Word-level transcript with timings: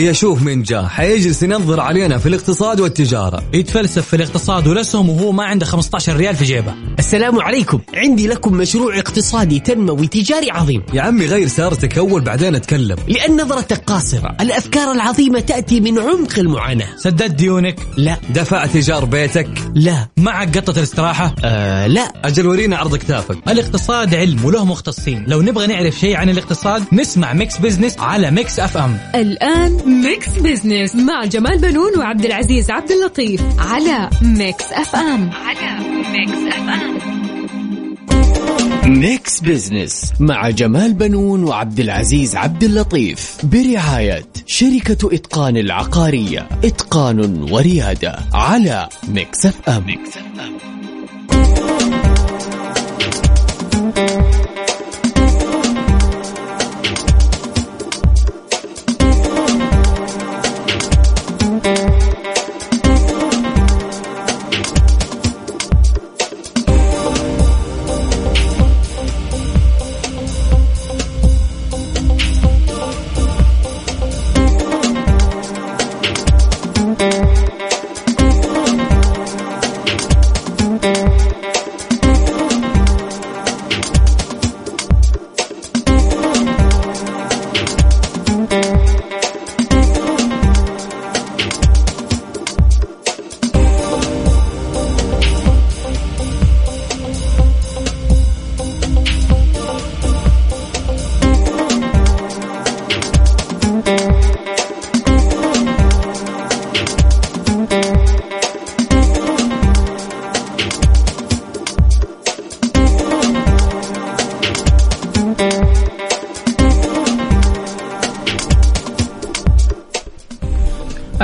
هيا 0.00 0.12
شوف 0.12 0.42
من 0.42 0.62
جاء 0.62 0.84
حيجلس 0.84 1.42
ينظر 1.42 1.80
علينا 1.80 2.18
في 2.18 2.28
الاقتصاد 2.28 2.80
والتجارة. 2.80 3.42
يتفلسف 3.52 4.08
في 4.08 4.16
الاقتصاد 4.16 4.66
والاسهم 4.66 5.08
وهو 5.08 5.32
ما 5.32 5.44
عنده 5.44 5.66
15 5.66 6.16
ريال 6.16 6.36
في 6.36 6.44
جيبه. 6.44 6.74
السلام 6.98 7.40
عليكم. 7.40 7.80
عندي 7.94 8.28
لكم 8.28 8.54
مشروع 8.54 8.98
اقتصادي 8.98 9.60
تنموي 9.60 10.06
تجاري 10.06 10.50
عظيم. 10.50 10.82
يا 10.94 11.02
عمي 11.02 11.26
غير 11.26 11.48
سيارتك 11.48 11.98
أول 11.98 12.20
بعدين 12.20 12.54
أتكلم. 12.54 12.96
لأن 13.08 13.40
نظرتك 13.40 13.84
قاصرة. 13.84 14.36
الأفكار 14.40 14.92
العظيمة 14.92 15.40
تأتي 15.40 15.80
من 15.80 15.98
عمق 15.98 16.38
المعاناة. 16.38 16.96
سددت 16.96 17.30
ديونك؟ 17.30 17.80
لا. 17.96 18.16
دفعت 18.34 18.76
إيجار 18.76 19.04
بيتك؟ 19.04 19.48
لا. 19.74 20.08
معك 20.16 20.58
قطة 20.58 20.78
الاستراحة؟ 20.78 21.34
آه 21.44 21.86
لا. 21.86 22.12
أجل 22.24 22.46
ورينا 22.46 22.76
عرض 22.76 22.96
كتافك 22.96 23.38
الاقتصاد 23.48 24.14
علم 24.14 24.44
وله 24.44 24.64
مختصين. 24.64 25.24
لو 25.26 25.42
نبغى 25.42 25.66
نعرف 25.66 25.98
شيء 25.98 26.16
عن 26.16 26.30
الاقتصاد 26.30 26.84
نسمع 26.92 27.32
Mix 27.32 27.58
Business 27.58 27.98
على 27.98 28.30
Mix 28.30 28.60
FM. 28.60 28.98
الآن 29.14 29.89
Mix 29.90 30.28
Business 30.28 30.94
مع 30.96 31.24
جمال 31.24 31.58
بنون 31.58 31.98
وعبد 31.98 32.24
العزيز 32.24 32.70
عبد 32.70 32.90
اللطيف 32.90 33.42
على 33.58 34.10
Mix 34.22 34.64
FM. 34.72 35.30
على 35.30 35.84
Mix 36.12 36.54
FM. 36.54 36.98
Mix 38.90 39.40
Business 39.40 40.12
مع 40.20 40.50
جمال 40.50 40.92
بنون 40.92 41.44
وعبد 41.44 41.80
العزيز 41.80 42.36
عبد 42.36 42.64
اللطيف. 42.64 43.36
برعاية 43.44 44.26
شركة 44.46 45.14
إتقان 45.14 45.56
العقارية. 45.56 46.48
إتقان 46.64 47.46
وريادة 47.52 48.18
على 48.34 48.88
Mix 49.08 49.46
FM, 49.46 49.86
Mix 49.86 50.08
FM. 50.08 50.79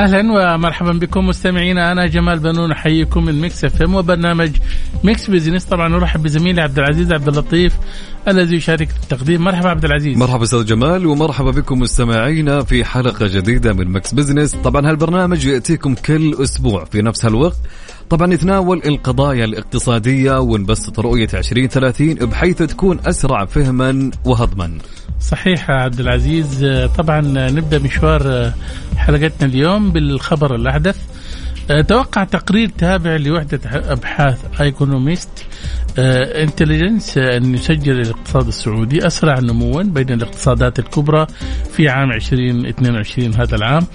أهلا 0.06 0.54
ومرحبا 0.54 0.92
بكم 0.92 1.26
مستمعينا. 1.26 1.92
أنا 1.92 2.06
جمال 2.06 2.38
بنون 2.38 2.72
أحييكم 2.72 3.24
من 3.24 3.40
Mix 3.40 3.64
FM 3.64 3.94
وبرنامج 3.94 4.50
Mix 5.04 5.30
Business 5.30 5.64
طبعا 5.64 5.88
نرحب 5.88 6.22
بزميلي 6.22 6.62
عبد 6.62 6.78
العزيز 6.78 7.12
عبد 7.12 7.28
اللطيف. 7.28 7.76
الذي 8.28 8.56
يشارك 8.56 8.88
التقديم. 9.02 9.44
مرحبا 9.44 9.68
عبد 9.68 9.84
العزيز. 9.84 10.18
مرحبا 10.18 10.42
أستاذ 10.42 10.64
جمال 10.64 11.06
ومرحبا 11.06 11.50
بكم 11.50 11.78
مستمعينا 11.78 12.62
في 12.62 12.84
حلقة 12.84 13.26
جديدة 13.26 13.72
من 13.72 13.88
Mix 13.88 14.14
Business 14.14 14.54
طبعا 14.54 14.90
هالبرنامج 14.90 15.46
يأتيكم 15.46 15.94
كل 15.94 16.34
أسبوع 16.42 16.84
في 16.84 17.02
نفس 17.02 17.24
هالوقت. 17.24 17.56
طبعا 18.10 18.26
نتناول 18.26 18.82
القضايا 18.86 19.44
الاقتصادية 19.44 20.40
ونبسط 20.40 21.00
رؤية 21.00 21.28
2030 21.34 22.14
بحيث 22.14 22.56
تكون 22.62 22.98
أسرع 23.06 23.44
فهما 23.44 24.10
وهضما. 24.24 24.78
صحيح 25.20 25.70
عبد 25.70 26.00
العزيز. 26.00 26.66
طبعا 26.98 27.20
نبدأ 27.50 27.78
مشوار 27.78 28.52
حلقتنا 28.96 29.48
اليوم 29.48 29.90
بالخبر 29.90 30.54
الأحدث. 30.54 30.96
توقع 31.88 32.24
تقرير 32.24 32.68
تابع 32.68 33.16
لوحدة 33.16 33.60
أبحاث 33.64 34.60
Economist 34.60 35.46
Intelligence 35.98 37.18
أن 37.18 37.54
يسجل 37.54 38.00
الاقتصاد 38.00 38.46
السعودي 38.46 39.06
أسرع 39.06 39.38
نموا 39.40 39.82
بين 39.82 40.12
الاقتصادات 40.12 40.78
الكبرى 40.78 41.26
في 41.72 41.88
عام 41.88 42.12
2022 42.12 43.34
هذا 43.34 43.56
العام 43.56 43.86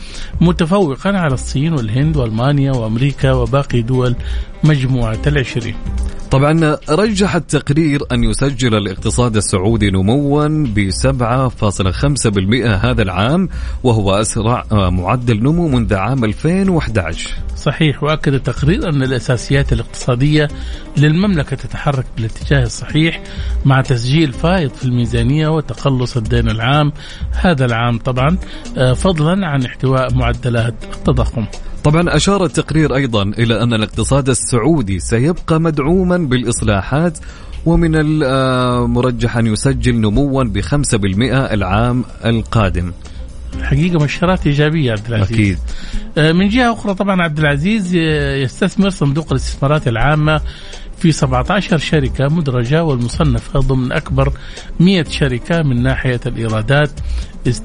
متفوقا 0.41 1.09
على 1.09 1.33
الصين 1.33 1.73
والهند 1.73 2.17
وألمانيا 2.17 2.71
وأمريكا 2.71 3.31
وباقي 3.31 3.81
دول 3.81 4.15
مجموعة 4.63 5.21
العشرين. 5.27 5.75
طبعا 6.31 6.77
رجح 6.89 7.35
التقرير 7.35 8.01
أن 8.11 8.23
يسجل 8.23 8.75
الاقتصاد 8.75 9.35
السعودي 9.35 9.91
نموا 9.91 10.47
ب 10.47 10.89
7.5% 10.91 12.65
هذا 12.85 13.01
العام 13.01 13.49
وهو 13.83 14.11
أسرع 14.11 14.65
معدل 14.71 15.43
نمو 15.43 15.67
منذ 15.67 15.93
عام 15.93 16.23
2011 16.23 17.29
صحيح 17.57 18.03
وأكد 18.03 18.33
التقرير 18.33 18.89
أن 18.89 19.03
الأساسيات 19.03 19.73
الاقتصادية 19.73 20.47
للمملكة 20.97 21.55
تتحرك 21.55 22.05
بالاتجاه 22.17 22.63
الصحيح 22.63 23.21
مع 23.65 23.81
تسجيل 23.81 24.33
فائض 24.33 24.69
في 24.69 24.85
الميزانية 24.85 25.47
وتقلص 25.47 26.17
الدين 26.17 26.49
العام 26.49 26.91
هذا 27.31 27.65
العام. 27.65 27.97
طبعا 27.97 28.37
فضلا 28.95 29.47
عن 29.47 29.65
احتواء 29.65 30.13
معدلات 30.13 30.75
التضخم. 30.93 31.45
طبعا 31.83 32.15
أشار 32.15 32.45
التقرير 32.45 32.95
أيضا 32.95 33.23
إلى 33.23 33.63
أن 33.63 33.73
الاقتصاد 33.73 34.29
السعودي 34.29 34.99
سيبقى 34.99 35.61
مدعوما 35.61 36.17
بالإصلاحات 36.17 37.17
ومن 37.65 37.91
المرجح 37.95 39.37
أن 39.37 39.47
يسجل 39.47 39.95
نموا 39.95 40.43
بخمسة 40.43 40.97
بالمئة 40.97 41.53
العام 41.53 42.03
القادم. 42.25 42.91
حقيقة 43.61 43.99
مؤشرات 43.99 44.47
إيجابية 44.47 44.91
عبد 44.91 45.07
العزيز. 45.07 45.57
أكيد. 46.17 46.35
من 46.35 46.49
جهة 46.49 46.73
أخرى 46.73 46.93
طبعا 46.93 47.21
عبد 47.21 47.39
العزيز 47.39 47.95
يستثمر 48.43 48.89
صندوق 48.89 49.27
الاستثمارات 49.31 49.87
العامة 49.87 50.41
في 51.01 51.11
17 51.11 51.77
شركة 51.77 52.27
مدرجة 52.27 52.83
والمصنفة 52.83 53.59
ضمن 53.59 53.91
أكبر 53.91 54.33
100 54.79 55.03
شركة 55.03 55.61
من 55.61 55.83
ناحية 55.83 56.19
الإيرادات. 56.25 56.91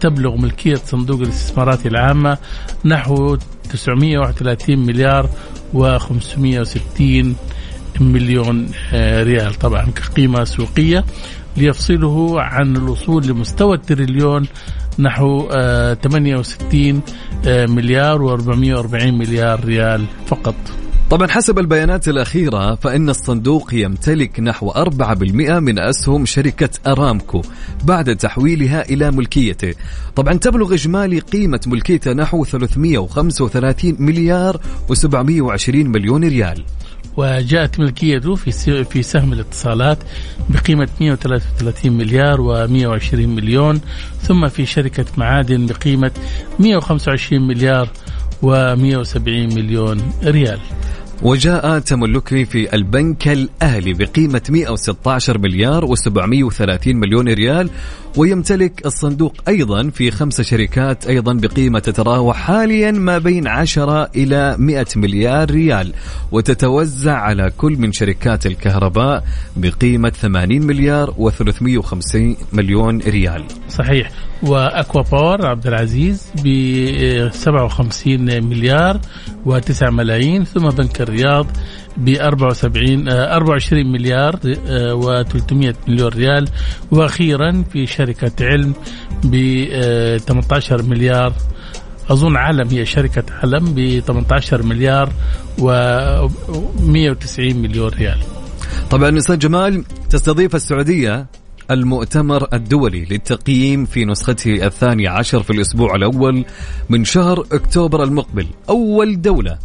تبلغ 0.00 0.36
ملكية 0.36 0.74
صندوق 0.74 1.20
الاستثمارات 1.20 1.86
العامة 1.86 2.38
نحو 2.84 3.36
931 3.70 4.78
مليار 4.78 5.30
و560 5.74 7.26
مليون 8.00 8.68
ريال 8.94 9.54
طبعا 9.54 9.90
كقيمة 9.90 10.44
سوقية 10.44 11.04
ليفصله 11.56 12.42
عن 12.42 12.76
الوصول 12.76 13.26
لمستوى 13.26 13.76
التريليون 13.76 14.46
نحو 14.98 15.48
68 15.48 17.02
مليار 17.46 18.38
و440 18.38 19.04
مليار 19.04 19.64
ريال 19.64 20.04
فقط. 20.26 20.54
طبعا 21.10 21.28
حسب 21.28 21.58
البيانات 21.58 22.08
الأخيرة 22.08 22.74
فإن 22.74 23.08
الصندوق 23.10 23.74
يمتلك 23.74 24.40
نحو 24.40 24.70
4% 24.70 24.72
من 25.58 25.78
أسهم 25.78 26.26
شركة 26.26 26.68
أرامكو 26.86 27.42
بعد 27.84 28.16
تحويلها 28.16 28.82
إلى 28.82 29.10
ملكيته. 29.10 29.74
طبعا 30.16 30.34
تبلغ 30.34 30.74
إجمالي 30.74 31.18
قيمة 31.18 31.60
ملكيته 31.66 32.12
نحو 32.12 32.44
335 32.44 33.96
مليار 33.98 34.60
و720 34.92 35.74
مليون 35.74 36.24
ريال. 36.24 36.64
وجاءت 37.16 37.80
ملكيته 37.80 38.34
في 38.34 38.84
في 38.84 39.02
سهم 39.02 39.32
الاتصالات 39.32 39.98
بقيمة 40.48 40.88
133 41.00 41.92
مليار 41.92 42.38
و120 42.38 43.14
مليون 43.14 43.80
ثم 44.22 44.48
في 44.48 44.66
شركة 44.66 45.04
معادن 45.16 45.66
بقيمة 45.66 46.12
125 46.58 47.48
مليار 47.48 47.88
و170 48.42 49.28
مليون 49.28 50.12
ريال. 50.24 50.60
وجاء 51.22 51.78
تملكه 51.78 52.44
في 52.44 52.74
البنك 52.74 53.28
الأهلي 53.28 53.92
بقيمة 53.92 54.42
116 54.50 55.38
مليار 55.38 55.96
و730 55.96 56.86
مليون 56.86 57.28
ريال 57.28 57.70
ويمتلك 58.16 58.86
الصندوق 58.86 59.34
أيضا 59.48 59.90
في 59.90 60.10
خمس 60.10 60.40
شركات 60.40 61.06
أيضا 61.06 61.32
بقيمة 61.32 61.78
تتراوح 61.78 62.36
حاليا 62.36 62.90
ما 62.90 63.18
بين 63.18 63.48
10 63.48 64.10
إلى 64.16 64.56
100 64.58 64.86
مليار 64.96 65.50
ريال 65.50 65.92
وتتوزع 66.32 67.16
على 67.16 67.50
كل 67.56 67.76
من 67.78 67.92
شركات 67.92 68.46
الكهرباء 68.46 69.24
بقيمة 69.56 70.10
80 70.10 70.66
مليار 70.66 71.10
و350 71.10 72.16
مليون 72.52 72.98
ريال. 72.98 73.44
صحيح. 73.68 74.10
وأكوا 74.42 75.02
باور 75.02 75.46
عبد 75.46 75.66
العزيز 75.66 76.26
ب 76.44 76.48
57 77.32 78.44
مليار 78.44 79.00
و9 79.46 79.82
ملايين 79.82 80.44
ثم 80.44 80.68
بنك 80.68 81.00
الرياض 81.00 81.46
ب 81.96 82.08
74 82.08 83.08
24 83.08 83.92
مليار 83.92 84.36
و300 85.02 85.74
مليون 85.88 86.08
ريال. 86.08 86.48
وأخيرا 86.90 87.64
في 87.72 87.86
شركة 87.86 88.46
علم 88.46 88.72
ب 89.24 89.36
18 90.18 90.82
مليار. 90.82 91.32
أظن 92.10 92.36
علم 92.36 92.68
هي 92.68 92.86
شركة 92.86 93.24
علم 93.42 93.74
ب 93.74 94.00
18 94.00 94.62
مليار 94.62 95.12
و 95.58 95.68
190 96.80 97.56
مليون 97.56 97.88
ريال. 97.88 98.18
طبعا 98.90 99.18
أستاذ 99.18 99.38
جمال 99.38 99.84
تستضيف 100.10 100.54
السعودية 100.54 101.26
المؤتمر 101.70 102.48
الدولي 102.52 103.04
للتقييم 103.04 103.84
في 103.84 104.04
نسخته 104.04 104.66
الثانية 104.66 105.08
عشر 105.08 105.42
في 105.42 105.50
الأسبوع 105.50 105.94
الأول 105.94 106.44
من 106.90 107.04
شهر 107.04 107.46
أكتوبر 107.52 108.02
المقبل. 108.02 108.46
أول 108.68 109.22
دولة 109.22 109.58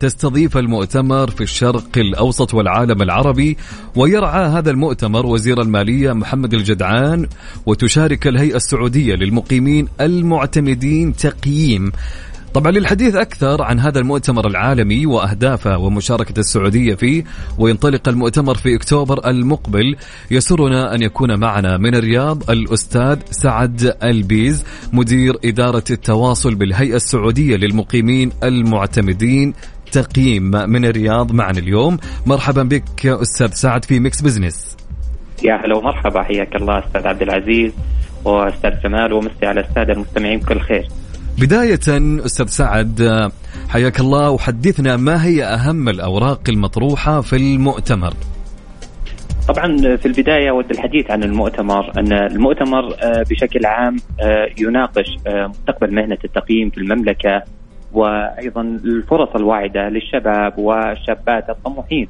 تستضيف 0.00 0.56
المؤتمر 0.56 1.30
في 1.30 1.40
الشرق 1.40 1.88
الأوسط 1.96 2.54
والعالم 2.54 3.02
العربي 3.02 3.56
ويرعى 3.96 4.48
هذا 4.48 4.70
المؤتمر 4.70 5.26
وزير 5.26 5.62
المالية 5.62 6.12
محمد 6.12 6.54
الجدعان 6.54 7.28
وتشارك 7.66 8.26
الهيئة 8.26 8.56
السعودية 8.56 9.14
للمقيمين 9.14 9.88
المعتمدين 10.00 11.16
تقييم. 11.16 11.92
طبعا 12.54 12.72
للحديث 12.72 13.14
أكثر 13.14 13.62
عن 13.62 13.80
هذا 13.80 13.98
المؤتمر 13.98 14.46
العالمي 14.46 15.06
وأهدافه 15.06 15.78
ومشاركة 15.78 16.40
السعودية 16.40 16.94
فيه 16.94 17.24
وينطلق 17.58 18.08
المؤتمر 18.08 18.54
في 18.54 18.76
أكتوبر 18.76 19.30
المقبل. 19.30 19.96
يسرنا 20.30 20.94
أن 20.94 21.02
يكون 21.02 21.40
معنا 21.40 21.76
من 21.76 21.94
الرياض 21.94 22.50
الأستاذ 22.50 23.18
سعد 23.30 23.96
ألبيز 24.02 24.64
مدير 24.92 25.36
إدارة 25.44 25.84
التواصل 25.90 26.54
بالهيئة 26.54 26.96
السعودية 26.96 27.56
للمقيمين 27.56 28.32
المعتمدين 28.42 29.54
تقييم 29.92 30.50
من 30.50 30.84
الرياض 30.84 31.32
معنا 31.32 31.58
اليوم. 31.58 31.98
مرحبا 32.26 32.62
بك 32.62 33.06
أستاذ 33.06 33.50
سعد 33.50 33.84
في 33.84 34.00
Mix 34.00 34.22
Business 34.22 34.76
يا 35.44 35.54
هلا 35.54 35.76
ومرحبا. 35.76 36.22
حياك 36.22 36.56
الله 36.56 36.78
أستاذ 36.78 37.06
عبد 37.06 37.22
العزيز 37.22 37.72
وأستاذ 38.24 38.70
جمال 38.84 39.12
ومسي 39.12 39.46
على 39.46 39.60
السادة 39.60 39.92
المستمعين 39.92 40.38
بكل 40.38 40.60
خير. 40.60 40.88
بداية 41.38 41.80
أستاذ 42.26 42.46
سعد 42.46 43.30
حياك 43.68 44.00
الله. 44.00 44.30
وحدثنا 44.30 44.96
ما 44.96 45.24
هي 45.24 45.44
أهم 45.44 45.88
الأوراق 45.88 46.40
المطروحة 46.48 47.20
في 47.20 47.36
المؤتمر؟ 47.36 48.14
طبعا 49.48 49.96
في 49.96 50.06
البداية 50.06 50.50
أود 50.50 50.70
الحديث 50.70 51.10
عن 51.10 51.22
المؤتمر 51.22 51.98
أن 51.98 52.12
المؤتمر 52.12 52.96
بشكل 53.30 53.66
عام 53.66 53.96
يناقش 54.58 55.06
مستقبل 55.26 55.94
مهنة 55.94 56.18
التقييم 56.24 56.70
في 56.70 56.78
المملكة 56.78 57.42
وأيضا 57.96 58.60
الفرص 58.60 59.28
الواعدة 59.36 59.88
للشباب 59.88 60.58
والشابات 60.58 61.50
الطموحين 61.50 62.08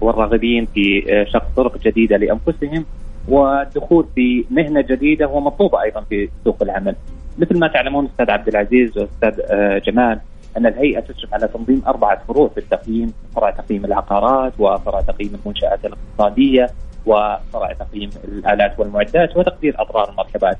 والراغبين 0.00 0.66
في 0.66 1.02
شق 1.32 1.46
طرق 1.56 1.78
جديدة 1.78 2.16
لأنفسهم 2.16 2.84
والدخول 3.28 4.06
في 4.14 4.44
مهنة 4.50 4.80
جديدة 4.80 5.28
ومطلوبة 5.28 5.82
أيضا 5.82 6.00
في 6.00 6.28
سوق 6.44 6.62
العمل 6.62 6.94
مثل 7.38 7.58
ما 7.58 7.68
تعلمون 7.68 8.04
أستاذ 8.06 8.30
عبد 8.30 8.48
العزيز 8.48 8.98
وأستاذ 8.98 9.40
جمال 9.80 10.20
أن 10.56 10.66
الهيئة 10.66 11.00
تشرف 11.00 11.34
على 11.34 11.48
تنظيم 11.48 11.82
أربعة 11.86 12.22
فروع 12.28 12.48
في 12.48 12.58
التقييم، 12.58 13.12
فرع 13.36 13.50
تقييم 13.50 13.84
العقارات 13.84 14.52
وفرع 14.58 15.00
تقييم 15.00 15.32
المنشآت 15.34 15.78
الاقتصادية 15.84 16.66
وفرع 17.06 17.72
تقييم 17.72 18.10
الآلات 18.24 18.80
والمعدات 18.80 19.36
وتقدير 19.36 19.74
أضرار 19.78 20.10
المركبات. 20.10 20.58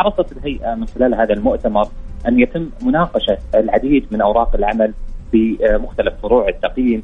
حرصت 0.00 0.32
الهيئة 0.32 0.74
من 0.74 0.86
خلال 0.86 1.14
هذا 1.14 1.34
المؤتمر 1.34 1.88
أن 2.28 2.40
يتم 2.40 2.70
مناقشة 2.82 3.38
العديد 3.54 4.06
من 4.10 4.20
أوراق 4.20 4.54
العمل 4.54 4.92
في 5.32 5.58
مختلف 5.62 6.14
فروع 6.22 6.48
التقييم. 6.48 7.02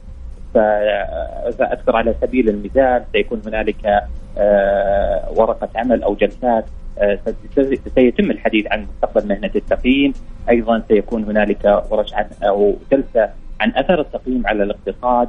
فاذكر 0.55 1.97
على 1.97 2.15
سبيل 2.21 2.49
المثال 2.49 3.03
سيكون 3.13 3.43
هنالك 3.47 4.03
ورقه 5.37 5.69
عمل 5.75 6.03
أو 6.03 6.15
جلسات 6.15 6.65
سيتم 7.95 8.31
الحديث 8.31 8.67
عن 8.71 8.87
مستقبل 8.95 9.29
مهنة 9.29 9.51
التقييم، 9.57 10.13
أيضا 10.51 10.83
سيكون 10.89 11.25
هنالك 11.25 11.83
ورش 11.91 12.15
عن 12.15 12.27
أو 12.43 12.75
جلسة 12.93 13.31
عن 13.61 13.73
أثر 13.77 14.01
التقييم 14.01 14.47
على 14.47 14.63
الاقتصاد، 14.63 15.29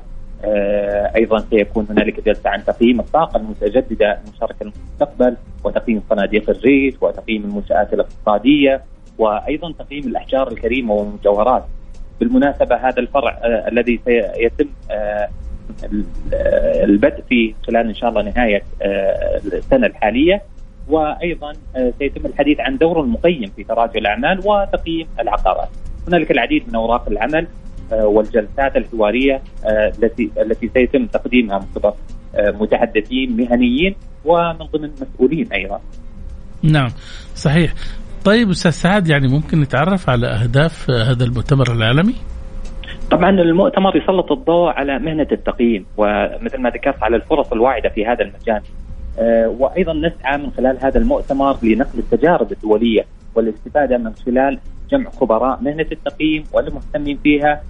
أيضا 1.16 1.40
سيكون 1.40 1.88
هنالك 1.90 2.26
جلسة 2.26 2.50
عن 2.50 2.64
تقييم 2.66 3.00
الطاقة 3.00 3.38
المتجددة 3.38 4.20
المشاركه 4.26 4.62
المستقبل 4.62 5.38
وتقييم 5.64 6.02
صناديق 6.10 6.50
الريت 6.50 7.04
وتقييم 7.04 7.44
المنشآت 7.44 7.94
الاقتصادية. 7.94 8.82
وأيضا 9.18 9.72
تقييم 9.72 10.04
الأحجار 10.08 10.52
الكريمة 10.52 10.94
والمجوهرات. 10.94 11.64
بالمناسبة 12.20 12.76
هذا 12.76 13.00
الفرع 13.00 13.40
الذي 13.44 14.00
سيتم 14.06 14.70
البدء 16.84 17.22
فيه 17.30 17.54
خلال 17.68 17.88
إن 17.88 17.96
شاء 17.96 18.10
الله 18.10 18.22
نهاية 18.22 18.64
السنة 19.54 19.88
الحالية 19.88 20.42
وأيضا 20.88 21.54
سيتم 22.00 22.26
الحديث 22.26 22.60
عن 22.60 22.78
دور 22.78 23.02
المقيم 23.02 23.52
في 23.56 23.64
تراجع 23.64 24.00
الأعمال 24.00 24.40
وتقييم 24.46 25.08
العقارات. 25.20 25.70
هنالك 26.08 26.32
العديد 26.32 26.64
من 26.68 26.76
أوراق 26.76 27.10
العمل 27.10 27.48
والجلسات 27.92 28.76
الحوارية 28.76 29.42
التي 29.66 30.30
التي 30.38 30.70
سيتم 30.74 31.06
تقديمها 31.06 31.60
من 31.60 31.66
قبل 31.76 31.94
متحدثين 32.38 33.38
مهنيين 33.38 33.96
ومن 34.26 34.66
ضمن 34.74 34.92
مسؤولين 35.02 35.54
أيضا. 35.54 35.82
نعم 36.64 36.90
صحيح. 37.36 37.74
طيب 38.26 38.50
أستاذ 38.50 38.72
سعد 38.72 39.08
يعني 39.08 39.28
ممكن 39.28 39.62
نتعرف 39.62 40.10
على 40.10 40.28
أهداف 40.28 40.90
هذا 40.90 41.24
المؤتمر 41.24 41.72
العالمي؟ 41.72 42.16
طبعا 43.12 43.30
المؤتمر 43.30 43.98
يسلط 43.98 44.32
الضوء 44.32 44.70
على 44.70 45.00
مهنة 45.00 45.28
التقييم 45.32 45.86
ومثل 45.98 46.62
ما 46.62 46.70
ذكرت 46.70 47.04
على 47.04 47.16
الفرص 47.16 47.52
الواعدة 47.52 47.90
في 47.90 48.06
هذا 48.06 48.22
المجال. 48.24 48.62
وأيضا 49.60 49.94
نسعى 49.94 50.38
من 50.38 50.52
خلال 50.52 50.78
هذا 50.82 51.00
المؤتمر 51.00 51.58
لنقل 51.64 52.00
التجارب 52.00 52.52
الدولية 52.52 53.06
والاستفادة 53.36 53.98
من 53.98 54.14
خلال 54.26 54.60
جمع 54.92 55.10
خبراء 55.10 55.62
مهنة 55.62 55.88
التقييم 55.92 56.44
والمهتمين 56.54 57.18
فيها 57.24 57.62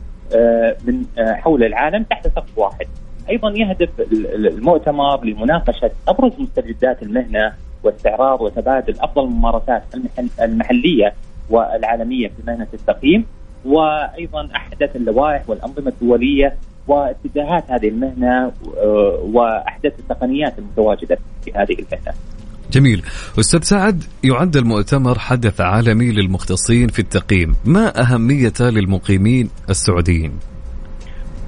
من 0.88 1.06
حول 1.18 1.63
العالم 1.63 2.03
تحت 2.03 2.27
سقف 2.27 2.57
واحد. 2.57 2.88
أيضا 3.30 3.53
يهدف 3.56 3.89
المؤتمر 4.36 5.25
لمناقشة 5.25 5.92
أبرز 6.07 6.31
مستجدات 6.39 7.03
المهنة 7.03 7.53
واستعراض 7.83 8.42
وتبادل 8.42 8.95
أفضل 9.00 9.24
الممارسات 9.24 9.83
المحلية 10.41 11.13
والعالمية 11.50 12.27
في 12.27 12.34
مهنة 12.48 12.67
التقييم 12.74 13.25
وأيضا 13.65 14.50
أحدث 14.56 14.96
اللوائح 14.96 15.50
والأنظمة 15.50 15.94
الدولية 16.01 16.56
واتجاهات 16.88 17.72
هذه 17.72 17.88
المهنة 17.88 18.51
وأحدث 19.34 20.00
التقنيات 20.00 20.60
المتواجدة 20.60 21.17
في 21.46 21.51
هذه 21.51 21.74
المهنة. 21.74 22.13
جميل، 22.72 23.03
أستاذ 23.39 23.62
سعد 23.62 24.03
يعد 24.24 24.58
المؤتمر 24.58 25.20
حدث 25.20 25.62
عالمي 25.62 26.12
للمختصين 26.12 26.88
في 26.88 27.00
التقييم، 27.00 27.56
ما 27.65 28.01
اهميته 28.01 28.70
للمقيمين 28.70 29.50
السعوديين؟ 29.70 30.50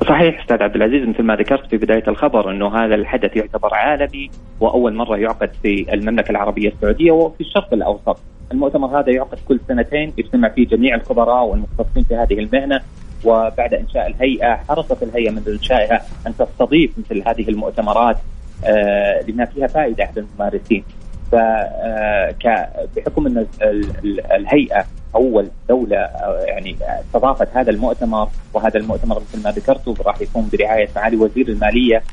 صحيح 0.04 0.42
أستاذ 0.42 0.64
عبد 0.64 0.76
العزيز 0.76 1.08
مثل 1.08 1.24
ما 1.24 1.36
ذكرت 1.36 1.70
في 1.70 1.78
بداية 1.78 2.04
الخبر 2.08 2.52
إنه 2.52 2.76
هذا 2.78 2.96
الحدث 2.96 3.36
يعتبر 3.36 3.74
عالمي 3.74 4.30
وأول 4.60 4.94
مرة 4.94 5.18
يعقد 5.18 5.52
في 5.64 5.94
المملكة 5.94 6.32
العربية 6.32 6.70
السعودية 6.70 7.12
وفي 7.12 7.42
الشرق 7.42 7.74
الأوسط. 7.74 8.20
المؤتمر 8.52 9.00
هذا 9.00 9.12
يعقد 9.12 9.38
كل 9.48 9.60
سنتين 9.68 10.14
يجتمع 10.18 10.50
فيه 10.50 10.68
جميع 10.68 10.96
الخبراء 10.96 11.46
والمختصين 11.46 12.04
في 12.04 12.16
هذه 12.16 12.40
المهنة 12.40 12.82
وبعد 13.26 13.74
إنشاء 13.74 14.08
الهيئة 14.08 14.56
حرصت 14.56 15.04
الهيئة 15.04 15.32
منذ 15.32 15.50
إنشائها 15.50 16.02
أن 16.28 16.34
تستضيف 16.38 16.92
مثل 16.98 17.24
هذه 17.28 17.50
المؤتمرات 17.50 18.18
آه 18.66 19.22
لما 19.28 19.46
فيها 19.46 19.68
فائدة 19.68 20.04
على 20.04 20.14
الممارسين. 20.18 20.84
ف 21.34 21.36
بحكم 22.96 23.28
إن 23.28 23.46
الهيئة 24.32 24.86
أول 25.16 25.48
دولة 25.70 26.10
يعني 26.46 26.76
استضافت 27.00 27.48
هذا 27.58 27.72
المؤتمر 27.72 28.30
وهذا 28.54 28.78
المؤتمر 28.80 29.20
مثل 29.20 29.44
ما 29.44 29.52
ذكرته 29.52 29.96
راح 30.06 30.22
يكون 30.22 30.50
برعاية 30.54 30.90
معالي 30.96 31.18
وزير 31.18 31.48
المالية 31.48 32.04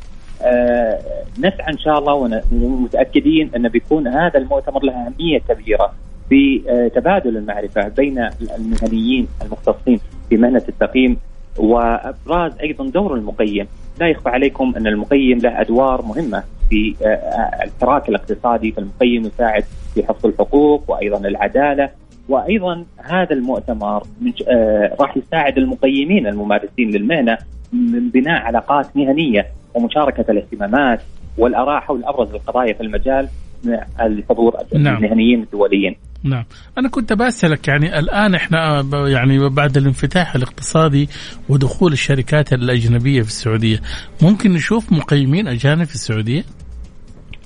آه 0.43 1.01
نسعى 1.39 1.73
إن 1.73 1.79
شاء 1.79 1.99
الله 1.99 2.43
ومتاكدين 2.53 3.51
إن 3.57 3.69
بيكون 3.69 4.09
هذا 4.09 4.39
المؤتمر 4.39 4.85
له 4.85 4.93
أهمية 4.93 5.39
كبيرة 5.49 5.93
في 6.29 6.63
آه 6.69 6.89
تبادل 6.89 7.37
المعرفة 7.37 7.89
بين 7.89 8.29
المهنيين 8.59 9.29
المختصين 9.43 10.01
في 10.29 10.37
مهنة 10.37 10.63
التقييم 10.69 11.17
وابراز 11.61 12.53
أيضا 12.61 12.87
دور 12.87 13.15
المقيم. 13.15 13.67
لا 14.01 14.09
يخفى 14.09 14.29
عليكم 14.29 14.75
أن 14.77 14.87
المقيم 14.87 15.39
له 15.39 15.61
أدوار 15.61 16.03
مهمة 16.03 16.43
في 16.71 16.95
آه، 17.03 17.07
آه، 17.07 17.65
الحراك 17.65 18.09
الاقتصادي 18.09 18.73
فالمقيم 18.73 19.27
يساعد 19.27 19.65
في 19.95 20.03
حفظ 20.07 20.27
الحقوق 20.27 20.91
وأيضا 20.91 21.19
العدالة. 21.19 21.91
وأيضا 22.29 22.85
هذا 22.99 23.33
المؤتمر 23.33 24.03
آه، 24.49 24.97
راح 25.01 25.17
يساعد 25.17 25.59
المقيمين 25.59 26.27
الممارسين 26.27 26.91
للمهنة 26.91 27.39
من 27.73 28.09
بناء 28.09 28.43
علاقات 28.43 28.97
مهنية 28.97 29.47
ومشاركة 29.75 30.31
الاهتمامات 30.31 31.01
والأراء 31.39 31.81
حول 31.81 32.05
أبرز 32.05 32.35
القضايا 32.35 32.73
في 32.73 32.81
المجال. 32.81 33.29
مع 33.65 34.07
الحضور 34.07 34.53
نعم. 34.75 34.97
المهنيين 34.97 35.43
الدوليين. 35.43 35.97
نعم 36.25 36.45
أنا 36.79 36.89
كنت 36.89 37.13
بسألك 37.13 37.69
يعني 37.69 37.99
الآن 37.99 38.35
إحنا 38.35 38.85
يعني 39.09 39.49
بعد 39.49 39.77
الانفتاح 39.77 40.35
الاقتصادي 40.35 41.09
ودخول 41.49 41.93
الشركات 41.93 42.53
الأجنبية 42.53 43.23
في 43.23 43.29
السعودية 43.29 43.81
ممكن 44.23 44.53
نشوف 44.53 44.93
مقيمين 44.93 45.49
أجانب 45.49 45.85
في 45.85 45.95
السعودية؟ 45.95 46.43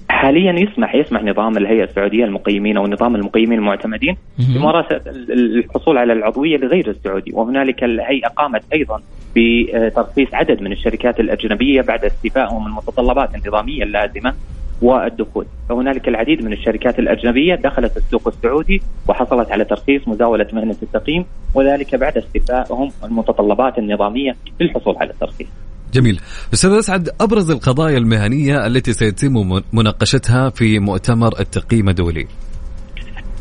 حاليا 0.08 0.52
يسمح 0.52 0.94
يسمح 0.94 1.22
نظام 1.22 1.56
الهيئة 1.56 1.84
السعودية 1.84 2.24
المقيمين 2.24 2.76
أو 2.76 2.86
نظام 2.86 3.14
المقيمين 3.16 3.58
المعتمدين. 3.58 4.16
بممارسة 4.38 4.96
ال- 4.96 5.32
ال- 5.32 5.58
الحصول 5.58 5.98
على 5.98 6.12
العضوية 6.12 6.56
لغير 6.56 6.90
السعودي 6.90 7.30
وهنالك 7.34 7.84
الهيئة 7.84 8.28
قامت 8.28 8.62
أيضا 8.72 9.02
بترخيص 9.36 10.28
عدد 10.34 10.62
من 10.62 10.72
الشركات 10.72 11.20
الأجنبية 11.20 11.80
بعد 11.82 12.04
استيفائهم 12.04 12.66
المتطلبات 12.66 13.34
النظاميه 13.34 13.82
اللازمه 13.82 14.34
والدخول. 14.82 15.46
فهنالك 15.68 16.08
العديد 16.08 16.44
من 16.44 16.52
الشركات 16.52 16.98
الأجنبية 16.98 17.54
دخلت 17.54 17.96
السوق 17.96 18.28
السعودي 18.28 18.82
وحصلت 19.08 19.52
على 19.52 19.64
ترخيص 19.64 20.08
مزاولة 20.08 20.46
مهنة 20.52 20.76
التقييم 20.82 21.24
وذلك 21.54 21.94
بعد 21.94 22.16
استيفائهم 22.18 22.90
المتطلبات 23.04 23.78
النظامية 23.78 24.36
للحصول 24.60 24.96
على 24.96 25.10
الترخيص. 25.10 25.48
جميل. 25.92 26.20
أستاذ 26.54 26.70
أسعد 26.70 27.08
أبرز 27.20 27.50
القضايا 27.50 27.98
المهنية 27.98 28.66
التي 28.66 28.92
سيتم 28.92 29.32
من- 29.32 29.62
مناقشتها 29.72 30.50
في 30.50 30.78
مؤتمر 30.78 31.40
التقييم 31.40 31.88
الدولي؟ 31.88 32.26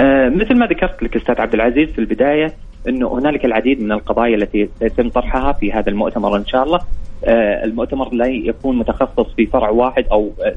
آه، 0.02 0.30
مثل 0.30 0.58
ما 0.58 0.66
ذكرت 0.66 1.04
لك 1.04 1.16
أستاذ 1.16 1.42
عبد 1.42 1.54
العزيز 1.54 1.90
في 1.90 2.00
البداية 2.00 2.54
إنه 2.88 3.13
هنالك 3.20 3.46
العديد 3.46 3.82
من 3.82 3.92
القضايا 3.92 4.36
التي 4.36 4.70
سيتم 4.80 5.10
طرحها 5.10 5.52
في 5.52 5.72
هذا 5.72 5.90
المؤتمر 5.90 6.36
إن 6.38 6.46
شاء 6.46 6.63
الله. 6.63 6.80
آه، 7.25 7.63
المؤتمر 7.63 8.13
لا 8.13 8.25
يكون 8.25 8.78
متخصص 8.78 9.34
في 9.36 9.46
فرع 9.46 9.70
واحد 9.70 10.06
أو 10.12 10.32
آه، 10.46 10.56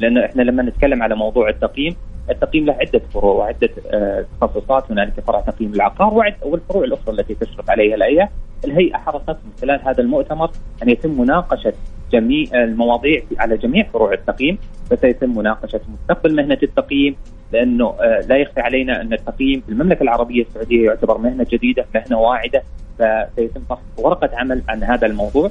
لأنه 0.00 0.24
إحنا 0.24 0.42
لما 0.42 0.62
نتكلم 0.62 1.02
على 1.02 1.14
موضوع 1.14 1.48
التقييم، 1.48 1.96
التقييم 2.30 2.66
له 2.66 2.72
عدة 2.72 3.00
فروع 3.14 3.34
وعدة 3.34 3.70
آه، 3.90 4.24
تخصصات، 4.40 4.90
هنالك 4.90 5.20
فرع 5.26 5.40
تقييم 5.40 5.74
العقار 5.74 6.34
والفروع 6.42 6.84
الأخرى 6.84 7.14
التي 7.14 7.34
تشرف 7.34 7.70
عليها 7.70 7.94
الهيئه. 7.94 8.28
الهيئة 8.64 8.96
حرصت 8.96 9.28
من 9.28 9.52
خلال 9.60 9.80
هذا 9.84 10.00
المؤتمر 10.00 10.50
أن 10.82 10.88
يتم 10.88 11.20
مناقشة 11.20 11.72
جميع 12.12 12.48
المواضيع 12.54 13.22
على 13.38 13.56
جميع 13.56 13.84
فروع 13.92 14.12
التقييم، 14.12 14.58
فسيتم 14.90 15.38
مناقشة 15.38 15.80
مستقبل 15.92 16.34
مهنة 16.34 16.58
التقييم، 16.62 17.16
لأنه 17.52 17.94
آه، 18.00 18.20
لا 18.28 18.36
يخفى 18.36 18.60
علينا 18.60 19.00
أن 19.00 19.12
التقييم 19.12 19.60
في 19.60 19.72
المملكة 19.72 20.02
العربية 20.02 20.42
السعودية 20.42 20.86
يعتبر 20.86 21.18
مهنة 21.18 21.46
جديدة، 21.50 21.86
مهنة 21.94 22.18
واعدة، 22.18 22.62
فسيتم 22.98 23.60
طرح 23.68 23.78
ورقة 23.98 24.30
عمل 24.34 24.62
عن 24.68 24.82
هذا 24.82 25.06
الموضوع. 25.06 25.50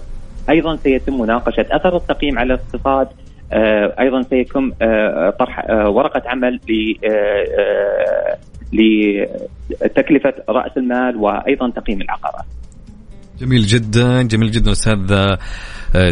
أيضا 0.50 0.76
سيتم 0.76 1.22
مناقشة 1.22 1.66
أثر 1.72 1.98
التقييم 1.98 2.40
على 2.40 2.54
الاقتصاد، 2.54 3.08
أيضا 4.00 4.22
سيتم 4.22 4.72
آه، 4.82 5.30
طرح 5.40 5.60
آه، 5.70 5.90
ورقة 5.90 6.22
عمل 6.26 6.60
ل 6.70 6.94
آه، 7.06 7.46
آه، 7.60 8.38
لتكلفة 8.74 10.34
رأس 10.50 10.78
المال 10.78 11.16
وأيضا 11.18 11.70
تقييم 11.70 12.02
العقارات. 12.02 12.46
جميل 13.40 13.62
جدا 13.62 14.22
جميل 14.22 14.52
جدا 14.52 14.72
أستاذ 14.72 15.12
آه، 15.12 15.38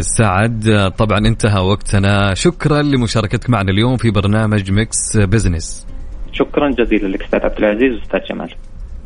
سعد 0.00 0.68
آه، 0.68 0.88
طبعا 0.88 1.18
انتهى 1.18 1.60
وقتنا 1.60 2.34
شكرا 2.34 2.82
لمشاركتك 2.82 3.50
معنا 3.50 3.70
اليوم 3.70 3.96
في 3.96 4.10
برنامج 4.10 4.72
Mix 4.72 5.16
Business 5.16 5.86
شكرا 6.32 6.70
جزيلا 6.70 7.08
لك 7.08 7.22
أستاذ 7.22 7.40
عبد 7.40 7.58
العزيز 7.58 7.98
واستاذ 7.98 8.20
جمال. 8.30 8.54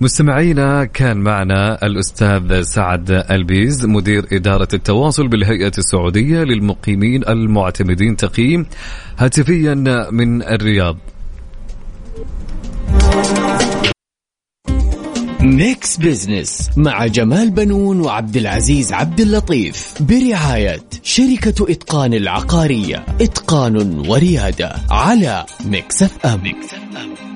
مستمعينا 0.02 0.84
كان 0.84 1.16
معنا 1.16 1.86
الأستاذ 1.86 2.62
سعد 2.62 3.10
ألبيز 3.10 3.86
مدير 3.86 4.26
إدارة 4.32 4.68
التواصل 4.74 5.28
بالهيئة 5.28 5.72
السعودية 5.78 6.42
للمقيمين 6.42 7.28
المعتمدين 7.28 8.16
تقييم 8.16 8.66
هاتفيا 9.18 9.74
من 10.10 10.42
الرياض. 10.42 10.96
Mix 15.40 15.96
Business 15.96 16.70
مع 16.76 17.06
جمال 17.06 17.50
بنون 17.50 18.00
وعبد 18.00 18.36
العزيز 18.36 18.92
عبد 18.92 19.20
اللطيف. 19.20 19.94
برعاية 20.00 20.84
شركة 21.02 21.72
إتقان 21.72 22.14
العقارية. 22.14 23.06
إتقان 23.20 23.98
وريادة 24.08 24.72
على 24.90 25.46
Mix 25.64 26.02
FM, 26.02 26.42
Mix 26.42 26.74
FM. 26.74 27.31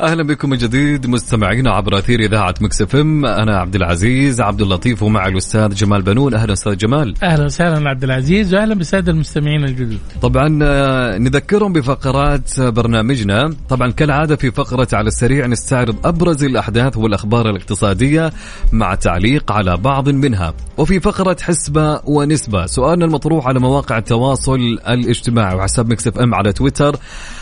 أهلا 0.00 0.22
بكم 0.22 0.50
من 0.50 0.56
جديد 0.56 1.06
مستمعينا 1.06 1.70
عبر 1.70 1.98
أثير 1.98 2.20
إذاعة 2.20 2.54
Mix 2.60 2.82
FM. 2.82 3.26
أنا 3.26 3.58
عبد 3.58 3.74
العزيز 3.74 4.40
عبد 4.40 4.60
اللطيف 4.60 5.02
ومع 5.02 5.26
الأستاذ 5.26 5.74
جمال 5.74 6.02
بنون. 6.02 6.34
أهلا 6.34 6.52
أستاذ 6.52 6.76
جمال. 6.76 7.14
أهلا 7.22 7.44
وسهلا 7.44 7.90
عبد 7.90 8.04
العزيز 8.04 8.54
وأهلا 8.54 8.74
بالسادة 8.74 9.12
المستمعين 9.12 9.64
الجدد. 9.64 9.98
طبعا 10.22 10.58
آه، 10.62 11.18
نذكرهم 11.18 11.72
بفقرات 11.72 12.60
برنامجنا. 12.60 13.54
طبعا 13.68 13.90
كالعادة 13.90 14.36
في 14.36 14.50
فقرة 14.50 14.88
على 14.92 15.06
السريع 15.06 15.46
نستعرض 15.46 16.06
أبرز 16.06 16.44
الأحداث 16.44 16.96
والأخبار 16.96 17.50
الاقتصادية 17.50 18.32
مع 18.72 18.94
تعليق 18.94 19.52
على 19.52 19.76
بعض 19.76 20.08
منها. 20.08 20.54
وفي 20.78 21.00
فقرة 21.00 21.36
حسبة 21.42 22.00
ونسبة. 22.04 22.66
سؤالنا 22.66 23.04
المطروح 23.04 23.46
على 23.46 23.60
مواقع 23.60 23.98
التواصل 23.98 24.78
الاجتماعي 24.88 25.56
وحساب 25.56 25.90
Mix 25.90 26.18
FM 26.18 26.34
على 26.34 26.52
تويتر. 26.52 26.96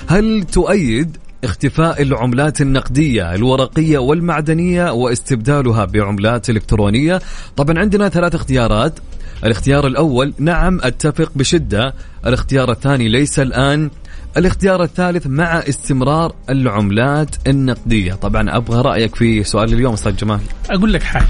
هل 0.08 0.42
تؤيد 0.42 1.16
اختفاء 1.44 2.02
العملات 2.02 2.60
النقدية 2.60 3.34
الورقية 3.34 3.98
والمعدنية 3.98 4.92
واستبدالها 4.92 5.84
بعملات 5.84 6.50
إلكترونية. 6.50 7.20
طبعا 7.56 7.78
عندنا 7.78 8.08
ثلاث 8.08 8.34
اختيارات. 8.34 8.98
الاختيار 9.44 9.86
الأول 9.86 10.34
نعم 10.38 10.80
أتفق 10.82 11.32
بشدة. 11.36 11.94
الاختيار 12.26 12.72
الثاني 12.72 13.08
ليس 13.08 13.38
الآن. 13.38 13.90
الاختيار 14.36 14.82
الثالث 14.82 15.26
مع 15.26 15.58
استمرار 15.58 16.34
العملات 16.50 17.36
النقدية. 17.46 18.14
طبعا 18.14 18.56
أبغى 18.56 18.80
رأيك 18.82 19.14
في 19.14 19.44
سؤال 19.44 19.72
اليوم 19.72 19.92
أستاذ 19.92 20.16
جمال. 20.16 20.40
أقول 20.70 20.92
لك 20.92 21.02
حاجة. 21.02 21.28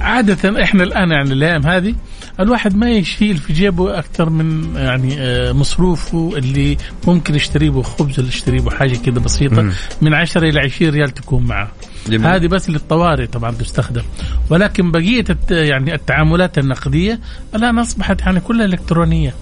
عادة 0.00 0.62
إحنا 0.62 0.82
الآن 0.82 1.10
يعني 1.10 1.32
الأيام 1.32 1.66
هذه 1.66 1.94
الواحد 2.40 2.76
ما 2.76 2.90
يشيل 2.90 3.36
في 3.36 3.52
جيبه 3.52 3.98
أكثر 3.98 4.30
من 4.30 4.76
يعني 4.76 5.14
آه، 5.18 5.52
مصروفه 5.52 6.32
اللي 6.36 6.76
ممكن 7.06 7.34
يشتري 7.34 7.70
به 7.70 7.82
خبز 7.82 8.18
ولا 8.18 8.28
يشتري 8.28 8.58
به 8.58 8.70
حاجة 8.70 8.96
كده 8.96 9.20
بسيطة 9.20 9.62
مم. 9.62 9.72
من 10.02 10.14
10 10.14 10.48
إلى 10.48 10.60
20 10.60 10.92
ريال 10.92 11.10
تكون 11.10 11.42
معه 11.42 11.72
جميل. 12.08 12.26
هذه 12.26 12.46
بس 12.46 12.70
للطوارئ 12.70 13.26
طبعا 13.26 13.50
تستخدم 13.50 14.02
ولكن 14.50 14.90
بقية 14.90 15.24
يعني 15.50 15.94
التعاملات 15.94 16.58
النقدية 16.58 17.20
الآن 17.54 17.78
أصبحت 17.78 18.20
يعني 18.20 18.40
كلها 18.40 18.66
إلكترونية 18.66 19.34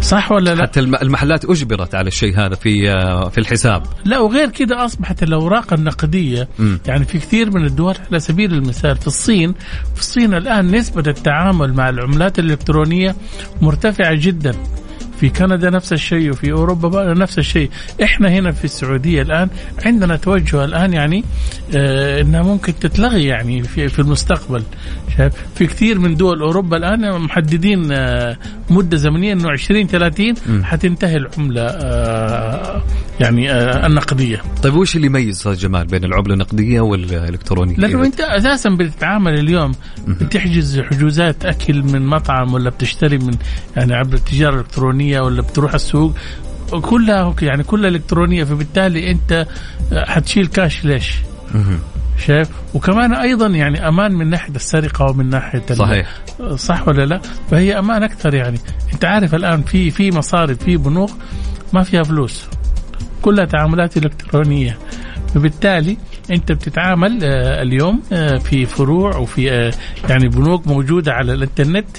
صح 0.00 0.32
ولا 0.32 0.54
لا؟ 0.54 0.62
حتى 0.62 0.80
الم- 0.80 0.94
المحلات 0.94 1.44
أجبرت 1.44 1.94
على 1.94 2.08
الشيء 2.08 2.38
هذا 2.38 2.54
في 2.54 2.90
آه، 2.90 3.28
في 3.28 3.38
الحساب 3.38 3.82
لا 4.04 4.18
وغير 4.18 4.50
كده 4.50 4.84
أصبحت 4.84 5.22
الأوراق 5.22 5.72
النقدية 5.72 6.48
مم. 6.58 6.80
يعني 6.86 7.04
في 7.04 7.18
كثير 7.18 7.50
من 7.50 7.64
الدول 7.64 7.94
على 8.10 8.20
سبيل 8.20 8.52
المثال 8.54 8.96
في 8.96 9.06
الصين 9.06 9.54
في 9.94 10.00
الصين 10.00 10.34
الآن 10.34 10.70
نسبة 10.76 11.02
التعامل 11.10 11.72
مع 11.74 11.88
العملات 11.88 12.38
الإلكترونية 12.38 13.16
مرتفعة 13.60 14.14
جدا 14.14 14.54
في 15.20 15.28
كندا 15.28 15.70
نفس 15.70 15.92
الشيء 15.92 16.30
وفي 16.30 16.52
أوروبا 16.52 16.88
بقى 16.88 17.14
نفس 17.14 17.38
الشيء. 17.38 17.70
إحنا 18.02 18.28
هنا 18.28 18.52
في 18.52 18.64
السعودية 18.64 19.22
الآن 19.22 19.48
عندنا 19.84 20.16
توجه 20.16 20.64
الآن 20.64 20.92
يعني 20.92 21.24
آه 21.76 22.20
إنها 22.20 22.42
ممكن 22.42 22.78
تتلغي 22.78 23.24
يعني 23.24 23.62
في, 23.62 23.88
في 23.88 23.98
المستقبل. 23.98 24.62
شايف؟ 25.18 25.32
في 25.54 25.66
كثير 25.66 25.98
من 25.98 26.14
دول 26.16 26.40
أوروبا 26.40 26.76
الآن 26.76 27.20
محددين 27.20 27.92
آه 27.92 28.36
مدة 28.70 28.96
زمنية 28.96 29.32
إنه 29.32 29.50
20 29.50 29.86
30 29.86 30.34
حتنتهي 30.64 31.16
العملة 31.16 31.62
آه 31.62 32.82
يعني 33.20 33.50
آه 33.52 33.86
النقدية. 33.86 34.42
طيب 34.62 34.74
وش 34.74 34.96
اللي 34.96 35.06
يميز 35.06 35.48
جمال 35.48 35.86
بين 35.86 36.04
العملة 36.04 36.32
النقدية 36.34 36.80
والإلكترونية؟ 36.80 37.76
لأنه 37.76 38.04
أنت 38.06 38.20
أساسا 38.20 38.70
بتتعامل 38.70 39.38
اليوم 39.38 39.72
بتحجز 40.08 40.80
حجوزات 40.80 41.44
أكل 41.44 41.82
من 41.82 42.06
مطعم 42.06 42.54
ولا 42.54 42.70
بتشتري 42.70 43.18
من 43.18 43.36
يعني 43.76 43.94
عبر 43.94 44.14
التجارة 44.14 44.54
الإلكترونية 44.54 45.05
ولا 45.14 45.42
بتروح 45.42 45.74
السوق 45.74 46.14
كلها 46.82 47.34
يعني 47.42 47.62
كلها 47.62 47.90
إلكترونية 47.90 48.44
فبالتالي 48.44 49.10
أنت 49.10 49.46
حتشيل 49.92 50.46
كاش 50.46 50.84
ليش؟ 50.84 51.14
شايف؟ 52.26 52.48
وكمان 52.74 53.14
أيضا 53.14 53.46
يعني 53.46 53.88
أمان 53.88 54.12
من 54.12 54.30
ناحية 54.30 54.54
السرقة 54.54 55.04
ومن 55.04 55.30
ناحية 55.30 55.62
صحيح. 55.72 56.08
صح 56.54 56.88
ولا 56.88 57.06
لا؟ 57.06 57.20
فهي 57.50 57.78
أمان 57.78 58.02
أكثر 58.02 58.34
يعني. 58.34 58.58
أنت 58.94 59.04
عارف 59.04 59.34
الآن 59.34 59.62
في 59.62 59.90
في 59.90 60.10
مصارف 60.10 60.58
في 60.58 60.76
بنوك 60.76 61.10
ما 61.72 61.82
فيها 61.82 62.02
فلوس. 62.02 62.44
كلها 63.22 63.44
تعاملات 63.44 63.96
إلكترونية. 63.96 64.78
فبالتالي 65.34 65.96
أنت 66.30 66.52
بتتعامل 66.52 67.18
آه، 67.22 67.62
اليوم 67.62 68.02
آه، 68.12 68.38
في 68.38 68.66
فروع 68.66 69.16
وفي 69.16 69.52
آه، 69.52 69.72
يعني 70.08 70.28
بنوك 70.28 70.66
موجودة 70.66 71.12
على 71.12 71.32
الإنترنت. 71.32 71.96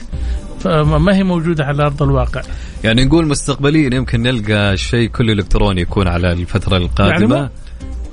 فما 0.67 1.15
هي 1.15 1.24
موجودة 1.24 1.65
على 1.65 1.83
أرض 1.83 2.03
الواقع؟ 2.03 2.41
يعني 2.83 3.05
نقول 3.05 3.27
مستقبليا 3.27 3.95
يمكن 3.95 4.21
نلقى 4.21 4.77
شيء 4.77 5.09
كله 5.09 5.33
إلكتروني 5.33 5.81
يكون 5.81 6.07
على 6.07 6.31
الفترة 6.31 6.77
القادمة. 6.77 7.36
يعني 7.36 7.50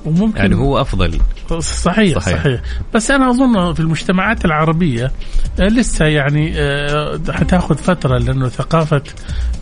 وممكن. 0.05 0.37
يعني 0.37 0.55
هو 0.55 0.81
أفضل. 0.81 1.19
صحيح, 1.59 2.19
صحيح. 2.19 2.39
صحيح. 2.39 2.61
بس 2.93 3.11
أنا 3.11 3.29
أظن 3.29 3.73
في 3.73 3.79
المجتمعات 3.79 4.45
العربية 4.45 5.11
آه، 5.59 5.63
لسه 5.63 6.05
يعني 6.05 6.53
آه، 6.55 7.19
حتاخذ 7.29 7.75
فترة 7.75 8.17
لأنه 8.17 8.47
ثقافة 8.49 9.01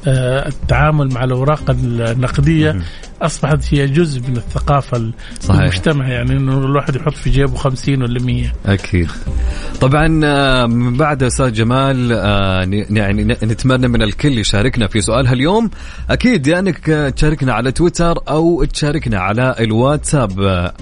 آه، 0.08 0.48
التعامل 0.48 1.14
مع 1.14 1.24
الأوراق 1.24 1.64
النقدية 1.70 2.82
أصبحت 3.22 3.74
هي 3.74 3.88
جزء 3.88 4.22
من 4.30 4.38
الثقافة 4.38 5.12
صحيح. 5.40 5.62
المجتمع 5.62 6.08
يعني 6.08 6.32
إنه 6.32 6.58
الواحد 6.58 6.96
يحط 6.96 7.14
في 7.14 7.30
جيبه 7.30 7.56
50 7.56 8.02
ولا 8.02 8.22
100 8.22 8.54
أكيد. 8.66 9.12
طبعا 9.82 10.08
من 10.66 10.98
بعد 10.98 11.24
أستاذ 11.24 11.54
جمال 11.54 12.12
يعني 12.90 13.24
نتمنى 13.24 13.88
من 13.88 14.02
الكل 14.02 14.38
يشاركنا 14.38 14.88
في 14.88 15.02
سؤالها 15.02 15.34
اليوم 15.34 15.70
أكيد 16.10 16.48
يا 16.48 16.60
انك 16.60 17.14
تشاركنا 17.16 17.54
على 17.54 17.72
تويتر 17.72 18.16
أو 18.30 18.64
تشاركنا 18.64 19.20
على 19.20 19.56
الواتساب 19.60 20.40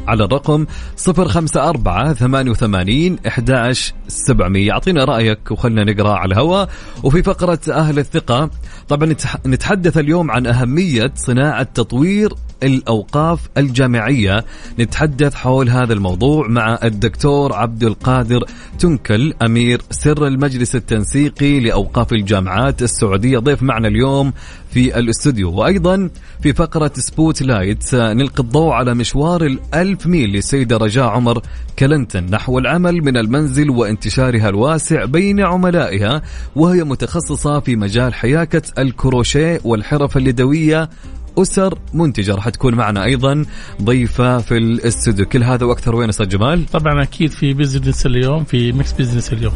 على 0.08 0.24
الرقم 0.24 0.66
054 1.08 2.14
88 2.14 3.18
11 3.28 3.94
700 4.08 4.68
يعطينا 4.68 5.06
رأيك 5.06 5.52
وخلنا 5.52 5.84
نقرأ 5.84 6.14
على 6.18 6.34
الهواء. 6.34 6.70
وفي 7.04 7.24
فقرة 7.24 7.60
أهل 7.70 8.00
الثقة 8.00 8.50
طبعا 8.90 9.16
نتحدث 9.46 9.98
اليوم 9.98 10.32
عن 10.32 10.48
أهمية 10.48 11.12
صناعة 11.16 11.64
تطوير 11.64 12.21
الأوقاف 12.64 13.40
الجامعية. 13.58 14.46
نتحدث 14.80 15.36
حول 15.36 15.70
هذا 15.70 15.94
الموضوع 15.94 16.48
مع 16.48 16.80
الدكتور 16.84 17.54
عبد 17.54 17.84
القادر 17.84 18.46
تنكل 18.80 19.34
أمير 19.42 19.82
سر 19.92 20.28
المجلس 20.28 20.76
التنسيقي 20.76 21.60
لأوقاف 21.60 22.14
الجامعات 22.14 22.82
السعودية. 22.82 23.40
ضيف 23.40 23.64
معنا 23.64 23.88
اليوم 23.88 24.34
في 24.72 25.00
الاستوديو. 25.00 25.52
وأيضا 25.52 26.10
في 26.42 26.54
فقرة 26.54 26.92
spotlight 26.96 27.96
نلقي 27.96 28.44
الضوء 28.44 28.72
على 28.72 28.94
مشوار 28.94 29.46
الألف 29.46 30.08
ميل 30.08 30.30
للسيدة 30.30 30.78
رجاء 30.78 31.06
عمر 31.06 31.42
كلنتن. 31.80 32.26
نحو 32.26 32.60
العمل 32.60 33.02
من 33.02 33.18
المنزل 33.18 33.70
وانتشارها 33.70 34.50
الواسع 34.50 35.06
بين 35.06 35.40
عملائها 35.40 36.22
وهي 36.56 36.84
متخصصة 36.84 37.60
في 37.60 37.76
مجال 37.76 38.14
حياكة 38.14 38.62
الكروشيه 38.78 39.60
والحرف 39.64 40.18
اليدوية 40.18 40.90
أسر 41.38 41.78
منتجة 41.94 42.36
راح 42.36 42.50
تكون 42.50 42.76
معنا 42.76 43.04
أيضا 43.04 43.46
ضيفة 43.82 44.38
في 44.38 44.58
الاستوديو 44.58 45.26
كل 45.26 45.44
هذا 45.44 45.66
وأكثر 45.66 45.96
وين 45.96 46.10
أستاذ 46.10 46.28
جمال؟ 46.28 46.66
طبعا 46.66 47.04
أكيد 47.04 47.32
في 47.32 47.54
business 47.54 48.06
اليوم 48.06 48.44
في 48.44 48.72
Mix 48.72 48.94
Business 48.94 49.34
اليوم 49.34 49.54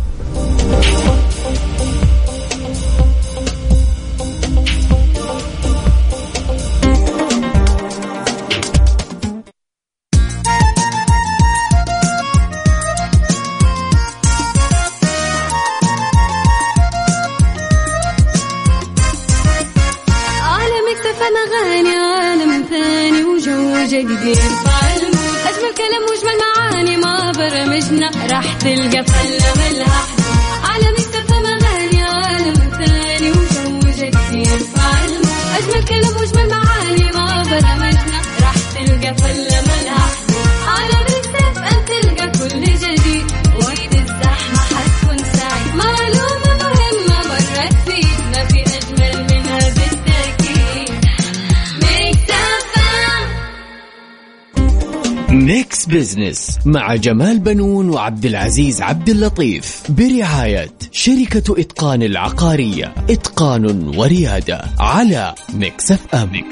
مع 56.65 56.95
جمال 56.95 57.39
بنون 57.39 57.89
وعبد 57.89 58.25
العزيز 58.25 58.81
عبد 58.81 59.09
اللطيف 59.09 59.83
برعاية 59.89 60.71
شركة 60.91 61.61
إتقان 61.61 62.03
العقارية. 62.03 62.95
إتقان 63.09 63.95
وريادة 63.97 64.61
على 64.79 65.35
Mix 65.53 65.91
F 65.91 65.99
FM. 66.13 66.43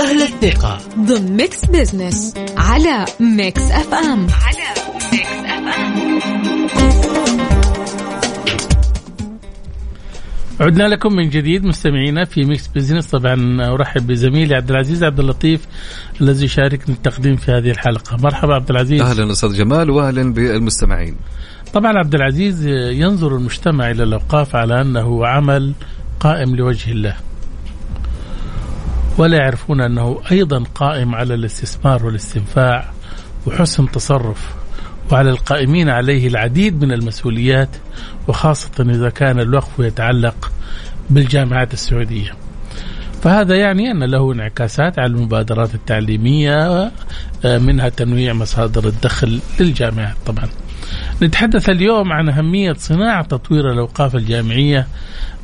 أهل 0.00 0.22
الثقة. 0.22 0.78
ضمن 0.98 1.36
Mix 1.36 1.64
Business 1.64 2.34
على 2.56 3.04
Mix 3.20 3.62
FM. 3.62 4.26
على 4.46 4.74
Mix 5.12 5.26
FM. 5.44 6.93
عدنا 10.60 10.88
لكم 10.88 11.12
من 11.12 11.28
جديد 11.28 11.64
مستمعينا 11.64 12.24
في 12.24 12.44
Mix 12.44 12.66
Business 12.66 13.06
طبعا 13.06 13.66
أرحب 13.74 14.06
بزميلي 14.06 14.54
عبد 14.54 14.70
العزيز 14.70 15.04
عبد 15.04 15.20
اللطيف 15.20 15.66
الذي 16.20 16.44
يشاركني 16.44 16.94
التقديم 16.94 17.36
في 17.36 17.52
هذه 17.52 17.70
الحلقة. 17.70 18.16
مرحبا 18.16 18.54
عبد 18.54 18.70
العزيز. 18.70 19.00
أهلا 19.00 19.32
أستاذ 19.32 19.54
جمال 19.54 19.90
واهلا 19.90 20.32
بالمستمعين. 20.32 21.16
طبعا 21.72 21.98
عبد 21.98 22.14
العزيز 22.14 22.66
ينظر 23.00 23.36
المجتمع 23.36 23.90
إلى 23.90 24.02
الأوقاف 24.02 24.56
على 24.56 24.80
أنه 24.80 25.26
عمل 25.26 25.72
قائم 26.20 26.56
لوجه 26.56 26.90
الله 26.90 27.16
ولا 29.18 29.36
يعرفون 29.36 29.80
أنه 29.80 30.20
أيضا 30.32 30.64
قائم 30.74 31.14
على 31.14 31.34
الاستثمار 31.34 32.06
والاستنفاع 32.06 32.90
وحسن 33.46 33.90
تصرف. 33.90 34.63
وعلى 35.12 35.30
القائمين 35.30 35.88
عليه 35.88 36.28
العديد 36.28 36.84
من 36.84 36.92
المسؤوليات 36.92 37.68
وخاصة 38.28 38.70
إذا 38.80 39.10
كان 39.10 39.40
الوقف 39.40 39.78
يتعلق 39.78 40.52
بالجامعات 41.10 41.72
السعودية. 41.72 42.30
فهذا 43.22 43.56
يعني 43.56 43.90
أن 43.90 44.04
له 44.04 44.32
انعكاسات 44.32 44.98
على 44.98 45.12
المبادرات 45.12 45.74
التعليمية 45.74 46.90
منها 47.44 47.88
تنويع 47.88 48.32
مصادر 48.32 48.88
الدخل 48.88 49.40
للجامعات 49.60 50.16
طبعا. 50.26 50.48
نتحدث 51.22 51.70
اليوم 51.70 52.12
عن 52.12 52.28
أهمية 52.28 52.72
صناعة 52.72 53.24
تطوير 53.24 53.72
الأوقاف 53.72 54.16
الجامعية 54.16 54.86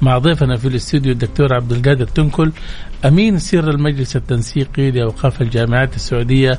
مع 0.02 0.18
ضيفنا 0.18 0.56
في 0.56 0.68
الاستوديو 0.68 1.12
الدكتور 1.12 1.54
عبد 1.54 1.72
القادر 1.72 2.04
تنكل 2.04 2.52
أمين 3.04 3.38
سر 3.38 3.70
المجلس 3.70 4.16
التنسيقي 4.16 4.90
لأوقاف 4.90 5.42
الجامعات 5.42 5.96
السعودية. 5.96 6.58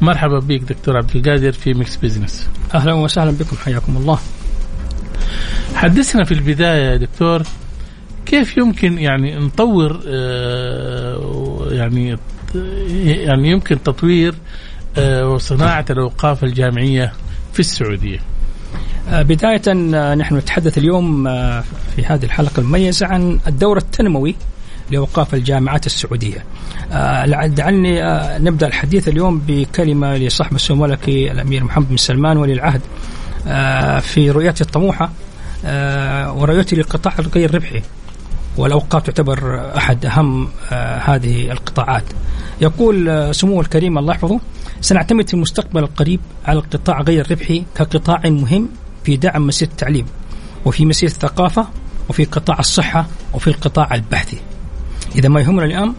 مرحبا 0.00 0.38
بك 0.38 0.60
دكتور 0.60 0.96
عبد 0.96 1.16
القادر 1.16 1.52
في 1.52 1.74
Mix 1.74 1.96
Business 1.96 2.48
أهلا 2.74 2.92
وسهلا 2.92 3.30
بكم 3.30 3.56
حياكم 3.56 3.96
الله. 3.96 4.18
حدثنا 5.74 6.24
في 6.24 6.32
البداية 6.32 6.90
يا 6.90 6.96
دكتور 6.96 7.42
كيف 8.26 8.56
يمكن 8.56 8.98
يعني 8.98 9.36
نطور 9.38 10.00
آه، 10.08 11.68
يعني 11.70 12.16
يعني 13.04 13.50
يمكن 13.50 13.82
تطوير 13.82 14.34
آه، 14.98 15.28
وصناعه 15.28 15.84
الأوقاف 15.90 16.44
الجامعية 16.44 17.12
في 17.52 17.60
السعودية؟ 17.60 18.18
آه، 18.18 18.31
بداية 19.12 19.72
نحن 20.14 20.36
نتحدث 20.36 20.78
اليوم 20.78 21.24
في 21.96 22.04
هذه 22.04 22.24
الحلقة 22.24 22.60
المميزة 22.60 23.06
عن 23.06 23.40
الدور 23.46 23.76
التنموي 23.76 24.34
لأوقاف 24.90 25.34
الجامعات 25.34 25.86
السعودية. 25.86 26.44
دعني 27.46 28.00
نبدأ 28.44 28.66
الحديث 28.66 29.08
اليوم 29.08 29.42
بكلمة 29.46 30.16
لصاحب 30.16 30.54
السمو 30.54 30.84
الملكي 30.84 31.32
الأمير 31.32 31.64
محمد 31.64 31.88
بن 31.88 31.96
سلمان 31.96 32.36
ولي 32.36 32.52
العهد 32.52 32.80
في 34.00 34.30
رؤيته 34.30 34.62
الطموحة 34.62 35.10
ورؤيته 36.36 36.76
للقطاع 36.76 37.14
الغير 37.18 37.54
ربحي. 37.54 37.82
والأوقاف 38.56 39.02
تعتبر 39.02 39.70
أحد 39.76 40.06
أهم 40.06 40.48
هذه 41.04 41.52
القطاعات. 41.52 42.04
يقول 42.60 43.28
سموه 43.34 43.60
الكريم 43.60 43.98
الله 43.98 44.14
يحفظه 44.14 44.40
سنعتمد 44.80 45.28
في 45.28 45.34
المستقبل 45.34 45.82
القريب 45.82 46.20
على 46.44 46.58
القطاع 46.58 47.00
غير 47.00 47.24
الربحي 47.24 47.64
كقطاع 47.74 48.20
مهم 48.24 48.68
في 49.04 49.16
دعم 49.16 49.46
مسيرة 49.46 49.70
التعليم 49.70 50.06
وفي 50.64 50.84
مسيرة 50.84 51.10
الثقافة 51.10 51.66
وفي 52.08 52.24
قطاع 52.24 52.58
الصحة 52.58 53.06
وفي 53.34 53.48
القطاع 53.48 53.94
البحثي 53.94 54.38
إذا 55.14 55.28
ما 55.28 55.40
يهمنا 55.40 55.64
الآن 55.64 55.92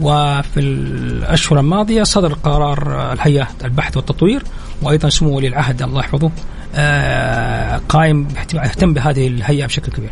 وفي 0.00 0.60
الأشهر 0.60 1.60
الماضية 1.60 2.02
صدر 2.02 2.32
قرار 2.32 3.12
الهيئة 3.12 3.48
البحث 3.64 3.96
والتطوير 3.96 4.42
وأيضا 4.82 5.08
سمو 5.08 5.36
ولي 5.36 5.48
العهد 5.48 5.82
الله 5.82 6.00
يحفظه 6.00 6.30
آه، 6.74 7.80
قائم 7.88 8.28
يهتم 8.54 8.94
بهذه 8.94 9.26
الهيئة 9.26 9.66
بشكل 9.66 9.92
كبير. 9.92 10.10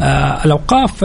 آه، 0.00 0.44
الأوقاف 0.44 1.04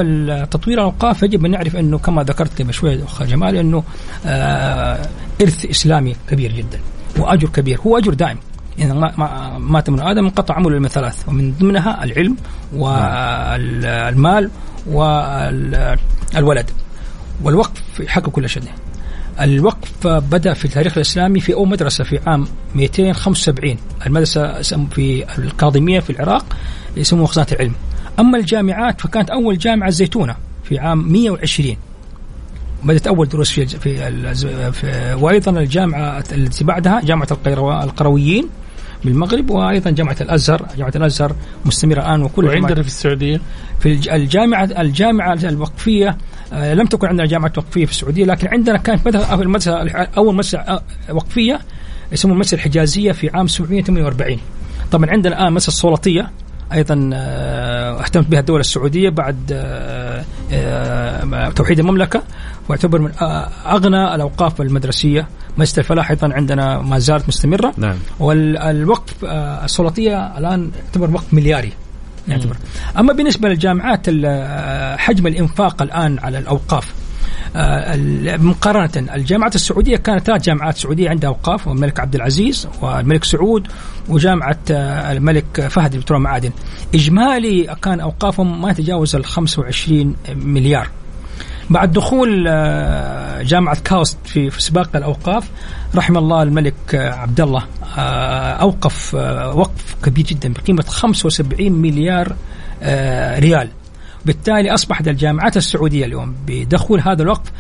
تطوير 0.52 0.78
الأوقاف 0.78 1.24
يجب 1.24 1.46
أن 1.46 1.52
نعرف 1.52 1.76
أنه 1.76 1.98
كما 1.98 2.24
ذكرت 2.24 2.62
قبل 2.62 2.74
شوي 2.74 3.04
اخ 3.04 3.24
جمال 3.24 3.56
أنه 3.56 3.84
آه، 4.26 5.10
إرث 5.42 5.66
إسلامي 5.66 6.16
كبير 6.30 6.52
جدا 6.52 6.80
وأجر 7.18 7.50
كبير 7.50 7.80
هو 7.82 7.98
أجر 7.98 8.14
دائم 8.14 8.38
إذا 8.80 8.94
ما 8.94 9.58
مات 9.58 9.90
من 9.90 10.00
آدم 10.00 10.26
انقطع 10.26 10.56
عمله 10.56 10.80
من 10.80 10.88
ثلاث 10.88 11.30
ومن 11.30 11.54
ضمنها 11.60 12.04
العلم 12.04 12.38
والمال 12.74 14.52
والولد. 14.88 16.70
والوقف 17.44 18.00
يحقق 18.00 18.30
كل 18.30 18.50
شيء. 18.50 18.64
الوقف 19.42 20.08
بدأ 20.08 20.54
في 20.54 20.66
التاريخ 20.66 20.94
الاسلامي 20.98 21.40
في 21.40 21.54
اول 21.54 21.68
مدرسة 21.68 22.04
في 22.04 22.20
عام 22.28 22.48
275 22.76 23.78
المدرسة 24.06 24.62
في 24.62 25.26
الكاظميه 25.38 26.00
في 26.00 26.10
العراق 26.10 26.46
يسموها 26.98 27.28
خزانة 27.28 27.48
العلم. 27.52 27.74
أما 28.20 28.38
الجامعات 28.38 29.02
فكانت 29.02 29.30
أول 29.30 29.58
جامعة 29.58 29.88
الزيتونه 29.88 30.36
في 30.64 30.80
عام 30.80 31.12
120 31.12 31.78
بدأت 32.84 33.08
أول 33.08 33.28
دروس 33.30 33.52
في, 33.52 33.66
في, 33.66 34.72
في 34.72 35.14
وأيضا 35.22 35.52
الجامعة 35.52 36.24
التي 36.32 36.64
بعدها 36.64 37.02
جامعة 37.04 37.28
القرويين. 37.84 38.50
بالمغرب 39.06 39.50
وأيضا 39.50 39.90
جامعة 39.90 40.18
الأزهر. 40.22 40.66
جامعة 40.78 40.94
الأزهر 40.96 41.36
مستمرة 41.66 42.00
الآن 42.00 42.24
وكل 42.24 42.46
وعندنا 42.46 42.82
في 42.82 42.88
السعودية؟ 42.88 43.42
في 43.80 44.16
الجامعة 44.16 44.70
الجامعة 44.78 45.40
الوقفية 45.44 46.18
آه، 46.54 46.74
لم 46.74 46.86
تكن 46.86 47.08
عندنا 47.08 47.28
جامعة 47.28 47.54
وقفية 47.58 47.86
في 47.86 47.92
السعودية 47.92 48.26
لكن 48.26 48.48
عندنا 48.48 48.78
كانت 48.78 49.08
المدرسة 49.08 49.78
أول 50.18 50.36
مدرسة 50.36 50.60
آه، 50.60 50.82
وقفية 51.10 51.60
يسمونها 52.12 52.36
المدرسة 52.36 52.56
الحجازية 52.56 53.12
في 53.12 53.30
عام 53.30 53.48
748 53.48 54.40
طبعا 54.92 55.10
عندنا 55.10 55.38
الآن 55.38 55.52
مدرسة 55.52 55.68
السلطيه 55.68 56.32
أيضا 56.74 57.10
آه، 57.14 58.02
اهتمت 58.02 58.28
بها 58.28 58.40
الدولة 58.40 58.60
السعودية 58.60 59.10
بعد 59.10 59.38
توحيد 61.56 61.80
المملكة. 61.80 62.24
واعتبر 62.70 63.00
من 63.00 63.12
أغنى 63.66 64.16
الأوقاف 64.16 64.62
المدرسية. 64.62 65.28
مسجد 65.58 65.80
الفلاح 65.80 66.10
أيضا 66.10 66.34
عندنا 66.34 66.82
ما 66.82 67.00
زالت 67.00 67.28
مستمرة. 67.28 67.74
نعم. 67.78 67.96
والوقف 68.20 69.26
السلطيه 69.64 70.38
الآن 70.38 70.72
تعتبر 70.94 71.12
وقف 71.12 71.34
ملياري. 71.34 71.72
يعتبر. 72.28 72.58
أما 73.00 73.14
بالنسبة 73.14 73.50
للجامعات 73.50 74.10
حجم 75.00 75.28
الإنفاق 75.28 75.82
الآن 75.82 76.20
على 76.20 76.38
الأوقاف 76.38 76.94
مقارنة 78.40 79.16
الجامعات 79.16 79.56
السعودية 79.56 79.98
كانت 79.98 80.26
ثلاث 80.26 80.42
جامعات 80.42 80.78
سعودية 80.78 81.10
عندها 81.10 81.30
أوقاف 81.30 81.68
والملك 81.68 82.00
عبد 82.00 82.16
العزيز 82.16 82.68
والملك 82.82 83.24
سعود 83.24 83.68
وجامعة 84.10 84.60
الملك 84.70 85.68
فهد 85.68 85.96
للبترول 85.96 86.22
معادن 86.22 86.52
إجمالي 86.96 87.76
كان 87.82 88.00
أوقافهم 88.00 88.62
ما 88.62 88.72
يتجاوز 88.72 89.16
ال 89.16 89.26
25 89.26 90.16
مليار. 90.36 90.90
بعد 91.70 91.94
دخول 91.94 92.46
آه، 92.48 93.42
جامعة 93.42 93.78
كاوست 93.84 94.18
في 94.26 94.50
سباق 94.58 94.96
الأوقاف 94.96 95.50
رحم 95.96 96.18
الله 96.18 96.44
الملك 96.44 96.96
عبد 96.96 97.42
الله 97.42 97.64
آه، 97.98 98.52
أوقف 98.52 99.16
آه، 99.16 99.56
وقف 99.56 99.96
كبير 100.04 100.26
جدا 100.26 100.54
بقيمة 100.54 100.84
75 100.84 101.72
مليار 101.72 102.36
ريال. 103.40 103.70
بالتالي 104.26 104.74
أصبحت 104.74 105.08
الجامعات 105.08 105.58
السعودية 105.58 106.06
اليوم 106.06 106.36
بدخول 106.48 107.02
هذا 107.02 107.22
الوقف 107.22 107.52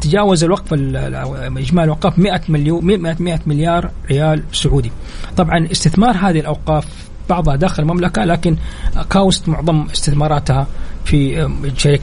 تجاوز 0.00 0.44
الوقف 0.44 0.72
إجمالي 0.72 1.84
الأوقاف 1.84 2.18
100 2.18 2.40
مليون 2.48 2.84
100 2.84 3.40
مليار 3.46 3.90
ريال 4.10 4.42
سعودي. 4.52 4.92
طبعا 5.36 5.68
استثمار 5.72 6.16
هذه 6.16 6.40
الأوقاف 6.40 7.09
بعضها 7.30 7.56
داخل 7.56 7.82
المملكة 7.82 8.24
لكن 8.24 8.56
كاوست 9.10 9.48
معظم 9.48 9.82
استثماراتها 9.82 10.66
في 11.04 11.48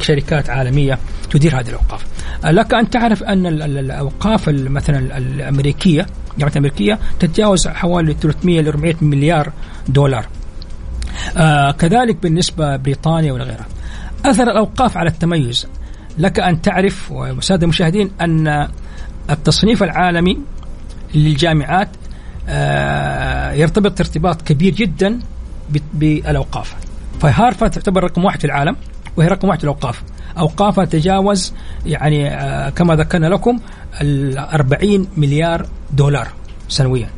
شركات 0.01 0.49
عالمية 0.49 0.99
تدير 1.29 1.59
هذه 1.59 1.69
الأوقاف. 1.69 2.05
لك 2.43 2.73
أن 2.73 2.89
تعرف 2.89 3.23
أن 3.23 3.45
الأوقاف 3.61 4.49
مثلا 4.49 5.17
الأمريكية 5.17 6.05
الجامعة 6.33 6.51
الأمريكية 6.51 6.99
تتجاوز 7.19 7.67
حوالي 7.67 8.13
300 8.13 8.61
ل 8.61 8.67
400 8.67 8.95
مليار 9.01 9.51
دولار. 9.87 10.27
آه 11.37 11.71
كذلك 11.71 12.15
بالنسبة 12.23 12.75
بريطانيا 12.75 13.33
وغيرها 13.33 13.65
أثر 14.25 14.43
الأوقاف 14.43 14.97
على 14.97 15.09
التميز. 15.09 15.67
لك 16.17 16.39
أن 16.39 16.61
تعرف 16.61 17.11
وسادة 17.11 17.63
المشاهدين 17.63 18.11
أن 18.21 18.67
التصنيف 19.29 19.83
العالمي 19.83 20.37
للجامعات 21.15 21.89
آه 21.89 22.06
يرتبط 23.53 23.99
ارتباط 23.99 24.41
كبير 24.41 24.73
جدا 24.73 25.19
بالأوقاف. 25.93 26.75
فهارفارد 27.19 27.71
تعتبر 27.71 28.03
رقم 28.03 28.25
واحد 28.25 28.39
في 28.39 28.45
العالم 28.45 28.75
وهي 29.17 29.27
رقم 29.27 29.47
واحد 29.47 29.59
في 29.59 29.63
الأوقاف. 29.63 30.03
أوقافها 30.37 30.85
تجاوز 30.85 31.53
يعني 31.85 32.29
آه 32.29 32.69
كما 32.69 32.95
ذكرنا 32.95 33.27
لكم 33.27 33.59
ال 34.01 34.37
40 34.37 35.07
مليار 35.17 35.65
دولار 35.93 36.27
سنويا. 36.69 37.09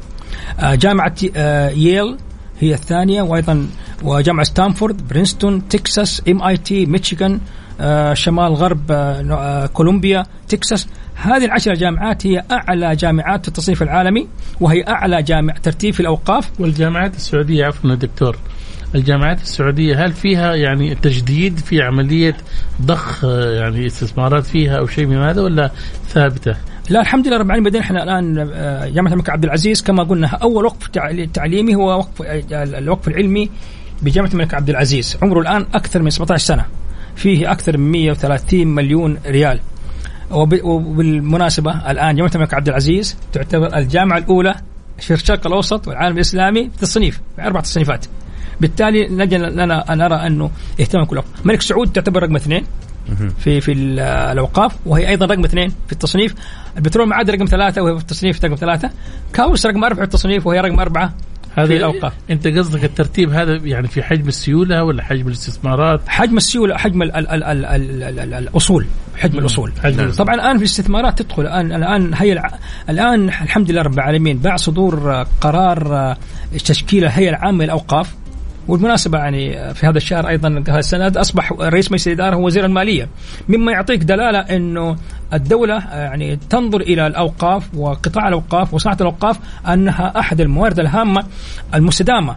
آه 0.60 0.76
جامعة 0.76 1.16
آه 1.36 1.70
ييل 1.70 2.18
هي 2.60 2.74
الثانية 2.74 3.22
وأيضا 3.22 3.68
وجامعة 4.04 4.44
ستانفورد 4.44 5.08
برينستون 5.08 5.68
تكساس 5.68 6.22
MIT 6.30 6.86
ميشيغان 6.86 7.40
شمال 8.14 8.54
غرب 8.54 8.92
آه، 8.92 9.22
آه، 9.32 9.66
كولومبيا 9.66 10.24
تكساس. 10.48 10.88
هذه 11.16 11.46
العشر 11.46 11.74
جامعات 11.74 12.28
هي 12.28 12.44
أعلى 12.52 12.96
جامعات 12.96 13.42
في 13.42 13.48
التصنيف 13.48 13.82
العالمي 13.82 14.28
وهي 14.62 14.84
أعلى 14.88 15.24
جامع 15.24 15.54
ترتيب 15.54 15.94
في 15.94 16.00
الأوقاف. 16.00 16.52
والجامعات 16.60 17.16
السعودية 17.16 17.66
عفوا 17.66 17.96
دكتور 17.96 18.38
الجامعات 18.96 19.42
السعودية 19.42 20.06
هل 20.06 20.12
فيها 20.12 20.56
يعني 20.56 20.96
تجديد 20.96 21.60
في 21.60 21.82
عملية 21.82 22.38
ضخ 22.82 23.24
يعني 23.24 23.86
استثمارات 23.86 24.46
فيها 24.46 24.78
أو 24.78 24.88
شيء 24.88 25.06
من 25.06 25.18
هذا 25.18 25.42
ولا 25.42 25.72
ثابتة؟ 26.08 26.56
لا 26.90 27.02
الحمد 27.02 27.28
لله 27.28 27.38
رب 27.38 27.46
العالمين 27.46 27.70
بدينا 27.70 27.84
إحنا 27.84 28.04
الآن 28.04 28.50
آه، 28.54 28.88
جامعة 28.88 29.12
الملك 29.12 29.30
عبد 29.30 29.44
العزيز. 29.44 29.82
كما 29.82 30.04
قلنا 30.04 30.28
أول 30.28 30.66
وقف 30.66 30.88
تعليمي 31.34 31.76
هو 31.76 31.98
وقف 31.98 32.22
الوقف 32.54 33.08
العلمي 33.08 33.50
بجامعة 34.02 34.30
الملك 34.30 34.54
عبد 34.54 34.70
العزيز. 34.70 35.18
عمره 35.22 35.40
الآن 35.40 35.66
أكثر 35.74 36.02
من 36.02 36.10
17 36.10 36.46
سنة. 36.46 36.66
فيه 37.20 37.52
أكثر 37.52 37.78
من 37.78 37.92
130 37.92 38.68
مليون 38.68 39.18
ريال. 39.26 39.60
وبالمناسبة 40.32 41.92
الآن 41.92 42.16
جامعة 42.16 42.32
الملك 42.36 42.54
عبد 42.54 42.68
العزيز 42.68 43.18
تعتبر 43.34 43.78
الجامعة 43.78 44.18
الأولى 44.18 44.56
في 45.00 45.14
الشرق 45.14 45.48
الأوسط 45.48 45.88
والعالم 45.88 46.16
الإسلامي 46.16 46.70
في 46.70 46.76
التصنيف 46.76 47.22
في 47.36 47.42
أربع 47.42 47.60
تصنيفات. 47.60 48.06
بالتالي 48.62 49.08
لنا 49.08 49.94
أن 49.94 49.98
نرى 49.98 50.16
أنه 50.16 50.52
اهتمام 50.80 51.06
كل 51.06 51.22
ملك 51.46 51.62
سعود 51.62 51.92
تعتبر 51.92 52.24
رقم 52.24 52.36
اثنين 52.36 52.64
في 53.40 53.62
في 53.62 53.72
الأوقاف 54.32 54.76
وهي 54.86 55.10
أيضا 55.10 55.26
رقم 55.26 55.44
اثنين 55.44 55.70
في 55.88 55.94
التصنيف. 55.94 56.36
البترول 56.78 57.08
معاد 57.10 57.30
رقم 57.30 57.46
ثلاثة 57.46 57.82
وهي 57.82 57.96
في 57.96 58.02
التصنيف 58.02 58.46
رقم 58.46 58.56
ثلاثة. 58.56 58.90
كاوس 59.34 59.66
رقم 59.66 59.84
أربعة 59.84 60.00
في 60.00 60.04
التصنيف 60.04 60.48
وهي 60.48 60.60
رقم 60.60 60.80
أربعة 60.80 61.14
هذه 61.64 61.78
الاوقاف 61.78 62.14
أنت 62.30 62.48
قصدك 62.48 62.84
الترتيب 62.84 63.30
هذا 63.30 63.56
يعني 63.56 63.88
في 63.88 64.04
حجم 64.04 64.28
السيولة 64.28 64.84
ولا 64.84 65.04
حجم 65.04 65.28
الاستثمارات؟ 65.28 66.02
حجم 66.08 66.38
السيولة 66.38 66.78
حجم 66.78 67.02
ال 67.04 67.16
ال 67.16 67.30
ال 67.30 67.44
ال 67.44 67.66
ال 67.66 68.04
ال 68.04 68.20
ال 68.20 68.34
الأصول 68.34 68.86
حجم 69.18 69.40
الأصول. 69.40 69.72
حجم 69.84 70.12
طبعا 70.12 70.36
الآن 70.36 70.58
في 70.58 70.64
الاستثمارات 70.64 71.22
تدخل. 71.22 71.42
الان 71.42 71.72
الآن 71.72 72.14
هي 72.14 72.42
الآن 72.90 73.30
الحمد 73.30 73.72
لله 73.72 73.82
رب 73.82 73.94
العالمين 73.94 74.40
بعد 74.40 74.60
صدور 74.60 75.26
قرار 75.42 76.16
تشكيل 76.66 77.04
الهيئة 77.04 77.30
العامة 77.30 77.64
للأوقاف 77.64 78.19
وبالمناسبة 78.70 79.18
يعني 79.18 79.74
في 79.74 79.88
هذا 79.88 79.98
الشهر 79.98 80.30
أيضا 80.30 80.48
السنة 80.48 81.12
أصبح 81.16 81.52
رئيس 81.52 81.92
مجلس 81.92 82.08
الإدارة 82.08 82.36
هو 82.36 82.46
وزير 82.46 82.66
المالية 82.66 83.10
مما 83.50 83.72
يعطيك 83.72 84.04
دلالة 84.04 84.40
أنه 84.40 84.96
الدولة 85.34 85.76
يعني 85.92 86.36
تنظر 86.36 86.82
إلى 86.82 87.08
الأوقاف 87.08 87.76
وقطاع 87.76 88.28
الأوقاف 88.28 88.74
وصناعة 88.74 88.98
الأوقاف 89.02 89.40
أنها 89.68 90.20
أحد 90.20 90.42
الموارد 90.42 90.80
الهامة 90.80 91.24
المستدامة 91.76 92.36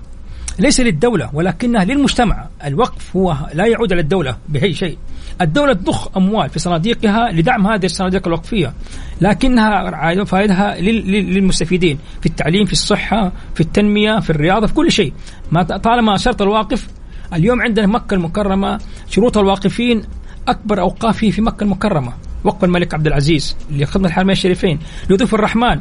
ليس 0.59 0.81
للدولة 0.81 1.31
ولكنها 1.33 1.85
للمجتمع. 1.85 2.47
الوقف 2.65 3.17
هو 3.17 3.37
لا 3.55 3.67
يعود 3.67 3.93
على 3.93 4.03
الدولة 4.03 4.37
بأي 4.49 4.75
شيء. 4.75 4.99
الدولة 5.41 5.73
تضخ 5.73 6.17
أموال 6.17 6.51
في 6.51 6.59
صناديقها 6.59 7.33
لدعم 7.33 7.67
هذه 7.67 7.85
الصناديق 7.85 8.27
الوقفية 8.27 8.75
لكنها 9.21 10.25
فائدها 10.25 10.81
للمستفيدين 10.81 11.99
في 12.21 12.27
التعليم 12.27 12.65
في 12.65 12.73
الصحة 12.73 13.33
في 13.55 13.61
التنمية 13.61 14.21
في 14.21 14.31
الرياضة 14.31 14.67
في 14.67 14.75
كل 14.75 14.93
شيء. 14.93 15.13
ما 15.53 15.63
طالما 15.63 16.17
شرط 16.17 16.43
الواقف 16.43 16.89
اليوم 17.35 17.63
عندنا 17.63 17.87
مكة 17.87 18.15
المكرمة 18.15 18.79
شروط 19.09 19.39
الواقفين 19.39 20.03
أكبر 20.49 20.81
أوقاف 20.81 21.17
فيه 21.17 21.31
في 21.31 21.43
مكة 21.43 21.65
المكرمة. 21.65 22.13
وقف 22.45 22.65
الملك 22.65 22.95
عبد 22.95 23.07
العزيز 23.07 23.57
لخدمة 23.71 24.09
الحرمين 24.09 24.33
الشريفين. 24.33 24.79
لضيوف 25.11 25.35
الرحمن 25.35 25.81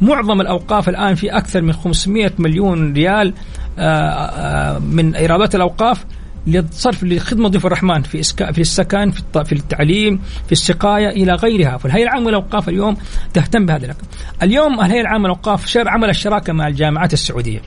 معظم 0.00 0.40
الأوقاف 0.40 0.88
الآن 0.88 1.14
في 1.14 1.30
أكثر 1.30 1.62
من 1.62 1.72
500 1.72 2.32
مليون 2.38 2.92
ريال 2.92 3.34
آه، 3.78 3.82
آه، 3.82 4.78
من 4.78 5.14
إيرادات 5.14 5.54
الأوقاف 5.54 6.04
للصرف 6.46 7.04
لخدمة 7.04 7.48
ضيوف 7.48 7.66
الرحمن 7.66 8.02
في 8.02 8.20
إسكا 8.20 8.52
في 8.52 8.60
السكن 8.60 9.10
في, 9.10 9.44
في 9.44 9.52
التعليم 9.52 10.20
في 10.46 10.52
السقاية 10.52 11.08
إلى 11.08 11.32
غيرها. 11.32 11.76
فالهيئه 11.76 12.04
العامة 12.04 12.28
للأوقاف 12.28 12.68
اليوم 12.68 12.96
تهتم 13.34 13.66
بهذا 13.66 13.84
الأمر. 13.84 14.00
اليوم 14.42 14.80
الهيئة 14.80 15.00
العامة 15.00 15.24
للأوقاف 15.24 15.66
شر 15.66 15.88
عمل 15.88 16.10
الشراكة 16.10 16.52
مع 16.52 16.68
الجامعات 16.68 17.12
السعودية. 17.12 17.60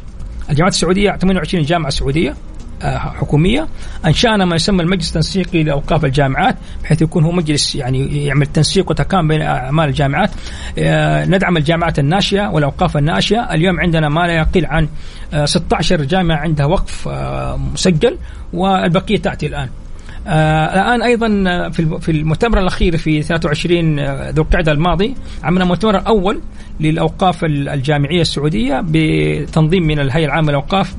الجامعات 0.49 0.73
السعودية 0.73 1.11
28 1.11 1.63
جامعة 1.63 1.89
سعودية. 1.89 2.29
آه، 2.29 2.35
حكومية. 2.83 3.67
انشانا 4.05 4.45
ما 4.45 4.55
يسمى 4.55 4.83
المجلس 4.83 5.07
التنسيقي 5.07 5.63
لأوقاف 5.63 6.05
الجامعات 6.05 6.55
بحيث 6.83 7.01
يكون 7.01 7.23
هو 7.23 7.31
مجلس 7.31 7.75
يعني 7.75 8.25
يعمل 8.25 8.45
تنسيق 8.45 8.91
وتكامل 8.91 9.27
بين 9.27 9.41
أعمال 9.41 9.89
الجامعات. 9.89 10.31
آه، 10.77 11.25
ندعم 11.25 11.57
الجامعات 11.57 11.99
الناشئة 11.99 12.49
والأوقاف 12.49 12.97
الناشئة. 12.97 13.53
اليوم 13.53 13.79
عندنا 13.79 14.09
ما 14.09 14.19
لا 14.19 14.33
يقل 14.33 14.65
عن 14.65 14.89
آه، 15.33 15.45
16 15.45 16.03
جامعة 16.03 16.37
عندها 16.37 16.65
وقف 16.65 17.07
آه، 17.07 17.57
مسجل 17.73 18.17
والبقية 18.53 19.17
تأتي 19.17 19.47
الآن. 19.47 19.63
آه 19.63 19.88
الآن 20.73 21.01
أيضا 21.01 21.43
آه، 21.47 21.69
في 21.69 21.99
في 22.01 22.11
المؤتمر 22.11 22.59
الأخير 22.59 22.97
في 22.97 23.21
23 23.21 23.99
آه، 23.99 24.29
ذو 24.29 24.43
القعدة 24.43 24.71
الماضي 24.71 25.15
عملنا 25.43 25.63
المؤتمر 25.63 25.97
الأول 25.97 26.41
للأوقاف 26.79 27.43
ال- 27.45 27.69
الجامعية 27.69 28.21
السعودية 28.21 28.83
بتنظيم 28.85 29.83
من 29.83 29.99
الهيئة 29.99 30.25
العامة 30.25 30.47
للأوقاف 30.49 30.95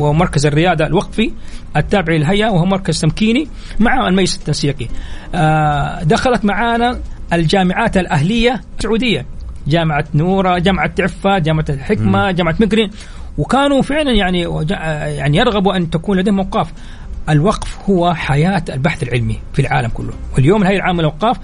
ومركز 0.00 0.46
الريادة 0.46 0.86
الوقفي 0.86 1.32
التابع 1.76 2.12
للهيئة 2.14 2.48
وهو 2.50 2.64
مركز 2.66 3.00
تمكيني 3.00 3.48
مع 3.80 4.08
المجلس 4.08 4.36
التنسيقي. 4.36 4.86
آه 5.34 6.02
دخلت 6.02 6.44
معنا 6.44 7.00
الجامعات 7.32 7.96
الأهلية 7.96 8.60
السعودية 8.78 9.26
جامعة 9.66 10.04
نورة، 10.14 10.58
جامعة 10.58 10.90
عفة، 11.00 11.38
جامعة 11.38 11.64
الحكمة، 11.68 12.30
جامعة 12.30 12.54
مقرن 12.60 12.90
وكانوا 13.38 13.82
فعلا 13.82 14.10
يعني 14.12 14.40
يعني 15.16 15.36
يرغبوا 15.36 15.76
أن 15.76 15.90
تكون 15.90 16.18
لديهم 16.18 16.38
أوقاف. 16.38 16.72
الوقف 17.30 17.78
هو 17.90 18.14
حياة 18.14 18.64
البحث 18.68 19.02
العلمي 19.02 19.38
في 19.52 19.62
العالم 19.62 19.88
كله، 19.88 20.12
واليوم 20.34 20.62
الهيئه 20.62 20.76
العامة 20.76 20.98
للاوقاف 20.98 21.36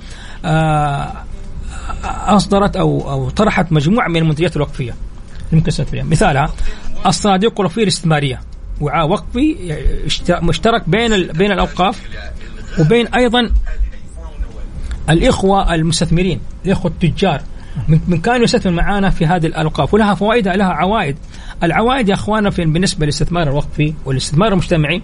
آه 0.44 1.12
أصدرت 2.04 2.76
أو 2.76 3.10
أو 3.10 3.30
طرحت 3.30 3.72
مجموعة 3.72 4.08
من 4.08 4.16
المنتجات 4.16 4.56
الوقفية 4.56 4.94
مثالها 6.02 6.52
الصناديق 7.06 7.60
الوقفية 7.60 7.82
الاستثمارية. 7.82 8.40
وعاء 8.80 9.08
وقفي 9.08 9.56
اشت- 10.06 10.30
مشترك 10.42 10.88
بين 10.88 11.26
بين 11.26 11.52
الأوقاف 11.52 12.00
وبين 12.78 13.06
أيضا 13.06 13.50
الإخوة 15.10 15.74
المستثمرين 15.74 16.40
الإخوة 16.66 16.90
التجار. 16.90 17.40
من 18.08 18.20
كانوا 18.20 18.44
يستثمر 18.44 18.72
معنا 18.72 19.10
في 19.10 19.26
هذه 19.26 19.46
الأوقاف. 19.46 19.94
ولها 19.94 20.14
فوائدها 20.14 20.56
لها 20.56 20.66
عوائد. 20.72 21.16
العوائد 21.62 22.08
يا 22.08 22.14
أخواننا 22.14 22.50
في 22.50 22.64
بالنسبة 22.64 23.06
للاستثمار 23.06 23.42
الوقفي 23.42 23.94
والاستثمار 24.04 24.52
المجتمعي 24.52 25.02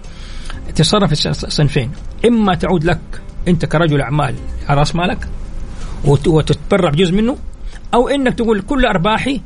ص- 1.31 1.45
صنفين. 1.45 1.91
إما 2.27 2.55
تعود 2.55 2.83
لك 2.83 2.99
أنت 3.47 3.65
كرجل 3.65 4.01
أعمال 4.01 4.35
على 4.69 4.79
رأس 4.79 4.95
مالك 4.95 5.27
وت- 6.05 6.27
وتتبرع 6.27 6.89
بجزء 6.89 7.11
منه 7.13 7.37
أو 7.93 8.07
إنك 8.07 8.33
تقول 8.33 8.61
كل 8.61 8.85
أرباحي 8.85 9.41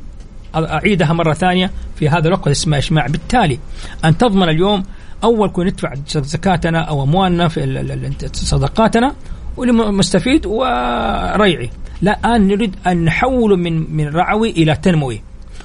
أعيدها 0.56 1.12
مرة 1.12 1.32
ثانية 1.32 1.70
في 1.96 2.08
هذا 2.08 2.28
الوقت. 2.28 2.48
اسمه 2.48 2.78
اجماع 2.78 3.06
بالتالي 3.06 3.58
أن 4.04 4.18
تضمن 4.18 4.48
اليوم 4.48 4.82
أول 5.24 5.48
كون 5.48 5.66
ندفع 5.66 5.94
زكاتنا 6.08 6.80
أو 6.80 7.02
أموالنا 7.02 7.48
في 7.48 8.28
صدقاتنا 8.32 9.14
ولمستفيد 9.56 10.46
وريعي. 10.46 11.70
لا 12.02 12.18
الآن 12.24 12.48
نريد 12.48 12.76
أن 12.86 13.04
نحوله 13.04 13.56
من 13.56 13.96
من 13.96 14.08
رعوي 14.08 14.50
إلى 14.50 14.76
تنموي. 14.76 15.22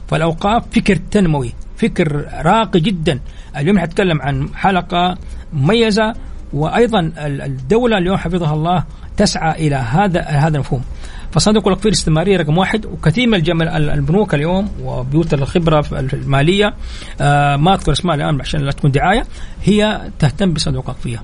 فالأوقاف 0.08 0.63
فكر 0.71 0.95
تنموي. 1.12 1.54
فكر 1.84 2.26
راقي 2.46 2.80
جدا. 2.80 3.19
اليوم 3.58 3.80
حنتكلم 3.80 4.22
عن 4.22 4.50
حلقة 4.56 5.17
مميزة 5.54 6.13
وأيضا 6.54 7.00
ال- 7.00 7.41
الدولة 7.41 7.98
اليوم 7.98 8.17
حفظها 8.17 8.54
الله 8.54 8.84
تسعى 9.17 9.67
إلى 9.67 9.76
هذا 9.76 10.22
هذا 10.22 10.56
المفهوم. 10.56 10.82
فصندوق 11.32 11.67
الوقفيه 11.67 11.89
الاستثماريه 11.89 12.38
رقم 12.38 12.58
واحد 12.58 12.86
وكثير 12.86 13.28
من 13.28 13.67
البنوك 13.67 14.36
اليوم 14.36 14.69
وبيوت 14.84 15.34
الخبرة 15.34 15.86
المالية 15.91 16.74
آه 17.22 17.56
ما 17.56 17.74
أذكر 17.74 17.91
اسماء 17.91 18.15
الآن 18.15 18.41
عشان 18.41 18.62
لا 18.62 18.72
تكون 18.72 18.91
دعاية 18.91 19.24
هي 19.63 20.02
تهتم 20.19 20.54
بصندوق 20.54 20.84
الوقفية. 20.84 21.24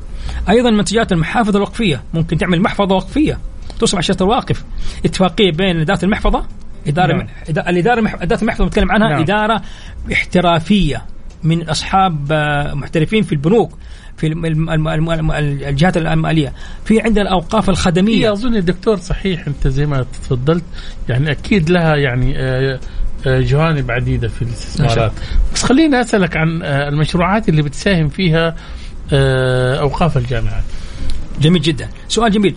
أيضا 0.49 0.69
منتجات 0.69 1.11
المحافظ 1.11 1.55
الوقفية 1.55 2.01
ممكن 2.13 2.37
تعمل 2.37 2.61
محفظة 2.61 2.95
وقفية 2.95 3.39
تصبح 3.79 3.97
عشان 3.97 4.15
الواقف. 4.21 4.63
اتفاقية 5.05 5.51
بين 5.51 5.79
اداره 5.79 6.05
المحفظة 6.05 6.45
إدارة 6.89 7.13
نعم. 7.13 7.27
الإدارة 7.49 7.99
إدارة 8.21 8.41
المحفظه 8.41 8.65
بنتكلم 8.65 8.91
عنها 8.91 9.09
نعم. 9.09 9.21
إدارة 9.21 9.61
احترافية 10.13 11.05
من 11.43 11.69
أصحاب 11.69 12.31
آه، 12.31 12.73
محترفين 12.73 13.23
في 13.23 13.31
البنوك 13.31 13.77
في 14.17 14.27
الجهات 15.69 15.97
الماليه 15.97 16.53
في 16.85 17.01
عندنا 17.01 17.21
الأوقاف 17.21 17.69
هي 17.69 17.69
الخدميه 17.69 18.31
أظن 18.31 18.55
الدكتور 18.55 18.97
صحيح 18.97 19.47
أنت 19.47 19.67
زي 19.67 19.85
ما 19.85 20.05
تفضلت 20.23 20.63
يعني 21.09 21.31
أكيد 21.31 21.69
لها 21.69 21.95
يعني 21.95 22.33
آه، 22.37 22.79
آه، 23.27 23.39
جوانب 23.39 23.91
عديدة 23.91 24.27
في 24.27 24.41
الاستثمارات. 24.41 25.11
بس 25.53 25.63
خليني 25.63 26.01
أسألك 26.01 26.37
عن 26.37 26.63
المشروعات 26.63 27.49
اللي 27.49 27.61
بتساهم 27.61 28.09
فيها 28.09 28.55
أوقاف 29.81 30.17
الجامعات. 30.17 30.63
جميل 31.41 31.61
جدا. 31.61 31.89
سؤال 32.07 32.31
جميل. 32.31 32.55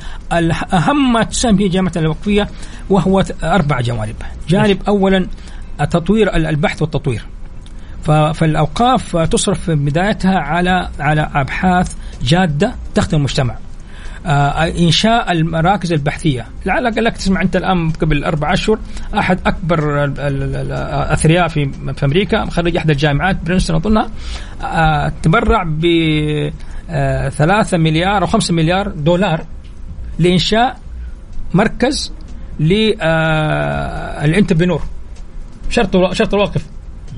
اهم 0.72 1.12
ما 1.12 1.22
تساهم 1.22 1.56
فيه 1.56 1.70
جامعة 1.70 1.92
الوقفية 1.96 2.48
وهو 2.90 3.24
أربع 3.42 3.80
جوانب. 3.80 4.14
جانب 4.48 4.82
اولا 4.88 5.26
التطوير 5.80 6.36
ال- 6.36 6.46
البحث 6.46 6.82
والتطوير. 6.82 7.24
ف- 8.04 8.10
فالأوقاف 8.10 9.16
تصرف 9.16 9.60
في 9.60 9.74
بدايتها 9.74 10.38
على 10.38 10.88
على 11.00 11.30
أبحاث 11.34 11.94
جادة 12.22 12.74
تخدم 12.94 13.18
المجتمع. 13.18 13.54
إنشاء 14.26 15.32
المراكز 15.32 15.92
البحثية. 15.92 16.46
لعلك 16.66 16.98
لك 16.98 17.16
تسمع 17.16 17.42
أنت 17.42 17.56
الآن 17.56 17.90
قبل 17.90 18.24
أربع 18.24 18.52
أشهر 18.52 18.78
أحد 19.18 19.38
أكبر 19.46 20.04
ال- 20.04 20.20
ال- 20.20 20.42
ال- 20.42 20.72
الأثرياء 20.72 21.48
في 21.48 21.70
في 21.96 22.04
أمريكا 22.04 22.44
خريج 22.50 22.76
إحدى 22.76 22.92
الجامعات 22.92 23.36
برينستون 23.44 23.76
اظنها 23.76 24.10
آه، 24.62 25.12
تبرع 25.22 25.62
ب 25.62 25.84
آه، 26.90 27.28
ثلاثة 27.28 27.78
مليار 27.78 28.22
أو 28.22 28.26
خمسة 28.26 28.54
مليار 28.54 28.88
دولار 28.88 29.44
لإنشاء 30.18 30.78
مركز 31.54 32.12
للانتربرنور 34.20 34.82
شرط 35.70 36.12
شرط 36.12 36.34
الواقف 36.34 36.66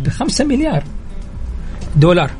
ب 0.04 0.08
5 0.08 0.44
مليار 0.44 0.84
دولار. 1.96 2.30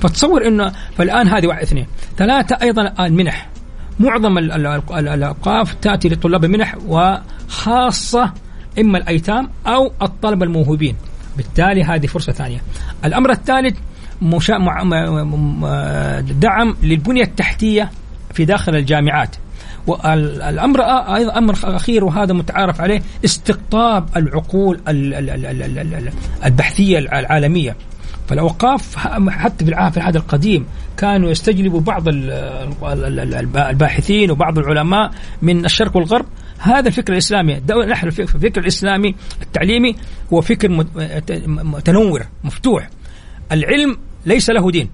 فتصور 0.00 0.46
انه 0.46 0.72
فالآن 0.96 1.28
هذه 1.28 1.46
واحد 1.46 1.62
اثنين. 1.62 1.86
ثلاثة 2.16 2.58
أيضا 2.62 2.82
الان 2.82 3.12
منح. 3.16 3.48
معظم 4.00 4.38
ال- 4.38 4.52
ال- 4.52 4.66
ال- 4.90 5.08
الأوقاف 5.08 5.74
تأتي 5.74 6.08
لطلاب 6.08 6.44
المنح 6.44 6.76
وخاصة 6.86 8.32
إما 8.80 8.98
الأيتام 8.98 9.48
أو 9.66 9.92
الطلبة 10.02 10.44
الموهوبين. 10.46 10.96
بالتالي 11.36 11.84
هذه 11.84 12.06
فرصة 12.06 12.32
ثانية. 12.32 12.60
الأمر 13.04 13.30
الثالث 13.30 13.76
مشا... 14.22 14.52
مع... 14.58 14.84
م... 14.84 15.66
دعم 16.40 16.76
للبنية 16.82 17.22
التحتية 17.22 17.90
في 18.34 18.44
داخل 18.44 18.76
الجامعات. 18.76 19.36
والامر 19.86 20.82
أيضا 20.82 21.38
أمر 21.38 21.54
أخير 21.64 22.04
وهذا 22.04 22.32
متعارف 22.32 22.80
عليه 22.80 23.02
استقطاب 23.24 24.08
العقول 24.16 24.80
ال- 24.88 25.14
ال- 25.14 25.30
ال- 25.30 25.46
ال- 25.46 25.78
ال- 25.78 25.94
ال- 25.94 26.12
البحثية 26.44 26.98
العالمية. 26.98 27.76
فالأوقاف 28.28 28.96
حتى 29.30 29.64
في 29.64 29.70
العهد 29.70 29.92
في 29.92 29.96
العهد 29.96 30.16
القديم 30.16 30.66
كانوا 30.96 31.30
يستجلبوا 31.30 31.80
بعض 31.80 32.08
ال- 32.08 32.30
ال- 32.82 33.04
ال- 33.20 33.34
ال- 33.34 33.56
الباحثين 33.56 34.30
وبعض 34.30 34.58
العلماء 34.58 35.10
من 35.42 35.64
الشرق 35.64 35.96
والغرب. 35.96 36.26
هذا 36.58 36.88
الفكر 36.88 37.12
الإسلامي 37.12 37.60
نحن 37.88 38.06
الفكر 38.08 38.60
الإسلامي 38.60 39.14
التعليمي 39.42 39.96
هو 40.32 40.40
فكر 40.40 40.68
مت- 40.68 41.32
متنور 41.48 42.26
مفتوح. 42.44 42.88
العلم 43.52 43.96
ليس 44.26 44.50
له 44.50 44.70
دين. 44.70 44.90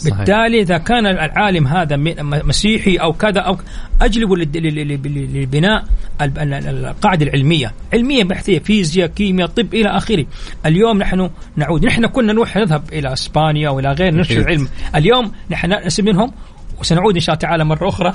صحيح. 0.00 0.16
بالتالي 0.16 0.60
إذا 0.60 0.78
كان 0.78 1.06
العالم 1.06 1.66
هذا 1.66 1.96
مسيحي 2.44 2.96
أو 2.96 3.12
كذا 3.12 3.40
أو 3.40 3.58
اجلبوا 4.02 4.36
للد- 4.36 4.56
لل- 4.56 4.88
لل- 4.88 5.42
لبناء 5.42 5.84
ال- 6.22 6.38
ال- 6.38 6.54
القاعدة 6.86 7.26
العلمية، 7.26 7.72
علمية 7.92 8.24
بحثية 8.24 8.58
فيزياء، 8.58 9.08
كيمياء، 9.08 9.48
طب 9.48 9.74
إلى 9.74 9.88
آخره. 9.88 10.26
اليوم 10.66 10.98
نحن 10.98 11.30
نعود، 11.56 11.84
نحن 11.86 12.06
كنا 12.06 12.32
نروح 12.32 12.56
نذهب 12.56 12.82
إلى 12.92 13.12
إسبانيا 13.12 13.70
وإلى 13.70 13.92
غير 13.92 14.14
ننشر 14.14 14.32
أكيد. 14.34 14.38
العلم، 14.46 14.68
اليوم 14.96 15.32
نحن 15.50 15.86
نسب 15.86 16.04
منهم 16.04 16.32
وسنعود 16.80 17.14
إن 17.14 17.20
شاء 17.20 17.34
الله 17.34 17.40
تعالى 17.48 17.64
مرة 17.64 17.88
أخرى. 17.88 18.14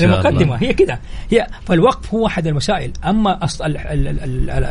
المقدمة. 0.00 0.56
هي 0.56 0.74
كده 0.74 1.00
هي 1.30 1.46
فالوقف 1.66 2.14
هو 2.14 2.26
أحد 2.26 2.46
المسائل. 2.46 2.92
أما 3.04 3.38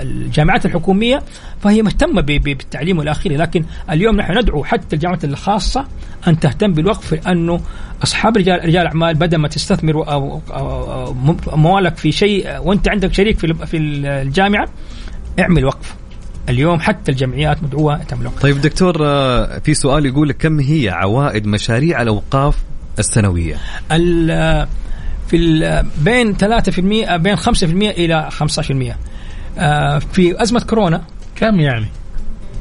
الجامعات 0.02 0.66
الحكومية 0.66 1.24
فهي 1.62 1.82
مهتمة 1.82 2.22
بالتعليم 2.22 2.98
والى 3.00 3.12
اخره 3.12 3.38
لكن 3.38 3.66
اليوم 3.92 4.16
نحن 4.16 4.38
ندعو 4.38 4.64
حتى 4.64 4.96
الجامعات 4.96 5.24
الخاصة 5.24 5.86
أن 6.28 6.40
تهتم 6.40 6.74
بالوقف 6.74 7.14
لأنه 7.14 7.62
أصحاب 8.04 8.38
رجال 8.38 8.66
رجال 8.66 8.88
أعمال 8.88 9.14
بدل 9.16 9.38
ما 9.38 9.48
تستثمر 9.48 10.06
اموالك 11.54 11.98
في 11.98 12.12
شيء 12.12 12.58
وأنت 12.60 12.90
عندك 12.90 13.14
شريك 13.14 13.38
في 13.40 13.44
ال- 13.48 13.68
في 13.68 13.78
الجامعة 13.78 14.68
اعمل 15.40 15.66
وقف. 15.66 15.96
اليوم 16.50 16.80
حتى 16.80 17.12
الجمعيات 17.12 17.64
مدعوة 17.64 17.98
تعمل 18.04 18.30
طيب 18.42 18.62
دكتور 18.62 18.96
آه، 19.02 19.60
في 19.60 19.74
سؤال 19.74 20.06
يقول 20.06 20.32
كم 20.32 20.60
هي 20.60 20.90
عوائد 20.90 21.46
مشاريع 21.48 22.02
الأوقاف 22.02 22.58
السنوية؟ 23.00 23.56
ال- 23.92 24.68
في 25.28 25.84
بين 26.02 26.38
3% 26.38 27.16
بين 27.18 27.36
5% 27.36 27.90
إلى 27.90 28.30
15% 28.32 28.96
آه، 29.58 30.00
في 30.00 30.42
أزمة 30.44 30.60
كورونا. 30.60 31.04
كم 31.36 31.60
يعني؟ 31.60 31.86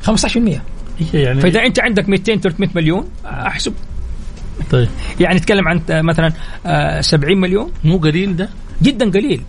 15% 0.02 0.38
هي 1.12 1.22
يعني؟ 1.22 1.40
فإذا 1.40 1.60
أنت 1.66 1.80
عندك 1.80 2.08
200 2.08 2.36
300 2.40 2.70
مليون 2.74 3.08
أحسب. 3.26 3.72
طيب. 4.70 4.88
يعني 5.20 5.38
تتكلم 5.40 5.68
عن 5.68 5.80
آه، 5.90 6.02
مثلا 6.02 6.32
آه، 6.66 7.00
70 7.00 7.40
مليون. 7.40 7.72
مو 7.84 7.96
قليل 7.98 8.36
ده؟ 8.36 8.48
جدا 8.82 9.10
قليل. 9.10 9.42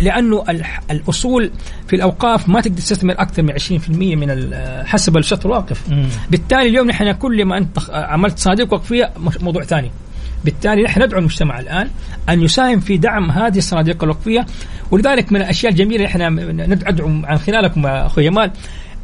لأنه 0.00 0.44
الأصول 0.90 1.50
في 1.88 1.96
الأوقاف 1.96 2.48
ما 2.48 2.60
تقدر 2.60 2.76
تستثمر 2.76 3.12
أكثر 3.18 3.42
من 3.42 3.52
20% 3.52 4.16
من 4.16 4.30
ال- 4.30 4.86
حسب 4.86 5.16
الشرط 5.16 5.46
الواقف. 5.46 5.82
بالتالي 6.30 6.68
اليوم 6.68 6.86
نحن 6.86 7.12
كل 7.12 7.44
ما 7.44 7.58
أنت 7.58 7.78
عملت 7.90 8.38
صناديق 8.38 8.72
وقفية 8.74 9.10
مش- 9.18 9.40
موضوع 9.40 9.62
ثاني. 9.64 9.90
بالتالي 10.44 10.82
نحن 10.82 11.02
ندعو 11.02 11.18
المجتمع 11.18 11.60
الآن 11.60 11.90
أن 12.28 12.42
يساهم 12.42 12.80
في 12.80 12.96
دعم 12.96 13.30
هذه 13.30 13.58
الصناديق 13.58 14.04
الوقفية. 14.04 14.46
ولذلك 14.90 15.32
من 15.32 15.40
الأشياء 15.40 15.72
الجميلة 15.72 16.04
إحنا 16.04 16.28
ندعو 16.30 17.08
عن 17.24 17.38
خلالكم 17.38 17.86
أخوي 17.86 18.24
جمال 18.24 18.50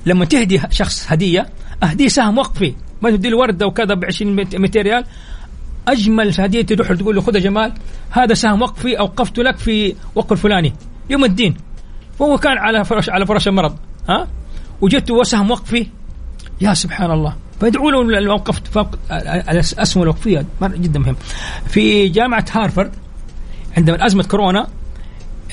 لما 0.06 0.24
تهدي 0.24 0.60
شخص 0.70 1.06
هدية 1.08 1.46
أهديه 1.82 2.08
سهم 2.08 2.38
وقفي. 2.38 2.74
ما 3.02 3.10
تدي 3.10 3.30
له 3.30 3.36
وردة 3.36 3.66
وكذا 3.66 3.94
ب 3.94 4.04
20 4.04 4.34
200 4.34 4.80
ريال. 4.82 5.04
أجمل 5.88 6.40
هدية 6.40 6.62
تروح 6.62 6.92
تقول 6.92 7.14
له 7.14 7.20
خذ 7.20 7.34
يا 7.34 7.40
جمال 7.40 7.72
هذا 8.10 8.34
سهم 8.34 8.62
وقفي 8.62 8.98
اوقفته 8.98 9.42
لك 9.42 9.56
في 9.56 9.94
وقف 10.14 10.32
الفلاني. 10.32 10.72
يوم 11.10 11.24
الدين. 11.24 11.54
وهو 12.18 12.38
كان 12.38 12.58
على 12.58 12.84
فرش 12.84 13.10
على 13.10 13.26
فرش 13.26 13.48
المرض 13.48 13.76
ها؟ 14.08 14.28
وجدت 14.80 15.10
وسهم 15.10 15.50
وقفي. 15.50 15.86
يا 16.62 16.74
سبحان 16.74 17.10
الله 17.10 17.36
فيدعوا 17.60 17.90
له 17.90 18.18
الموقف 18.18 18.60
الاسهم 19.50 20.02
الوقفيه 20.02 20.44
جدا 20.62 21.00
مهم. 21.00 21.16
في 21.66 22.08
جامعة 22.08 22.44
هارفرد 22.52 22.92
عندما 23.76 24.06
أزمة 24.06 24.22
كورونا 24.22 24.66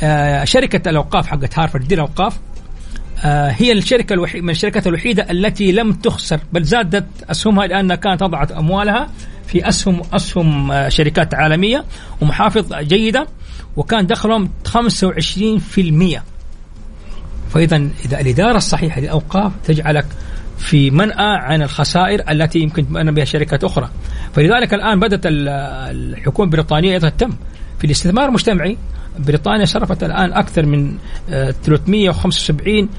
آه، 0.04 0.44
شركة 0.44 0.90
الأوقاف 0.90 1.28
حقت 1.28 1.60
هارفرد 1.60 1.88
دي 1.88 1.96
الأوقاف 1.96 2.40
آه، 3.24 3.50
هي 3.50 3.72
الشركة 3.72 4.14
الوحيده 4.14 4.44
من 4.44 4.50
الشركات 4.50 4.88
الوحيدة 4.88 5.32
التي 5.32 5.72
لم 5.72 5.94
تخسر 5.94 6.40
بل 6.54 6.64
زادت 6.64 7.06
أسهمها 7.30 7.68
لأنها 7.68 7.96
كانت 7.96 8.24
وضعت 8.24 8.52
أموالها 8.52 9.10
في 9.48 9.68
أسهم 9.68 10.02
أسهم 10.14 10.72
آه، 10.72 10.90
شركات 10.90 11.34
عالمية 11.34 11.86
ومحافظ 12.22 12.74
جيدة 12.74 13.28
وكان 13.78 14.08
دخلهم 14.08 14.50
25% 14.68 16.22
فإذا 17.50 17.90
إذا 18.06 18.22
الإدارة 18.22 18.58
الصحيحة 18.58 19.02
للأوقاف 19.02 19.52
تجعلك 19.64 20.06
في 20.60 20.92
منأى 20.92 21.36
عن 21.38 21.62
الخسائر 21.62 22.24
التي 22.32 22.60
يمكن 22.60 22.88
تمنى 22.88 23.12
بها 23.12 23.26
شركات 23.26 23.64
أخرى. 23.64 23.90
فلذلك 24.34 24.74
الآن 24.74 25.00
بدأت 25.00 25.26
ال- 25.26 25.48
الحكومة 25.96 26.46
البريطانية 26.46 26.94
أيضا 26.94 27.10
تهتم 27.10 27.30
في 27.80 27.86
الاستثمار 27.86 28.26
المجتمعي 28.28 28.78
بريطانيا 29.20 29.66
صرفت 29.66 30.04
الآن 30.04 30.34
أكثر 30.34 30.66
من 30.66 30.98
آه، 31.30 31.52
375 31.64 32.90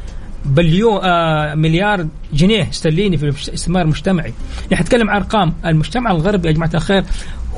بليون 0.44 1.00
آه 1.04 1.54
مليار 1.54 2.06
جنيه 2.32 2.68
استرليني 2.70 3.16
في 3.16 3.24
الاستثمار 3.24 3.82
المجتمعي 3.82 4.32
نحن 4.72 4.82
نتكلم 4.82 5.10
عن 5.10 5.16
أرقام. 5.16 5.54
المجتمع 5.66 6.10
الغربي 6.10 6.48
يا 6.48 6.52
جماعة 6.52 6.70
الخير 6.74 7.04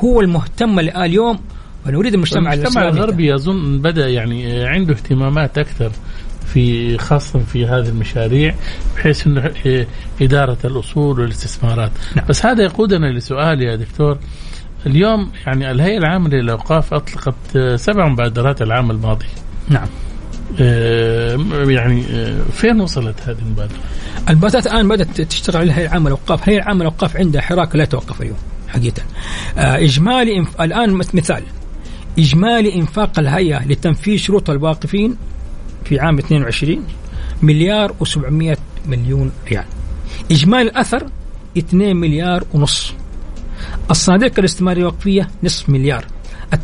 هو 0.05 0.21
المهتم 0.21 0.79
اليوم 0.79 1.39
ونريد 1.87 2.15
المجتمع, 2.15 2.53
المجتمع. 2.53 2.89
الغربي 2.89 3.35
اظن 3.35 3.79
بدأ 3.83 4.09
يعني 4.09 4.65
عنده 4.67 4.93
اهتمامات 4.95 5.59
أكثر. 5.59 5.91
في 6.55 6.99
خاصة 6.99 7.39
في 7.39 7.67
هذه 7.67 7.89
المشاريع 7.89 8.55
بحيث 8.97 9.27
إنه 9.27 9.51
إدارة 10.23 10.59
الأصول 10.65 11.21
والاستثمارات 11.21 11.91
نعم. 12.17 12.27
بس 12.29 12.47
هذا 12.47 12.63
يقودنا 12.65 13.07
لسؤال 13.13 13.63
يا 13.63 13.77
دكتور 13.77 14.19
اليوم 14.87 15.31
يعني 15.47 15.71
الهيئة 15.71 15.99
العامة 15.99 16.29
للأوقاف 16.29 16.95
أطلقت 16.95 17.35
آه، 17.57 17.77
سبع 17.77 18.09
مبادرات 18.09 18.63
العام 18.63 18.91
الماضي 18.91 19.27
نعم 19.69 19.87
آه، 20.61 21.37
يعني 21.69 22.05
آه، 22.11 22.43
فين 22.53 22.81
وصلت 22.81 23.17
هذه 23.27 23.39
المبادرة؟ 23.39 23.77
الباتات 24.31 24.67
الآن 24.67 24.89
بدأت 24.89 25.21
تشتغل 25.21 25.63
الهيئة 25.63 25.87
العامة 25.87 26.05
للأوقاف، 26.05 26.43
الهيئة 26.43 26.63
العامة 26.63 26.79
للأوقاف 26.81 27.17
عندها 27.17 27.41
حراك 27.43 27.77
لا 27.77 27.83
يتوقف 27.83 28.23
اليوم 28.23 28.37
حقيقة. 28.69 29.03
آه. 29.59 29.77
الآن 30.61 30.91
مس- 30.91 31.15
مثال 31.15 31.43
إجمالي 32.19 32.75
إنفاق 32.75 33.19
الهيئة 33.19 33.67
لتنفيذ 33.69 34.19
شروط 34.19 34.51
الواقفين 34.51 35.17
في 35.85 36.01
عام 36.01 36.19
22 36.19 36.85
مليار 37.43 37.95
و700 38.05 38.59
مليون 38.87 39.33
ريال. 39.49 39.65
إجمالي 40.31 40.63
الأثر 40.63 41.07
2 41.59 41.97
مليار 41.97 42.45
ونص. 42.55 42.95
الصناديق 43.91 44.39
الاستثمارية 44.39 44.81
الوقفية 44.81 45.29
نصف 45.43 45.69
مليار. 45.69 46.05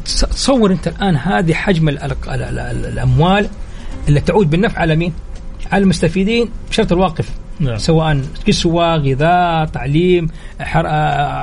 تصور 0.05 0.73
أنت 0.73 0.89
الآن 0.89 1.17
هذه 1.17 1.55
حجم 1.55 1.89
ال 1.89 1.99
ال 1.99 2.13
ال 2.29 2.43
ال 2.43 2.59
ال 2.59 2.87
الأموال 2.87 3.49
اللي 4.09 4.21
تعود 4.21 4.51
بالنفع 4.51 4.81
على 4.81 4.97
مين؟ 4.97 5.13
على 5.73 5.83
المستفيدين 5.83 6.51
بشرط 6.71 6.93
الواقف 6.93 7.31
نعم. 7.61 7.79
سواء 7.79 8.23
كسوة 8.47 8.97
غذاء 8.97 9.65
تعليم 9.65 10.29
حر... 10.61 10.85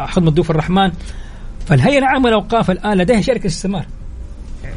خدمة 0.08 0.32
ضيوف 0.32 0.52
الرحمن 0.52 0.92
فالهيئة 1.66 1.98
العامة 1.98 2.30
للأوقاف 2.30 2.72
الآن 2.72 2.98
لديها 2.98 3.22
شركة 3.22 3.48
استثمار 3.48 3.86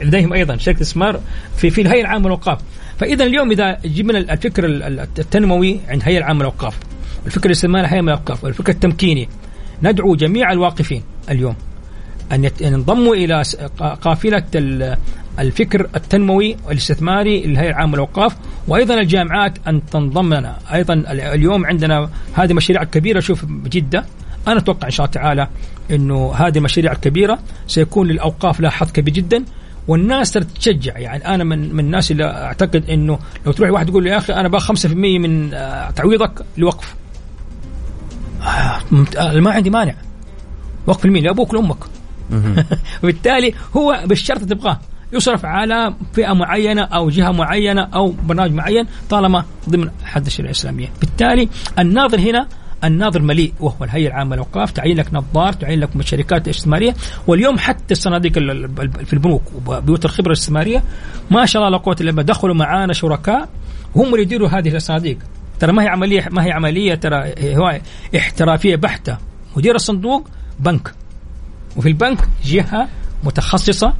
لديهم 0.03 0.33
أيضا 0.33 0.57
شركة 0.57 0.83
استثمار 0.83 1.21
في 1.57 1.71
في 1.71 1.81
الهيئة 1.81 2.01
العامة 2.01 2.25
للأوقاف 2.25 2.59
فإذا 2.99 3.25
اليوم 3.25 3.51
إذا 3.51 3.79
جبنا 3.85 4.19
الفكر 4.19 4.65
ال- 4.65 4.83
ال- 4.83 5.01
التنموي 5.19 5.81
عند 5.89 6.01
الهيئة 6.03 6.19
العامة 6.19 6.39
للأوقاف 6.39 6.77
الفكر 7.27 7.47
الاستثماري 7.47 7.81
الهيئة 7.85 8.01
العامة 8.01 8.13
للأوقاف 8.13 8.45
والفكر 8.45 8.73
التمكيني. 8.73 9.29
ندعو 9.83 10.15
جميع 10.17 10.53
الواقفين 10.53 11.03
اليوم 11.31 11.55
أن 12.33 12.51
ينضموا 12.61 13.15
إلى 13.15 13.45
س- 13.45 13.57
قا- 13.57 13.83
قافلة 13.83 14.43
ال- 14.55 14.97
الفكر 15.39 15.89
التنموي 15.97 16.57
والاستثماري 16.67 17.43
للهيئة 17.47 17.71
العامة 17.71 17.93
للأوقاف 17.93 18.37
وأيضا 18.69 18.95
الجامعات 18.95 19.59
أن 19.69 19.83
تنضم 19.87 20.35
لنا 20.35 20.59
أيضا 20.75 20.95
ال- 20.95 21.21
اليوم 21.21 21.67
عندنا 21.67 22.11
هذه 22.35 22.53
مشاريع 22.53 22.85
كبيرة. 22.85 23.21
شوف 23.21 23.45
بجدة 23.45 24.05
أنا 24.49 24.59
أتوقع 24.59 24.87
إن 24.87 24.91
شاء 24.93 25.07
الله 25.07 25.15
تعالى 25.15 25.49
أنه 25.91 26.35
هذه 26.35 26.61
مشاريع 26.61 26.95
كبيرة 26.95 27.39
سيكون 27.67 28.09
للأوقاف 28.09 28.61
لها 28.61 28.71
حظ 28.71 28.93
كبير 28.93 29.15
جدا. 29.15 29.45
والناس 29.89 30.31
ترى 30.31 30.45
تتشجع 30.45 30.99
يعني 30.99 31.35
أنا 31.35 31.45
من 31.45 31.75
من 31.75 31.81
الناس 31.85 32.11
اللي 32.11 32.25
أعتقد 32.25 32.91
إنه 32.91 33.19
لو 33.47 33.53
تروح 33.53 33.71
واحد 33.71 33.89
يقول 33.89 34.05
له 34.05 34.11
يا 34.11 34.17
أخي 34.17 34.33
أنا 34.33 34.49
باخذ 34.49 34.75
5% 34.75 34.95
من 35.19 35.55
آه، 35.55 35.91
تعويضك 35.91 36.45
لوقف. 36.57 36.95
آه، 38.43 38.81
آه، 39.19 39.41
ما 39.41 39.51
عندي 39.51 39.71
مانع. 39.71 39.95
وقف 40.87 41.07
لمين؟ 41.07 41.25
لأبوك 41.25 41.55
لأمك. 41.55 41.77
وبالتالي 43.03 43.55
هو 43.77 44.03
بالشرط 44.07 44.41
تبغاه. 44.41 44.81
يصرف 45.13 45.45
على 45.45 45.95
فئة 46.13 46.33
معينة 46.33 46.83
أو 46.83 47.11
جهة 47.11 47.31
معينة 47.31 47.83
أو 47.83 48.15
برنامج 48.25 48.53
معين 48.53 48.87
طالما 49.11 49.45
ضمن 49.69 49.91
حد 50.05 50.27
الشريعه 50.27 50.51
الإسلامية، 50.51 50.93
بالتالي 51.01 51.49
الناظر 51.79 52.21
هنا 52.21 52.49
الناظر 52.85 53.23
مليء 53.23 53.53
وهو 53.61 53.85
الهيئة 53.85 54.09
العامة 54.09 54.37
للأوقاف 54.37 54.71
تعين 54.71 54.97
لك 54.97 55.15
نظار 55.15 55.53
تعين 55.53 55.81
لك 55.81 56.03
شركات 56.03 56.49
استثمارية. 56.49 56.95
واليوم 57.27 57.59
حتى 57.59 57.93
الصناديق 57.93 58.39
ال- 58.39 58.51
ال- 58.65 59.07
في 59.07 59.13
البنوك 59.13 59.43
وبيوت 59.67 60.05
الخبرة 60.05 60.29
الاستثمارية 60.33 60.83
ما 61.31 61.47
شاء 61.47 61.63
الله 61.63 61.77
لا 61.79 61.83
قوة 61.85 61.97
إلا 62.01 62.11
بالله 62.11 62.23
دخلوا 62.23 62.55
معانا 62.55 62.93
شركاء 62.93 63.49
هم 63.97 64.07
اللي 64.07 64.23
يديروا 64.23 64.49
هذه 64.49 64.77
الصناديق. 64.77 65.19
ترى 65.61 65.73
ما 65.73 65.83
هي 65.83 65.89
عملية 65.89 66.29
ما 66.31 66.45
هي 66.45 66.53
عملية؟ 66.53 66.95
ترى 66.95 67.33
هو 67.57 67.81
احترافية 68.17 68.77
بحتة. 68.77 69.17
مدير 69.57 69.75
الصندوق 69.75 70.29
بنك. 70.61 70.95
وفي 71.77 71.89
البنك 71.89 72.19
جهة 72.45 72.89
متخصصة 73.25 73.95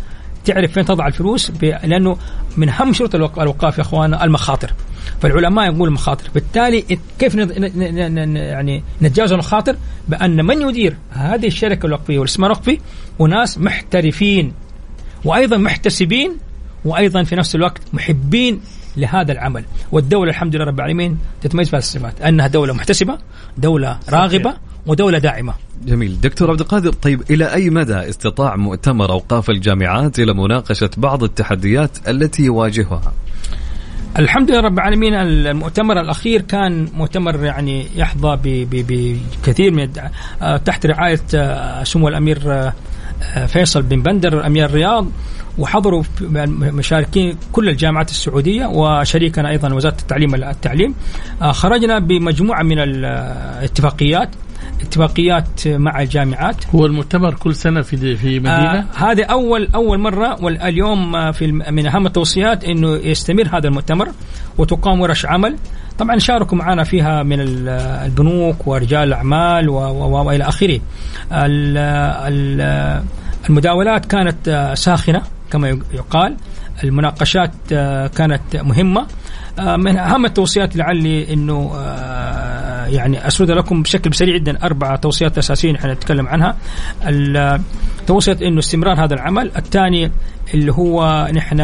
تعرف 0.45 0.73
فين 0.73 0.85
تضع 0.85 1.07
الفلوس 1.07 1.53
لأنه 1.63 2.17
من 2.57 2.69
أهم 2.69 2.93
شروط 2.93 3.15
الاوقاف 3.15 3.79
يا 3.79 3.83
اخوانا 3.83 4.25
المخاطر. 4.25 4.73
فالعلماء 5.23 5.67
يقولوا 5.67 5.87
المخاطر 5.87 6.31
بالتالي 6.35 6.85
كيف 7.19 7.35
ن- 7.37 7.41
ن- 7.41 8.15
ن- 8.15 8.29
ن- 8.33 8.37
يعني 8.37 8.83
نتجاوز 9.03 9.33
المخاطر؟ 9.33 9.77
بأن 10.09 10.45
من 10.45 10.63
يدير 10.69 10.97
هذه 11.11 11.47
الشركة 11.47 11.87
الوقفية 11.87 12.19
والاستثمار 12.19 12.51
الوقفي 12.51 12.79
وناس 13.19 13.59
محترفين 13.59 14.53
وأيضا 15.25 15.57
محتسبين 15.57 16.33
وأيضا 16.85 17.23
في 17.23 17.37
نفس 17.37 17.55
الوقت 17.55 17.83
محبين 17.93 18.61
لهذا 18.97 19.33
العمل. 19.33 19.65
والدولة 19.93 20.31
الحمد 20.31 20.57
لله 20.57 20.65
رب 20.65 20.77
العالمين 20.79 21.19
تتميز 21.43 21.69
بهذه 21.69 21.83
الصفات. 21.83 22.21
أنها 22.23 22.47
دولة 22.47 22.75
محتسبة 22.75 23.19
دولة 23.59 23.99
راغبة 24.09 24.55
ودولة 24.89 25.19
داعمة. 25.19 25.55
جميل. 25.87 26.21
دكتور 26.21 26.51
عبد 26.51 26.61
القادر 26.61 26.93
طيب 26.93 27.23
إلى 27.31 27.55
أي 27.55 27.71
مدى 27.71 27.95
استطاع 27.95 28.57
مؤتمر 28.57 29.11
أوقاف 29.11 29.51
الجامعات 29.51 30.19
إلى 30.19 30.35
مناقشة 30.35 30.91
بعض 30.97 31.23
التحديات 31.25 32.09
التي 32.09 32.43
يواجهها؟ 32.43 33.13
الحمد 34.19 34.51
لله 34.51 34.61
رب 34.61 34.75
العالمين 34.75 35.15
المؤتمر 35.15 36.01
الأخير 36.01 36.41
كان 36.41 36.89
مؤتمر 36.95 37.45
يعني 37.45 37.87
يحظى 37.97 38.39
بكثير 38.43 39.71
من 39.71 39.89
آه، 40.43 40.57
تحت 40.57 40.87
رعاية 40.87 41.21
آه، 41.35 41.85
سمو 41.85 42.09
الأمير 42.09 42.39
آه، 42.53 42.73
فيصل 43.47 43.83
بن 43.83 44.03
بندر 44.03 44.47
أمير 44.47 44.65
الرياض 44.65 45.07
وحضروا 45.59 46.03
مشاركين 46.61 47.37
كل 47.53 47.69
الجامعات 47.69 48.11
السعودية 48.11 48.67
وشريكنا 48.67 49.51
أيضا 49.51 49.75
وزارة 49.75 49.97
التعليم 50.01 50.35
التعليم. 50.35 50.95
خرجنا 51.41 51.99
بمجموعة 51.99 52.63
من 52.63 52.79
الاتفاقيات 52.79 54.31
اتفاقيات 54.81 55.69
مع 55.69 56.01
الجامعات. 56.01 56.57
هو 56.75 56.87
المؤتمر 56.87 57.35
كل 57.35 57.55
سنة 57.55 57.83
في 57.83 58.17
في 58.17 58.39
مدينة؟ 58.39 58.79
آه 58.79 58.85
هذه 58.97 59.23
اول 59.23 59.69
أول 59.75 59.99
مرة 59.99 60.45
واليوم 60.45 61.33
في 61.33 61.53
من 61.53 61.87
أهم 61.87 62.07
التوصيات 62.07 62.65
إنه 62.65 62.97
يستمر 62.97 63.49
هذا 63.53 63.69
المؤتمر 63.69 64.09
وتقام 64.59 65.01
ورش 65.01 65.27
عمل. 65.27 65.57
طبعا 65.99 66.19
شاركوا 66.19 66.59
معنا 66.59 66.85
فيها 66.85 67.23
من 67.23 67.41
البنوك 67.41 68.67
ورجال 68.67 69.09
الأعمال 69.09 69.69
وإلى 69.69 70.45
آخره. 70.45 70.81
المداولات 73.51 74.07
كانت 74.07 74.73
ساخنة 74.75 75.23
كما 75.51 75.69
يقال. 75.69 76.37
المناقشات 76.85 77.53
كانت 78.17 78.57
مهمة. 78.57 79.07
من 79.59 79.99
أهم 79.99 80.27
التوصيات 80.27 80.77
لعلي 80.77 81.33
إنه 81.33 81.73
يعني 82.89 83.27
أسرد 83.27 83.51
لكم 83.51 83.83
بشكل 83.83 84.15
سريع 84.15 84.37
جدا 84.37 84.63
أربع 84.63 84.97
توصيات 84.97 85.39
اساسيه 85.39 85.73
نحن 85.73 85.91
نتكلم 85.91 86.27
عنها. 86.27 86.57
توصية 88.07 88.37
إنه 88.43 88.59
استمرار 88.59 89.05
هذا 89.05 89.15
العمل. 89.15 89.51
الثاني 89.57 90.11
اللي 90.55 90.73
هو 90.73 91.29
نحن 91.35 91.61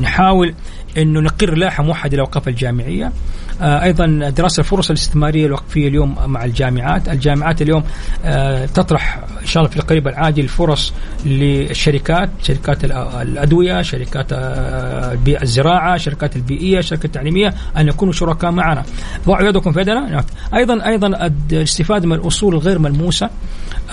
نحاول 0.00 0.54
إنه 0.98 1.20
نقر 1.20 1.54
لائحة 1.54 1.82
موحدة 1.82 2.14
للاوقاف 2.14 2.48
الجامعية. 2.48 3.06
آه 3.06 3.12
أيضا 3.60 4.06
دراسة 4.30 4.60
الفرص 4.60 4.90
الاستثمارية 4.90 5.46
الوقفية 5.46 5.88
اليوم 5.88 6.16
مع 6.26 6.44
الجامعات، 6.44 7.08
الجامعات 7.08 7.62
اليوم 7.62 7.84
آه 8.24 8.66
تطرح 8.66 9.20
إن 9.40 9.46
شاء 9.46 9.62
الله 9.62 9.74
في 9.74 9.76
القريب 9.76 10.08
العاجل 10.08 10.48
فرص 10.48 10.92
للشركات، 11.26 12.30
شركات 12.42 12.84
الأدوية، 12.84 13.82
شركات 13.82 14.26
آه 14.32 15.18
الزراعة، 15.42 15.96
شركات 15.96 16.36
البيئية، 16.36 16.80
شركات 16.80 17.04
التعليمية 17.04 17.54
أن 17.76 17.88
يكونوا 17.88 18.12
شركاء 18.12 18.50
معنا. 18.50 18.82
ضعوا 19.26 19.48
يدكم 19.48 19.72
في 19.72 19.80
يدنا؟ 19.80 20.24
أيضا 20.54 20.86
أيضا 20.86 21.30
الاستفادة 21.52 22.06
من 22.06 22.12
الأصول 22.12 22.54
الغير 22.54 22.78
ملموسة. 22.78 23.30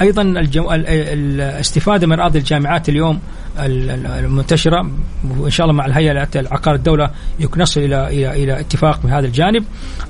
أيضا 0.01 0.22
الجو... 0.22 0.72
الاستفادة 0.72 2.07
من 2.07 2.20
اراضي 2.20 2.39
الجامعات 2.39 2.89
اليوم 2.89 3.20
المنتشرة. 3.59 4.91
وإن 5.38 5.49
شاء 5.49 5.66
الله 5.66 5.78
مع 5.78 5.86
الهيئة 5.86 6.28
العقار 6.36 6.76
الدولة 6.76 7.09
نصل 7.57 7.82
إلى 7.82 8.07
إلى 8.07 8.43
إلى 8.43 8.59
اتفاق 8.59 8.99
في 9.01 9.07
هذا 9.07 9.26
الجانب. 9.56 9.66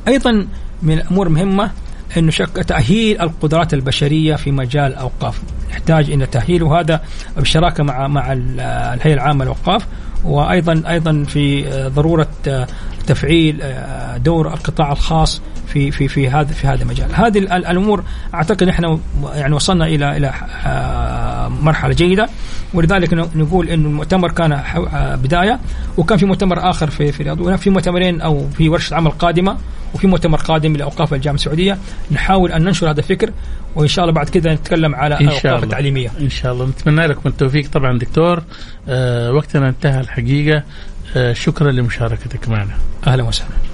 أيضا 0.07 0.47
من 0.83 0.93
الأمور 0.93 1.27
المهمة 1.27 1.71
انه 2.17 2.31
شك 2.31 2.55
تأهيل 2.67 3.21
القدرات 3.21 3.73
البشرية 3.73 4.35
في 4.35 4.51
مجال 4.51 4.91
الأوقاف. 4.91 5.41
نحتاج 5.69 6.11
إلى 6.11 6.25
تأهيل 6.25 6.63
وهذا 6.63 7.01
بالشراكه 7.37 7.83
مع 7.83 8.07
مع 8.07 8.33
الهيئة 8.33 9.13
العامة 9.13 9.43
للأوقاف. 9.45 9.87
وأيضا 10.23 10.83
أيضا 10.89 11.23
في 11.23 11.63
ضرورة 11.95 12.27
تفعيل 13.07 13.63
دور 14.17 14.47
القطاع 14.47 14.91
الخاص 14.91 15.41
في 15.67 15.91
في 15.91 16.07
في 16.07 16.29
هذا 16.29 16.53
في 16.53 16.67
هذا 16.67 16.83
المجال. 16.83 17.15
هذه 17.15 17.37
الأمور 17.37 18.03
أعتقد 18.33 18.67
إحنا 18.67 18.99
يعني 19.35 19.55
وصلنا 19.55 19.85
إلى 19.85 20.17
إلى 20.17 20.33
مرحلة 21.61 21.93
جيدة. 21.93 22.29
ولذلك 22.73 23.13
نقول 23.13 23.69
انه 23.69 23.87
المؤتمر 23.87 24.31
كان 24.31 24.61
بداية 25.23 25.59
وكان 25.97 26.17
في 26.17 26.25
مؤتمر 26.25 26.69
آخر 26.69 26.89
في 26.89 27.11
في 27.11 27.19
الرياض 27.19 27.55
في 27.55 27.69
مؤتمرين 27.69 28.21
أو 28.21 28.49
في 28.49 28.69
ورشة 28.69 28.95
عمل 28.95 29.11
قادمة 29.11 29.57
وفي 29.93 30.07
مؤتمر 30.07 30.37
قادم 30.37 30.75
لأوقاف 30.75 31.13
الجامعة 31.13 31.35
السعودية. 31.35 31.77
نحاول 32.11 32.51
أن 32.51 32.63
ننشر 32.63 32.91
هذا 32.91 32.99
الفكر 32.99 33.31
وإن 33.75 33.87
شاء 33.87 34.05
الله 34.05 34.15
بعد 34.15 34.29
كذا 34.29 34.53
نتكلم 34.53 34.95
على 34.95 35.17
الاوقاف 35.19 35.63
التعليمية. 35.63 36.11
إن 36.21 36.29
شاء 36.29 36.53
الله. 36.53 36.65
نتمنى 36.65 37.07
لكم 37.07 37.29
التوفيق 37.29 37.69
طبعا 37.69 37.99
دكتور. 37.99 38.43
آه 38.89 39.31
وقتنا 39.31 39.69
انتهى 39.69 39.99
الحقيقة. 39.99 40.63
آه 41.15 41.33
شكرا 41.33 41.71
لمشاركتك 41.71 42.49
معنا. 42.49 42.73
أهلا 43.07 43.23
وسهلا. 43.23 43.64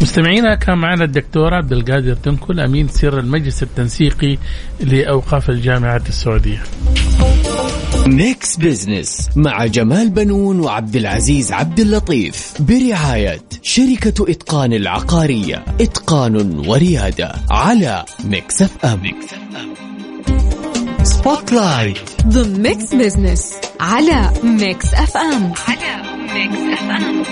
مستمعينا 0.00 0.54
كان 0.54 0.78
معنا 0.78 1.04
الدكتور 1.04 1.54
عبد 1.54 1.72
القادر 1.72 2.14
تنكل 2.14 2.60
أمين 2.60 2.88
سر 2.88 3.18
المجلس 3.18 3.62
التنسيقي 3.62 4.38
لأوقاف 4.80 5.50
الجامعات 5.50 6.08
السعودية. 6.08 6.62
Mix 8.06 8.56
Business 8.56 9.28
مع 9.36 9.66
جمال 9.66 10.10
بنون 10.10 10.60
وعبد 10.60 10.96
العزيز 10.96 11.52
عبد 11.52 11.80
اللطيف. 11.80 12.52
برعاية 12.60 13.40
شركة 13.62 14.30
إتقان 14.30 14.72
العقارية. 14.72 15.64
إتقان 15.80 16.62
وريادة 16.68 17.32
على 17.50 18.04
Mix 18.24 18.62
FM 18.62 19.00
Spotlight 21.02 21.98
ضمن 22.26 22.62
Mix 22.62 22.94
Business 22.94 23.54
على 23.80 24.30
Mix 24.44 24.94
FM 24.94 25.52
على 25.68 26.02
ميكس 26.34 26.78
اف 26.78 26.90
ام 26.90 27.22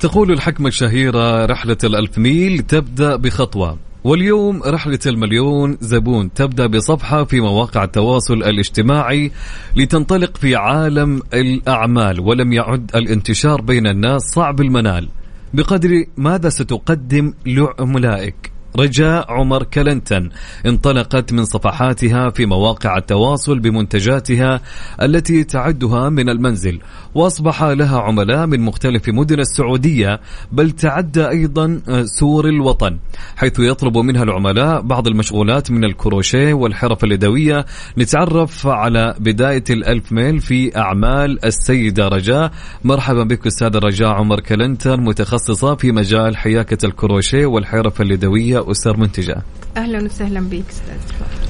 تقول 0.00 0.32
الحكمة 0.32 0.68
الشهيرة 0.68 1.46
رحلة 1.46 1.76
الألف 1.84 2.18
ميل 2.18 2.58
تبدأ 2.58 3.16
بخطوة 3.16 3.78
واليوم 4.04 4.62
رحلة 4.62 4.98
المليون 5.06 5.78
زبون 5.80 6.32
تبدأ 6.32 6.66
بصفحة 6.66 7.24
في 7.24 7.40
مواقع 7.40 7.84
التواصل 7.84 8.34
الاجتماعي 8.34 9.30
لتنطلق 9.76 10.36
في 10.36 10.56
عالم 10.56 11.22
الأعمال 11.34 12.20
ولم 12.20 12.52
يعد 12.52 12.90
الانتشار 12.94 13.60
بين 13.60 13.86
الناس 13.86 14.22
صعب 14.22 14.60
المنال 14.60 15.08
بقدر 15.54 16.04
ماذا 16.16 16.48
ستقدم 16.48 17.32
لعملائك؟ 17.46 18.53
رجاء 18.78 19.32
عمر 19.32 19.62
كلنتن 19.62 20.30
انطلقت 20.66 21.32
من 21.32 21.44
صفحاتها 21.44 22.30
في 22.30 22.46
مواقع 22.46 22.96
التواصل 22.96 23.58
بمنتجاتها 23.58 24.60
التي 25.02 25.44
تعدها 25.44 26.08
من 26.08 26.28
المنزل 26.28 26.80
وأصبح 27.14 27.62
لها 27.62 28.00
عملاء 28.00 28.46
من 28.46 28.60
مختلف 28.60 29.08
مدن 29.08 29.40
السعودية 29.40 30.20
بل 30.52 30.70
تعدى 30.70 31.28
أيضا 31.28 31.80
سور 32.04 32.48
الوطن 32.48 32.98
حيث 33.36 33.58
يطلب 33.58 33.98
منها 33.98 34.22
العملاء 34.22 34.80
بعض 34.80 35.06
المشغولات 35.06 35.70
من 35.70 35.84
الكروشيه 35.84 36.54
والحرف 36.54 37.04
اليدوية 37.04 37.64
نتعرف 37.98 38.66
على 38.66 39.14
بداية 39.18 39.64
الألف 39.70 40.12
ميل 40.12 40.40
في 40.40 40.76
أعمال 40.76 41.44
السيدة 41.44 42.08
رجاء. 42.08 42.50
مرحبا 42.84 43.24
بك 43.24 43.46
استاذه 43.46 43.78
رجاء 43.78 44.08
عمر 44.08 44.40
كلنتن 44.40 45.00
متخصصة 45.00 45.74
في 45.74 45.92
مجال 45.92 46.36
حياكة 46.36 46.86
الكروشيه 46.86 47.46
والحرف 47.46 48.00
اليدوية 48.00 48.63
أسر 48.70 48.96
منتجة. 48.96 49.42
أهلا 49.76 50.04
وسهلا 50.04 50.40
بك 50.40 50.64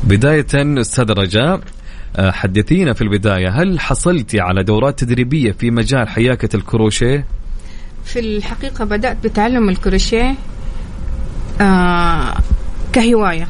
بداية 0.05 0.47
أستاذ 0.81 1.11
رجاء 1.11 1.61
حدثينا 2.19 2.93
في 2.93 3.03
البداية 3.03 3.49
هل 3.63 3.81
حصلتي 3.81 4.41
على 4.41 4.63
دورات 4.65 4.99
تدريبية 4.99 5.53
في 5.53 5.71
مجال 5.71 6.09
حياكة 6.09 6.57
الكروشيه؟ 6.57 7.25
في 8.05 8.19
الحقيقة 8.19 8.85
بدأت 8.85 9.17
بتعلم 9.25 9.69
الكروشيه 9.69 10.35
آه 11.61 12.35
كهواية. 12.93 13.49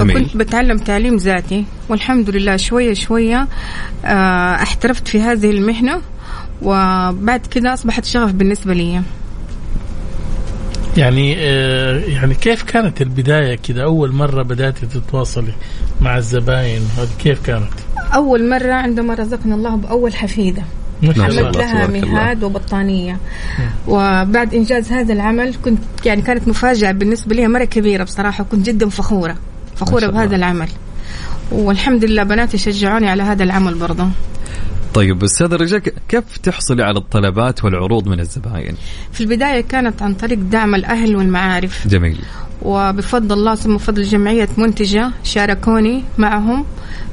وكنت 0.00 0.36
بتعلم 0.36 0.78
تعليم 0.78 1.16
ذاتي 1.16 1.64
والحمد 1.88 2.30
لله 2.30 2.56
شوية 2.56 2.94
شوية 2.94 3.48
آه 4.04 4.54
احترفت 4.54 5.08
في 5.08 5.20
هذه 5.20 5.50
المهنة 5.50 6.00
وبعد 6.62 7.46
كده 7.50 7.74
أصبحت 7.74 8.04
شغف 8.04 8.32
بالنسبة 8.32 8.74
لي. 8.74 9.02
يعني 10.96 11.36
آه 11.38 11.98
يعني 11.98 12.34
كيف 12.34 12.62
كانت 12.62 13.02
البداية 13.02 13.54
كذا 13.54 13.82
أول 13.84 14.12
مرة 14.12 14.42
بدأت 14.42 14.84
تتواصلي 14.84 15.52
مع 16.00 16.18
الزباين 16.18 16.82
هذه 16.98 17.08
كيف 17.18 17.46
كانت؟ 17.46 17.72
أول 18.14 18.48
مرة 18.48 18.72
عندما 18.72 19.14
رزقنا 19.14 19.54
الله 19.54 19.76
بأول 19.76 20.14
حفيدة. 20.14 20.62
عملت 21.02 21.56
لها 21.56 21.86
مهاد 21.86 22.44
وبطانية. 22.44 23.16
وبعد 23.88 24.54
إنجاز 24.54 24.92
هذا 24.92 25.12
العمل 25.12 25.54
كنت 25.64 25.78
يعني 26.04 26.22
كانت 26.22 26.48
مفاجأة 26.48 26.92
بالنسبة 26.92 27.34
لي 27.34 27.48
مرة 27.48 27.64
كبيرة 27.64 28.04
بصراحة 28.04 28.44
كنت 28.44 28.66
جدا 28.66 28.88
فخورة 28.88 29.36
فخورة 29.76 30.06
بهذا 30.06 30.36
العمل. 30.36 30.68
والحمد 31.52 32.04
لله 32.04 32.22
بناتي 32.22 32.58
شجعوني 32.58 33.08
على 33.08 33.22
هذا 33.22 33.44
العمل 33.44 33.74
برضه 33.74 34.08
طيب 34.94 35.24
أستاذ 35.24 35.52
رجاء 35.52 35.82
كيف 36.08 36.38
تحصلي 36.38 36.82
على 36.82 36.98
الطلبات 36.98 37.64
والعروض 37.64 38.08
من 38.08 38.20
الزباين؟ 38.20 38.74
في 39.12 39.20
البداية 39.20 39.60
كانت 39.60 40.02
عن 40.02 40.14
طريق 40.14 40.38
دعم 40.38 40.74
الأهل 40.74 41.16
والمعارف. 41.16 41.88
جميل. 41.88 42.18
وبفضل 42.62 43.38
الله 43.38 43.54
ثم 43.54 43.74
بفضل 43.74 44.02
جمعية 44.02 44.48
منتجة 44.56 45.10
شاركوني 45.24 46.04
معهم 46.18 46.64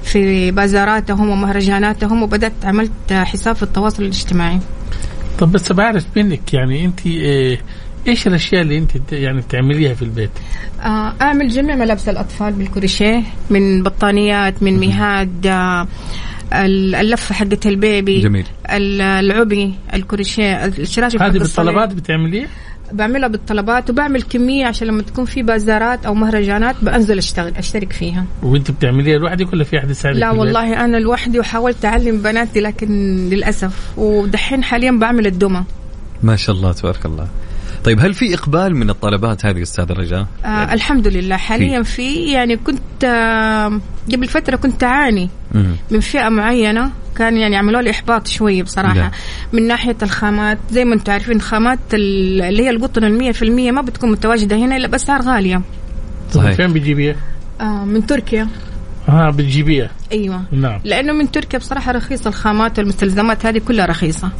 في 0.03 0.51
بازاراتهم 0.51 1.29
ومهرجاناتهم 1.29 2.23
وبدأت 2.23 2.53
عملت 2.63 2.91
حساب 3.13 3.55
في 3.55 3.63
التواصل 3.63 4.03
الاجتماعي. 4.03 4.59
طب 5.39 5.51
بس 5.51 5.71
بعرف 5.71 6.05
منك 6.15 6.53
يعني 6.53 6.85
أنت 6.85 7.05
إيه 7.05 7.61
إيش 8.07 8.27
الأشياء 8.27 8.61
اللي 8.61 8.77
أنت 8.77 9.11
يعني 9.11 9.41
بتعمليها 9.41 9.93
في 9.93 10.01
البيت؟ 10.01 10.29
آه 10.81 11.13
أعمل 11.21 11.49
جميع 11.49 11.75
ملابس 11.75 12.09
الأطفال 12.09 12.53
بالكروشيه 12.53 13.23
من 13.49 13.83
بطانيات 13.83 14.63
من 14.63 14.79
مهاد 14.79 15.47
آه 15.47 15.87
اللفة 16.53 17.35
حقت 17.35 17.67
البيبي 17.67 18.21
جميل. 18.21 18.45
العبي 18.69 19.73
الكروشيه 19.93 20.65
الشراشف 20.65 21.21
هذه 21.21 21.37
بالطلبات 21.37 21.93
بتعمليها؟ 21.93 22.47
بعملها 22.93 23.27
بالطلبات 23.27 23.89
وبعمل 23.89 24.21
كمية 24.21 24.65
عشان 24.65 24.87
لما 24.87 25.01
تكون 25.01 25.25
في 25.25 25.43
بازارات 25.43 26.05
أو 26.05 26.13
مهرجانات 26.13 26.75
بنزل 26.81 27.17
أشتغل 27.17 27.53
أشترك 27.55 27.93
فيها. 27.93 28.25
وأنت 28.43 28.71
بتعمليها 28.71 29.17
لوحدك 29.17 29.53
ولا 29.53 29.63
في 29.63 29.77
أحد 29.77 29.89
يساعدك 29.89 30.19
لا 30.19 30.31
والله 30.31 30.85
أنا 30.85 30.97
لوحدي 30.97 31.39
وحاولت 31.39 31.85
أعلم 31.85 32.21
بناتي 32.21 32.59
لكن 32.59 32.89
للأسف. 33.29 33.97
ودحين 33.97 34.63
حاليا 34.63 34.91
بعمل 34.91 35.27
الدمى. 35.27 35.63
ما 36.23 36.35
شاء 36.35 36.55
الله 36.55 36.71
تبارك 36.73 37.05
الله. 37.05 37.27
طيب 37.87 37.99
هل 37.99 38.13
في 38.13 38.33
إقبال 38.33 38.75
من 38.75 38.89
الطلبات 38.89 39.45
هذه 39.45 39.61
أستاذ 39.61 39.91
رجاء؟ 39.91 40.27
آه 40.45 40.47
يعني 40.47 40.73
الحمد 40.73 41.07
لله 41.07 41.37
حاليا 41.37 41.83
في, 41.83 41.91
في 41.91 42.31
يعني 42.31 42.57
كنت 42.57 43.03
آه 43.03 43.79
قبل 44.13 44.27
فترة 44.27 44.55
كنت 44.55 44.83
أعاني 44.83 45.29
من 45.91 45.99
فئة 45.99 46.29
معينة 46.29 46.91
كان 47.15 47.37
يعني 47.37 47.55
عملوا 47.55 47.81
لي 47.81 47.89
إحباط 47.89 48.27
شوية 48.27 48.63
بصراحة. 48.63 48.95
لا. 48.95 49.11
من 49.53 49.67
ناحية 49.67 49.95
الخامات 50.03 50.57
زي 50.71 50.85
ما 50.85 50.95
أنتم 50.95 51.11
عارفين 51.11 51.41
خامات 51.41 51.79
اللي 51.93 52.63
هي 52.63 52.69
القطن 52.69 53.03
ال 53.03 53.33
100% 53.33 53.43
ما 53.43 53.81
بتكون 53.81 54.11
متواجدة 54.11 54.55
هنا 54.55 54.77
إلا 54.77 54.87
بأسعار 54.87 55.21
غالية. 55.21 55.61
صحيح. 56.31 56.51
فين 56.51 56.73
بتجيبيها؟ 56.73 57.15
آه 57.61 57.85
من 57.85 58.05
تركيا. 58.05 58.47
آه 59.09 59.29
بتجيبيها 59.29 59.89
أيوه. 60.11 60.41
نعم. 60.51 60.79
لأنه 60.83 61.13
من 61.13 61.31
تركيا 61.31 61.59
بصراحة 61.59 61.91
رخيصة 61.91 62.27
الخامات 62.27 62.79
والمستلزمات 62.79 63.45
هذه 63.45 63.57
كلها 63.57 63.85
رخيصة. 63.85 64.31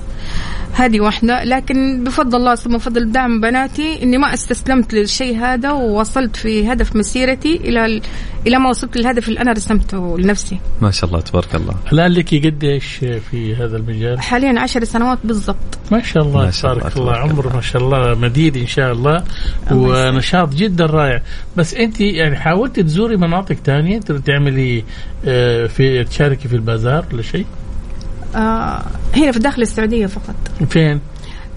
هذه 0.73 0.99
واحدة 0.99 1.43
لكن 1.43 2.03
بفضل 2.03 2.37
الله 2.37 2.55
ثم 2.55 2.77
بفضل 2.77 3.11
دعم 3.11 3.41
بناتي 3.41 4.03
إني 4.03 4.17
ما 4.17 4.33
استسلمت 4.33 4.93
للشيء 4.93 5.37
هذا 5.37 5.71
ووصلت 5.71 6.35
في 6.35 6.71
هدف 6.71 6.95
مسيرتي 6.95 7.55
إلى 7.55 8.01
إلى 8.47 8.59
ما 8.59 8.69
وصلت 8.69 8.97
للهدف 8.97 9.27
اللي 9.29 9.39
أنا 9.39 9.51
رسمته 9.51 10.19
لنفسي. 10.19 10.59
ما 10.81 10.91
شاء 10.91 11.09
الله 11.09 11.21
تبارك 11.21 11.55
الله. 11.55 11.75
الآن 11.93 12.11
لك 12.11 12.45
قديش 12.45 12.85
في 13.31 13.55
هذا 13.55 13.77
المجال؟ 13.77 14.21
حاليا 14.21 14.59
عشر 14.59 14.83
سنوات 14.83 15.17
بالضبط. 15.23 15.77
ما 15.91 16.01
شاء 16.01 16.23
الله 16.23 16.49
تبارك 16.49 16.97
الله 16.97 17.15
عمر 17.15 17.55
ما 17.55 17.61
شاء 17.61 17.81
الله 17.81 18.15
مديد 18.15 18.57
إن 18.57 18.67
شاء 18.67 18.91
الله 18.91 19.23
ونشاط 19.71 20.53
جدا 20.53 20.85
رائع 20.85 21.21
بس 21.57 21.73
أنت 21.73 22.01
يعني 22.01 22.35
حاولتي 22.35 22.83
تزوري 22.83 23.17
مناطق 23.17 23.55
ثانية 23.65 23.99
تعملي 23.99 24.83
آه، 25.25 25.67
في 25.67 26.03
تشاركي 26.03 26.47
في 26.47 26.55
البازار 26.55 27.05
ولا 27.13 27.21
شيء؟ 27.21 27.45
آه 28.35 28.83
هنا 29.15 29.31
في 29.31 29.39
داخل 29.39 29.61
السعودية 29.61 30.05
فقط. 30.05 30.35
فين؟ 30.69 30.99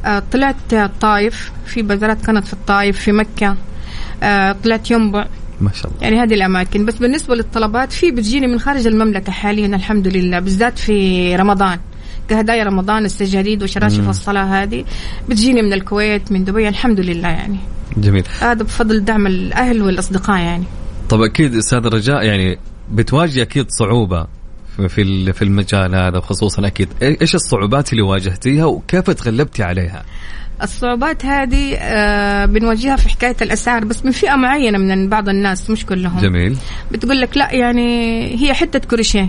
آه 0.04 0.22
طلعت 0.32 0.72
الطايف 0.72 1.52
في 1.66 1.82
بازارات 1.82 2.26
كانت 2.26 2.46
في 2.46 2.52
الطايف 2.52 2.98
في 2.98 3.12
مكة. 3.12 3.56
آه 4.22 4.56
طلعت 4.64 4.90
ينبع. 4.90 5.26
ما 5.60 5.70
شاء 5.72 5.86
الله. 5.86 6.02
يعني 6.02 6.22
هذه 6.22 6.34
الأماكن. 6.34 6.84
بس 6.84 6.96
بالنسبة 6.96 7.34
للطلبات 7.34 7.92
في 7.92 8.10
بتجيني 8.10 8.46
من 8.46 8.58
خارج 8.58 8.86
المملكة 8.86 9.32
حاليا 9.32 9.66
الحمد 9.66 10.08
لله 10.08 10.40
بالذات 10.40 10.78
في 10.78 11.36
رمضان. 11.36 11.78
كهدايا 12.28 12.64
رمضان 12.64 13.04
السجاريد 13.04 13.62
وشراشف 13.62 14.08
الصلاة 14.08 14.62
هذه 14.62 14.84
بتجيني 15.28 15.62
من 15.62 15.72
الكويت 15.72 16.32
من 16.32 16.44
دبي 16.44 16.68
الحمد 16.68 17.00
لله 17.00 17.28
يعني. 17.28 17.58
جميل. 17.96 18.24
هذا 18.40 18.62
بفضل 18.62 19.04
دعم 19.04 19.26
الأهل 19.26 19.82
والأصدقاء 19.82 20.38
يعني. 20.38 20.64
طب 21.08 21.22
أكيد 21.22 21.54
أستاذ 21.54 21.78
رجاء 21.78 22.22
يعني 22.24 22.58
بتواجه 22.92 23.42
أكيد 23.42 23.66
صعوبة. 23.70 24.26
في 24.88 25.32
في 25.32 25.42
المجال 25.42 25.94
هذا 25.94 26.20
خصوصا 26.20 26.66
أكيد. 26.66 26.88
إيش 27.02 27.34
الصعوبات 27.34 27.92
اللي 27.92 28.02
واجهتيها 28.02 28.64
وكيف 28.64 29.10
تغلبتي 29.10 29.62
عليها؟ 29.62 30.04
الصعوبات 30.62 31.24
هذه 31.26 31.74
آه 31.74 32.46
بنواجهها 32.46 32.96
في 32.96 33.08
حكاية 33.08 33.36
الأسعار 33.42 33.84
بس 33.84 34.04
من 34.04 34.10
فئة 34.10 34.36
معينة 34.36 34.78
من 34.78 35.08
بعض 35.08 35.28
الناس 35.28 35.70
مش 35.70 35.86
كلهم. 35.86 36.20
جميل. 36.20 36.56
بتقول 36.92 37.20
لك 37.20 37.36
لا 37.36 37.52
يعني 37.52 38.24
هي 38.42 38.54
حتة 38.54 38.78
كروشيه. 38.78 39.28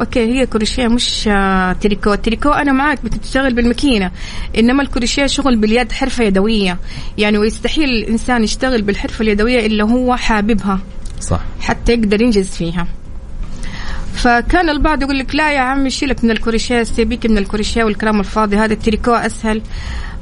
okay 0.00 0.20
هي 0.20 0.46
كروشيه 0.46 0.88
مش 0.88 1.28
آه 1.28 1.72
تريكو. 1.72 2.12
التريكو 2.12 2.50
أنا 2.50 2.72
معك 2.72 3.04
بتشتغل 3.04 3.54
بالماكينة. 3.54 4.10
إنما 4.58 4.82
الكروشيه 4.82 5.26
شغل 5.26 5.56
باليد 5.56 5.92
حرفة 5.92 6.24
يدوية. 6.24 6.78
يعني 7.18 7.38
ويستحيل 7.38 7.88
الانسان 7.88 8.44
يشتغل 8.44 8.82
بالحرفة 8.82 9.22
اليدوية 9.22 9.66
إلا 9.66 9.84
هو 9.84 10.16
حاببها. 10.16 10.80
صح. 11.20 11.40
حتى 11.60 11.92
يقدر 11.92 12.22
ينجز 12.22 12.50
فيها. 12.50 12.86
فكان 14.16 14.68
البعض 14.68 15.02
يقول 15.02 15.18
لك 15.18 15.34
لا 15.34 15.52
يا 15.52 15.60
عمي 15.60 15.90
شيلك 15.90 16.24
من 16.24 16.30
الكروشيه 16.30 16.82
سيبيك 16.82 17.26
من 17.26 17.38
الكروشيه 17.38 17.84
والكلام 17.84 18.20
الفاضي 18.20 18.56
هذا 18.56 18.72
التريكو 18.72 19.10
أسهل. 19.10 19.62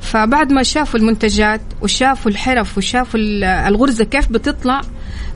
فبعد 0.01 0.53
ما 0.53 0.63
شافوا 0.63 1.01
المنتجات 1.01 1.61
وشافوا 1.83 2.31
الحرف 2.31 2.79
وشافوا 2.79 3.21
الغرزة 3.69 4.05
كيف 4.05 4.33
بتطلع 4.33 4.81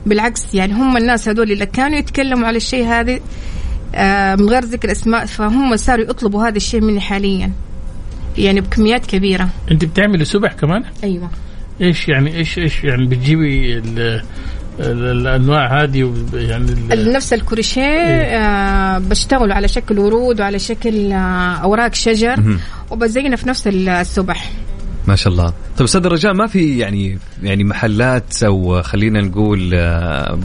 بالعكس 0.05 0.55
يعني 0.55 0.73
هم 0.73 0.97
الناس 0.97 1.29
هذول 1.29 1.51
اللي 1.51 1.65
كانوا 1.65 1.97
يتكلموا 1.97 2.47
على 2.47 2.57
الشيء 2.57 2.85
هذا 2.85 3.19
آه، 3.95 4.35
من 4.35 4.49
غير 4.49 4.63
ذكر 4.63 4.91
أسماء 4.91 5.25
فهم 5.25 5.75
صاروا 5.75 6.05
يطلبوا 6.05 6.47
هذا 6.47 6.57
الشيء 6.57 6.81
مني 6.81 7.01
حاليا. 7.01 7.51
يعني 8.37 8.61
بكميات 8.61 9.05
كبيرة. 9.05 9.49
أنت 9.71 9.85
بتعملي 9.85 10.25
سبح 10.25 10.53
كمان؟ 10.53 10.83
أيوه. 11.03 11.29
إيش 11.81 12.07
يعني 12.07 12.35
إيش 12.35 12.57
إيش 12.57 12.83
يعني 12.83 13.05
بتجيبي 13.05 13.81
الأنواع 14.79 15.83
هذه 15.83 16.13
يعني 16.33 16.75
نفس 16.91 17.33
الكروشيه 17.33 17.81
آه 17.81 18.97
بشتغل 18.97 19.51
على 19.51 19.67
شكل 19.67 19.99
ورود 19.99 20.41
وعلى 20.41 20.59
شكل 20.59 21.11
آه 21.11 21.55
أوراق 21.55 21.93
شجر 21.93 22.59
وبزينه 22.91 23.35
في 23.35 23.49
نفس 23.49 23.67
السبح. 23.67 24.51
ما 25.07 25.15
شاء 25.15 25.33
الله. 25.33 25.53
طيب 25.77 25.83
أستاذ 25.83 26.05
الرجاء 26.05 26.33
ما 26.33 26.47
في 26.47 26.77
يعني 26.77 27.19
يعني 27.43 27.63
محلات 27.63 28.43
أو 28.43 28.81
خلينا 28.81 29.21
نقول 29.21 29.71
آه 29.73 30.39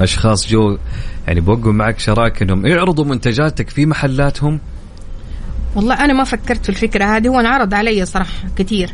أشخاص 0.00 0.48
جو 0.48 0.78
يعني 1.26 1.40
بوقوا 1.40 1.72
معك 1.72 1.98
شراكه 1.98 2.44
انهم 2.44 2.66
يعرضوا 2.66 3.04
منتجاتك 3.04 3.70
في 3.70 3.86
محلاتهم؟ 3.86 4.60
والله 5.76 6.04
أنا 6.04 6.12
ما 6.12 6.24
فكرت 6.24 6.62
في 6.62 6.68
الفكرة 6.68 7.04
هذه 7.04 7.28
هو 7.28 7.40
انعرض 7.40 7.74
علي 7.74 8.06
صراحة 8.06 8.48
كثير. 8.56 8.90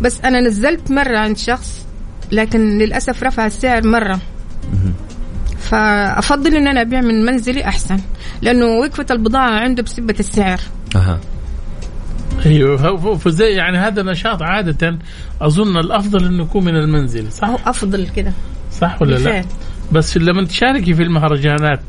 بس 0.00 0.20
أنا 0.20 0.40
نزلت 0.40 0.90
مرة 0.90 1.18
عند 1.18 1.36
شخص 1.36 1.83
لكن 2.32 2.78
للأسف 2.78 3.22
رفع 3.22 3.46
السعر 3.46 3.86
مرة. 3.86 4.20
فأفضل 5.58 6.56
إن 6.56 6.66
أنا 6.68 6.80
أبيع 6.80 7.00
من 7.00 7.24
منزلي 7.24 7.64
أحسن 7.64 8.00
لأنه 8.42 8.66
وقفة 8.66 9.06
البضاعة 9.10 9.60
عنده 9.60 9.82
بسبة 9.82 10.14
السعر. 10.20 10.60
أها. 10.96 11.20
أيوه 12.46 13.16
فزي 13.16 13.50
يعني 13.50 13.78
هذا 13.78 14.02
نشاط 14.02 14.42
عادة. 14.42 14.98
أظن 15.40 15.76
الأفضل 15.76 16.26
إنه 16.26 16.42
يكون 16.42 16.64
من 16.64 16.76
المنزل 16.76 17.32
صح؟ 17.32 17.48
هو 17.48 17.58
أفضل 17.66 18.08
كده. 18.16 18.32
صح 18.80 19.02
ولا 19.02 19.16
لا؟ 19.16 19.44
بس 19.92 20.16
لما 20.16 20.44
تشاركي 20.44 20.94
في 20.94 21.02
المهرجانات 21.02 21.80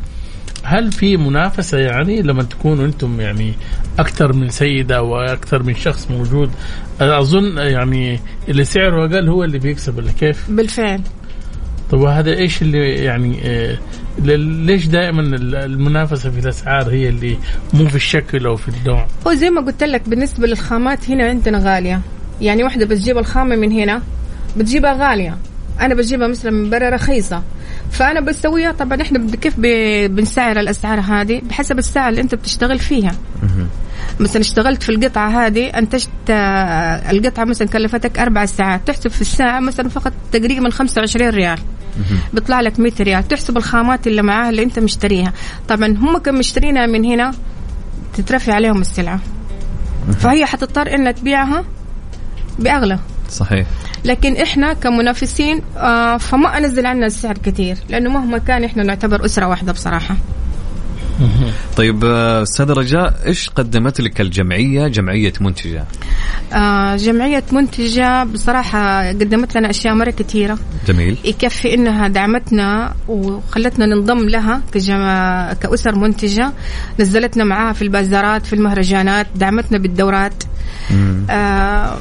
هل 0.66 0.92
في 0.92 1.18
منافسة 1.18 1.78
يعني 1.78 2.22
لما 2.22 2.44
تكونوا 2.44 2.86
أنتم 2.86 3.22
يعني 3.22 3.54
أكثر 4.00 4.34
من 4.34 4.50
سيدة 4.50 5.02
وأكثر 5.02 5.64
من 5.64 5.76
شخص 5.76 6.12
موجود؟ 6.12 6.52
أظن 7.02 7.58
يعني 7.58 8.20
اللي 8.50 8.64
سعره 8.64 9.06
أقل 9.06 9.30
هو 9.30 9.44
اللي 9.44 9.60
بيكسب 9.60 9.98
ولا 9.98 10.12
كيف؟ 10.12 10.52
بالفعل. 10.52 11.02
طب 11.92 12.00
وهذا 12.00 12.34
إيش 12.34 12.62
اللي 12.62 12.90
يعني 12.90 13.42
آه 13.46 13.78
ليش 14.20 14.86
دائما 14.88 15.22
المنافسة 15.66 16.30
في 16.30 16.40
الأسعار 16.40 16.90
هي 16.90 17.10
اللي 17.10 17.38
مو 17.74 17.88
في 17.88 17.96
الشكل 17.96 18.46
أو 18.46 18.56
في 18.56 18.68
النوع؟ 18.68 19.08
هو 19.28 19.34
زي 19.34 19.50
ما 19.50 19.62
قلت 19.62 19.84
لك 19.84 20.10
بالنسبة 20.10 20.48
للخامات 20.48 21.10
هنا 21.10 21.26
عندنا 21.26 21.60
غالية. 21.60 22.02
يعني 22.42 22.64
واحدة 22.64 22.86
بتجيب 22.86 23.18
الخامة 23.18 23.56
من 23.56 23.72
هنا 23.72 24.02
بتجيبها 24.58 25.10
غالية. 25.10 25.38
أنا 25.82 25.96
بجيبها 25.96 26.28
مثلا 26.28 26.52
من 26.52 26.70
برا 26.70 26.90
رخيصة. 26.90 27.44
فأنا 27.92 28.20
بسويها. 28.20 28.72
طبعا 28.72 29.02
إحنا 29.02 29.32
كيف 29.36 29.54
بنسعر 30.10 30.60
الأسعار 30.60 31.00
هذه؟ 31.00 31.42
بحسب 31.50 31.78
الساعة 31.78 32.10
اللي 32.10 32.22
أنت 32.22 32.36
بتشتغل 32.36 32.80
فيها. 32.80 33.12
مثلا 34.20 34.42
اشتغلت 34.42 34.84
في 34.84 34.90
القطعة 34.90 35.30
هذه 35.46 35.66
أنتجت 35.68 36.10
آه، 36.30 37.12
القطعة 37.12 37.44
مثلا 37.46 37.68
كلفتك 37.68 38.20
أربع 38.20 38.46
ساعات. 38.46 38.88
تحسب 38.88 39.10
في 39.10 39.22
الساعة 39.22 39.60
مثلا 39.60 39.90
فقط 39.90 40.14
تقريبا 40.32 40.70
25 40.70 41.30
ريال. 41.30 41.60
بيطلع 42.34 42.62
لك 42.62 42.80
100 42.80 42.92
ريال. 43.00 43.28
تحسب 43.28 43.58
الخامات 43.58 44.08
اللي 44.08 44.22
معاها 44.22 44.50
اللي 44.50 44.64
أنت 44.64 44.80
مشتريها. 44.80 45.34
طبعا 45.68 45.88
هم 45.88 46.18
كانوا 46.18 46.40
مشترينها 46.40 46.86
من 46.86 47.06
هنا 47.06 47.32
تترفع 48.14 48.54
عليهم 48.54 48.82
السلعة. 48.82 49.20
فهي 50.20 50.46
حتضطر 50.46 50.96
إنها 50.96 51.12
تبيعها 51.12 51.66
بأغلى. 52.60 53.00
صحيح. 53.30 53.68
لكن 54.06 54.38
إحنا 54.38 54.74
كمنافسين 54.74 55.62
آه 55.78 56.18
فما 56.18 56.58
أنزل 56.58 56.86
عنا 56.86 57.06
السعر 57.06 57.38
كثير 57.38 57.78
لأنه 57.90 58.10
مهما 58.10 58.38
كان 58.38 58.64
إحنا 58.64 58.84
نعتبر 58.84 59.26
أسرة 59.26 59.48
واحدة 59.48 59.72
بصراحة. 59.72 60.16
طيب 61.78 62.06
آه، 62.06 62.44
أستاذ 62.44 62.72
رجاء 62.72 63.14
إيش 63.26 63.50
قدمت 63.50 64.02
لك 64.02 64.22
الجمعية 64.22 64.88
جمعية 64.88 65.34
منتجة؟ 65.42 65.86
آه 66.54 66.96
جمعية 66.96 67.44
منتجة 67.52 68.24
بصراحة 68.24 69.10
قدمت 69.10 69.58
لنا 69.58 69.70
أشياء 69.70 69.94
مرة 69.94 70.10
كثيرة. 70.12 70.58
جميل. 70.88 71.18
يكفي 71.26 71.74
إنها 71.74 72.08
دعمتنا 72.08 72.94
وخلتنا 73.08 73.86
ننضم 73.86 74.30
لها 74.30 74.62
كجمع... 74.74 75.54
كأسر 75.54 75.96
منتجة. 75.96 76.52
نزلتنا 77.00 77.44
معاها 77.44 77.74
في 77.74 77.82
البازارات 77.82 78.46
في 78.46 78.54
المهرجانات 78.54 79.28
دعمتنا 79.36 79.78
بالدورات. 79.78 80.44
آه 81.30 81.98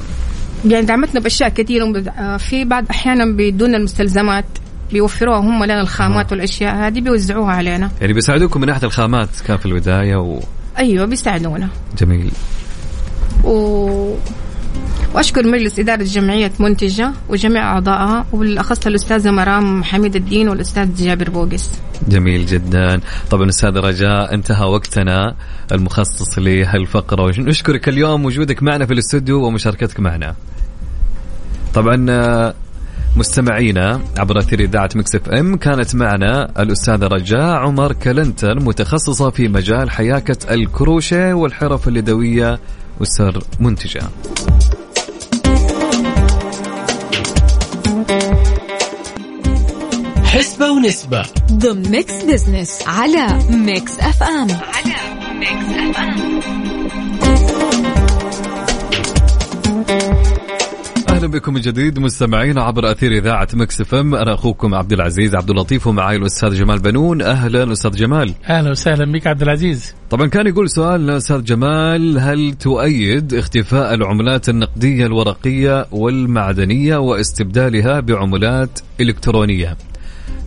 يعني 0.64 0.86
دعمتنا 0.86 1.20
بأشياء 1.20 1.48
كثيرة 1.48 2.02
آه، 2.18 2.36
في 2.36 2.64
بعض 2.64 2.84
أحيانا 2.90 3.24
بدون 3.24 3.74
المستلزمات 3.74 4.44
بيوفروها 4.92 5.38
هم 5.38 5.64
لنا 5.64 5.80
الخامات 5.80 6.26
آه. 6.26 6.32
والأشياء 6.32 6.74
هذه 6.74 7.00
بيوزعوها 7.00 7.52
علينا. 7.52 7.90
يعني 8.00 8.12
بيساعدوكم 8.12 8.60
من 8.60 8.66
ناحية 8.66 8.86
الخامات 8.86 9.28
كان 9.46 9.56
في 9.56 9.66
البداية 9.66 10.16
و... 10.16 10.40
أيوه 10.78 11.06
بيساعدونا. 11.06 11.68
جميل. 11.98 12.30
و... 13.44 14.14
وأشكر 15.14 15.46
مجلس 15.46 15.78
إدارة 15.78 16.02
جمعية 16.02 16.52
منتجة 16.60 17.12
وجميع 17.28 17.72
أعضائها 17.72 18.26
وبالاخص 18.32 18.86
الأستاذة 18.86 19.30
مرام 19.30 19.84
حميد 19.84 20.16
الدين 20.16 20.48
والأستاذ 20.48 20.94
جابر 20.94 21.30
بوقس. 21.30 21.70
جميل 22.08 22.46
جدا، 22.46 23.00
طبعا 23.30 23.48
أستاذ 23.48 23.76
رجاء 23.76 24.34
انتهى 24.34 24.66
وقتنا 24.66 25.34
المخصص 25.72 26.38
لهالفقرة 26.38 27.22
ونشكرك 27.22 27.88
اليوم 27.88 28.24
وجودك 28.24 28.62
معنا 28.62 28.86
في 28.86 28.92
الاستوديو 28.92 29.44
ومشاركتك 29.46 30.00
معنا. 30.00 30.34
طبعا 31.74 31.96
مستمعينا 33.16 34.00
عبر 34.18 34.38
أثير 34.38 34.60
إذاعة 34.60 34.90
Mix 34.94 35.14
FM 35.14 35.56
كانت 35.56 35.94
معنا 35.94 36.62
الأستاذة 36.62 37.06
رجاء 37.06 37.54
عمر 37.56 37.92
كلنتن 37.92 38.64
متخصصة 38.64 39.30
في 39.30 39.48
مجال 39.48 39.90
حياكة 39.90 40.54
الكروشيه 40.54 41.34
والحرف 41.34 41.88
اليدويه 41.88 42.58
والأسر 43.00 43.42
منتجة. 43.60 44.02
حسبة 50.24 50.70
ونسبة. 50.70 51.22
ضمن 51.52 51.90
Mix 51.90 52.22
Business 52.24 52.82
على 52.86 53.38
Mix 53.50 53.98
FM 53.98 54.48
على 54.50 54.94
Mix 55.38 55.68
FM 55.78 56.40
أهلا 61.24 61.32
بكم 61.32 61.54
من 61.54 61.60
جديد 61.60 61.98
مستمعين 61.98 62.58
عبر 62.58 62.90
أثير 62.90 63.12
إذاعة 63.12 63.48
Mix 63.54 63.80
FM. 63.80 64.14
أنا 64.14 64.34
أخوكم 64.34 64.74
عبد 64.74 64.92
العزيز 64.92 65.34
عبد 65.34 65.50
اللطيف 65.50 65.86
ومعي 65.86 66.16
الأستاذ 66.16 66.54
جمال 66.54 66.78
بنون. 66.78 67.22
أهلا 67.22 67.72
أستاذ 67.72 67.90
جمال. 67.90 68.34
أهلا 68.48 68.70
وسهلا 68.70 69.12
بك 69.12 69.26
عبد 69.26 69.42
العزيز. 69.42 69.94
طبعا 70.10 70.26
كان 70.26 70.46
يقول 70.46 70.70
سؤالنا 70.70 71.16
أستاذ 71.16 71.44
جمال 71.44 72.18
هل 72.18 72.54
تؤيد 72.54 73.34
اختفاء 73.34 73.94
العملات 73.94 74.48
النقدية 74.48 75.06
الورقية 75.06 75.86
والمعدنية 75.92 76.96
واستبدالها 76.96 78.00
بعملات 78.00 78.80
إلكترونية؟ 79.00 79.76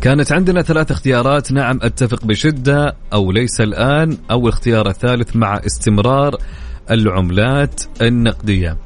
كانت 0.02 0.32
عندنا 0.32 0.62
ثلاث 0.62 0.92
اختيارات. 0.92 1.52
نعم 1.52 1.80
أتفق 1.82 2.26
بشدة 2.26 2.96
أو 3.14 3.32
ليس 3.32 3.62
الآن 3.62 4.18
أو 4.32 4.44
الاختيار 4.48 4.90
الثالث 4.90 5.36
مع 5.36 5.62
استمرار 5.66 6.36
العملات 6.92 7.84
النقدية. 8.02 8.78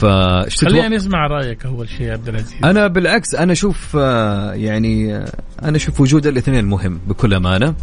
خلينا 0.00 0.88
نسمع 0.88 1.26
رأيك 1.26 1.66
أول 1.66 1.88
شيء 1.88 2.10
عبد 2.12 2.28
العزيز. 2.28 2.64
أنا 2.64 2.86
بالعكس 2.86 3.34
أنا 3.34 3.52
أشوف 3.52 3.96
آه، 4.00 4.52
يعني 4.52 5.16
آه، 5.16 5.32
أنا 5.62 5.76
أشوف 5.76 6.00
وجود 6.00 6.26
الاثنين 6.26 6.64
مهم 6.64 7.00
بكل 7.06 7.34
أمانة. 7.34 7.74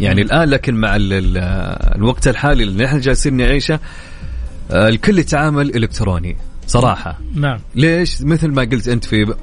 يعني 0.00 0.22
الآن 0.22 0.48
لكن 0.48 0.74
مع 0.74 0.96
الوقت 0.96 2.28
الحالي 2.28 2.62
اللي 2.62 2.84
نحن 2.84 3.00
جالسين 3.00 3.36
نعيشه 3.36 3.80
آه، 4.70 4.88
الكل 4.88 5.18
يتعامل 5.18 5.76
إلكتروني 5.76 6.36
صراحة. 6.66 7.18
نعم. 7.34 7.58
ليش؟ 7.74 8.22
مثل 8.22 8.48
ما 8.48 8.62
قلت 8.62 8.88
أنت 8.88 9.04
في 9.04 9.34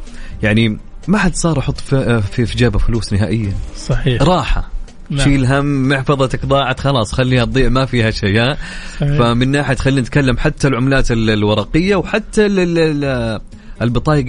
يعني 0.43 0.77
ما 1.07 1.17
حد 1.17 1.35
صار 1.35 1.57
يحط 1.57 1.79
في, 1.79 2.21
في, 2.21 2.45
في 2.45 2.57
جيبه 2.57 2.79
فلوس 2.79 3.13
نهائيا. 3.13 3.53
صحيح. 3.75 4.21
راحة. 4.21 4.78
نعم. 5.09 5.23
شيل 5.23 5.45
هم 5.45 5.87
محفظتك 5.89 6.45
ضاعت 6.45 6.79
خلاص 6.79 7.13
خليها 7.13 7.45
تضيع 7.45 7.69
ما 7.69 7.85
فيها 7.85 8.11
شيء 8.11 8.55
فمن 8.99 9.51
ناحية 9.51 9.75
خلينا 9.75 10.01
نتكلم 10.01 10.37
حتى 10.37 10.67
العملات 10.67 11.11
الورقية 11.11 11.95
وحتى 11.95 12.45
البطايق 13.81 14.25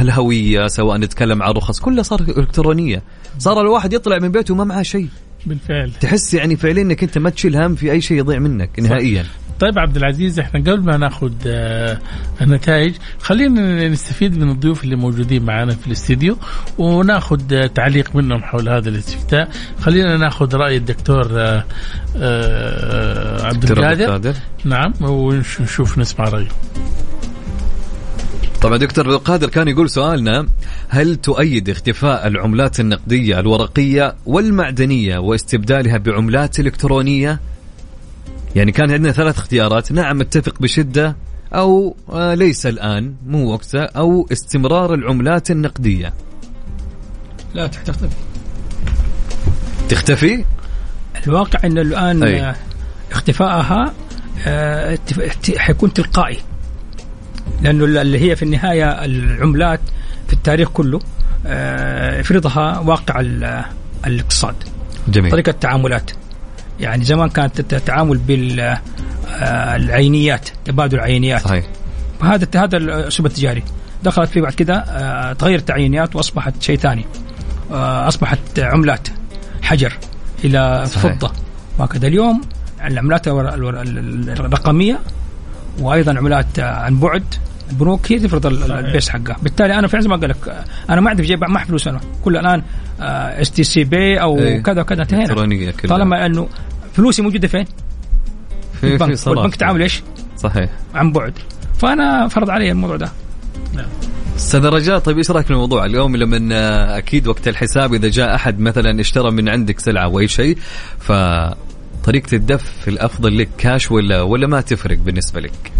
الهوية 0.00 0.66
سواء 0.66 0.98
نتكلم 0.98 1.42
عن 1.42 1.50
رخص 1.52 1.80
كلها 1.80 2.02
صار 2.02 2.20
إلكترونية. 2.20 3.02
صار 3.38 3.60
الواحد 3.60 3.92
يطلع 3.92 4.18
من 4.18 4.28
بيته 4.28 4.54
وما 4.54 4.64
معه 4.64 4.82
شيء. 4.82 5.08
بالفعل. 5.46 5.92
تحس 6.00 6.34
يعني 6.34 6.56
فعليا 6.56 6.82
إنك 6.82 7.02
أنت 7.02 7.18
ما 7.18 7.30
تشيل 7.30 7.56
هم 7.56 7.74
في 7.74 7.92
أي 7.92 8.00
شيء 8.00 8.18
يضيع 8.18 8.38
منك 8.38 8.80
نهائيا. 8.80 9.24
طيب 9.62 9.78
عبد 9.78 9.96
العزيز 9.96 10.38
إحنا 10.38 10.60
قبل 10.60 10.80
ما 10.80 10.96
ناخذ 10.96 11.32
آه 11.46 11.98
النتائج 12.40 12.94
خلينا 13.20 13.88
نستفيد 13.88 14.38
من 14.38 14.50
الضيوف 14.50 14.84
اللي 14.84 14.96
موجودين 14.96 15.42
معنا 15.44 15.74
في 15.74 15.86
الاستديو 15.86 16.36
وناخذ 16.78 17.54
آه 17.54 17.66
تعليق 17.66 18.16
منهم 18.16 18.42
حول 18.42 18.68
هذا 18.68 18.88
الاستفتاء. 18.88 19.48
خلينا 19.80 20.16
ناخذ 20.16 20.54
رأي 20.56 20.76
الدكتور 20.76 21.40
آه 21.40 21.64
آه 22.16 23.46
عبد 23.46 23.70
القادر. 23.70 24.34
نعم 24.64 24.92
ونشوف 25.00 25.98
نسمع 25.98 26.24
رأيه. 26.24 26.48
طبعا 28.62 28.76
دكتور 28.76 29.04
عبد 29.04 29.14
القادر 29.14 29.48
كان 29.48 29.68
يقول 29.68 29.90
سؤالنا 29.90 30.46
هل 30.88 31.16
تؤيد 31.16 31.68
اختفاء 31.70 32.26
العملات 32.26 32.80
النقدية 32.80 33.40
الورقية 33.40 34.14
والمعدنية 34.26 35.18
واستبدالها 35.18 35.98
بعملات 35.98 36.60
إلكترونية؟ 36.60 37.40
يعني 38.56 38.72
كان 38.72 38.90
عندنا 38.90 39.12
ثلاث 39.12 39.38
اختيارات. 39.38 39.92
نعم 39.92 40.20
اتفق 40.20 40.62
بشدة 40.62 41.16
أو 41.54 41.96
آه، 42.10 42.34
ليس 42.34 42.66
الآن 42.66 43.14
مو 43.26 43.52
وقته 43.52 43.82
أو 43.82 44.26
استمرار 44.32 44.94
العملات 44.94 45.50
النقدية. 45.50 46.14
لا 47.54 47.66
تختفي. 47.66 48.08
تختفي؟ 49.88 50.44
الواقع 51.26 51.58
أن 51.64 51.78
الآن 51.78 52.22
أي. 52.22 52.40
آه، 52.40 52.56
اختفائها 53.12 53.94
آه، 54.46 54.98
حيكون 55.56 55.92
تلقائي. 55.92 56.38
لأنه 57.62 57.84
اللي 57.84 58.30
هي 58.30 58.36
في 58.36 58.42
النهاية 58.42 59.04
العملات 59.04 59.80
في 60.26 60.32
التاريخ 60.32 60.68
كله 60.68 61.00
يفرضها 62.20 62.78
واقع 62.78 63.20
الاقتصاد. 64.06 64.54
جميل. 65.08 65.30
طريقة 65.30 65.50
التعاملات. 65.50 66.10
يعني 66.80 67.04
زمان 67.04 67.28
كانت 67.28 67.72
التعامل 67.72 68.18
بالعينيات 69.38 70.48
آه، 70.48 70.52
تبادل 70.64 71.00
عينيات. 71.00 71.40
صحيح. 71.40 71.64
وهذا 72.20 72.46
هذا 72.56 72.76
الأسلوب 72.76 73.26
التجاري. 73.26 73.62
دخلت 74.02 74.30
فيه 74.30 74.40
بعد 74.40 74.52
كده 74.52 74.74
آه، 74.74 75.32
تغيرت 75.32 75.70
العينيات 75.70 76.16
وأصبحت 76.16 76.62
شيء 76.62 76.76
ثاني. 76.78 77.04
آه، 77.72 78.08
أصبحت 78.08 78.58
عملات 78.58 79.08
حجر 79.62 79.92
إلى 80.44 80.84
صحيح. 80.86 81.12
فضة. 81.14 81.32
وهكذا 81.78 82.06
اليوم 82.06 82.40
العملات 82.84 83.28
الرقمية 83.28 85.00
وأيضا 85.80 86.18
عملات 86.18 86.58
عن 86.58 87.00
بعد 87.00 87.24
البنوك 87.72 88.12
هي 88.12 88.18
تفرض 88.18 88.46
ال 88.46 88.58
pace 88.58 89.08
حقها. 89.08 89.36
بالتالي 89.42 89.78
أنا 89.78 89.86
في 89.86 90.00
زي 90.00 90.08
ما 90.08 90.16
قال 90.16 90.30
لك 90.30 90.64
أنا 90.90 91.00
ما 91.00 91.10
عندي 91.10 91.22
في 91.22 91.28
جيبي 91.28 91.46
ما 91.46 91.64
فلوس 91.64 91.88
أنا 91.88 92.00
كل 92.24 92.36
الآن 92.36 92.62
STC 93.00 93.84
Pay 93.84 94.20
أو 94.20 94.38
إيه. 94.38 94.62
كذا 94.62 94.80
وكذا 94.80 95.02
انتهينا. 95.02 95.72
طالما 95.88 96.26
أنه 96.26 96.48
فلوسي 96.92 97.22
موجودة 97.22 97.48
فين؟ 97.48 97.64
في 98.80 98.92
البنك. 98.92 99.08
في 99.08 99.16
صلاح. 99.16 99.38
والبنك 99.38 99.56
تعامل 99.56 99.82
إيش؟ 99.82 100.02
صحيح. 100.36 100.70
عن 100.94 101.12
بعد. 101.12 101.32
فأنا 101.78 102.28
فرض 102.28 102.50
علي 102.50 102.70
الموضوع 102.70 102.96
ده. 102.96 103.08
نعم. 103.74 103.86
أستاذ 104.36 104.66
رجاء 104.66 104.98
طيب 104.98 105.18
إيش 105.18 105.30
رأيك 105.30 105.46
في 105.46 105.50
الموضوع؟ 105.50 105.84
اليوم 105.84 106.16
لما 106.16 106.98
أكيد 106.98 107.26
وقت 107.26 107.48
الحساب 107.48 107.94
إذا 107.94 108.08
جاء 108.08 108.34
أحد 108.34 108.60
مثلا 108.60 109.00
اشترى 109.00 109.30
من 109.30 109.48
عندك 109.48 109.80
سلعة 109.80 110.04
أو 110.04 110.20
أي 110.20 110.28
شيء 110.28 110.58
ف 110.98 111.12
طريقة 112.04 112.34
الدفع 112.36 112.70
الأفضل 112.88 113.38
لك 113.38 113.48
كاش 113.58 113.90
ولا 113.90 114.22
ولا 114.22 114.46
ما 114.46 114.60
تفرق 114.60 114.98
بالنسبة 114.98 115.40
لك؟ 115.40 115.72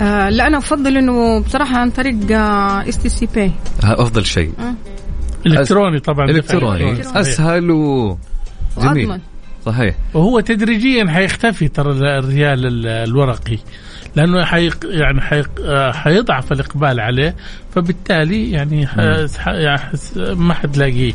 آه 0.00 0.28
لا 0.28 0.46
أنا 0.46 0.58
أفضل 0.58 0.96
إنه 0.96 1.40
بصراحة 1.40 1.78
عن 1.78 1.90
طريق 1.90 2.16
STC 2.88 3.28
Pay 3.34 3.52
أفضل 3.82 4.26
شيء. 4.26 4.52
آه. 4.58 4.74
إلكتروني 5.46 5.98
طبعا 6.00 6.30
إلكتروني. 6.30 7.00
أسهل 7.00 7.70
و 7.70 8.18
جميل. 8.82 9.20
صحيح. 9.66 9.94
وهو 10.14 10.40
تدريجيا 10.40 11.10
حيختفي 11.10 11.68
ترى 11.68 12.18
الريال 12.18 12.86
الورقي 12.86 13.58
لأنه 14.16 14.44
حي 14.44 14.70
يعني 14.84 15.20
حي 15.20 15.42
حيضعف 15.92 16.52
الإقبال 16.52 17.00
عليه 17.00 17.36
فبالتالي 17.74 18.50
يعني, 18.50 18.88
يعني 19.46 19.76
ما 20.16 20.54
حتلاقيه 20.54 21.12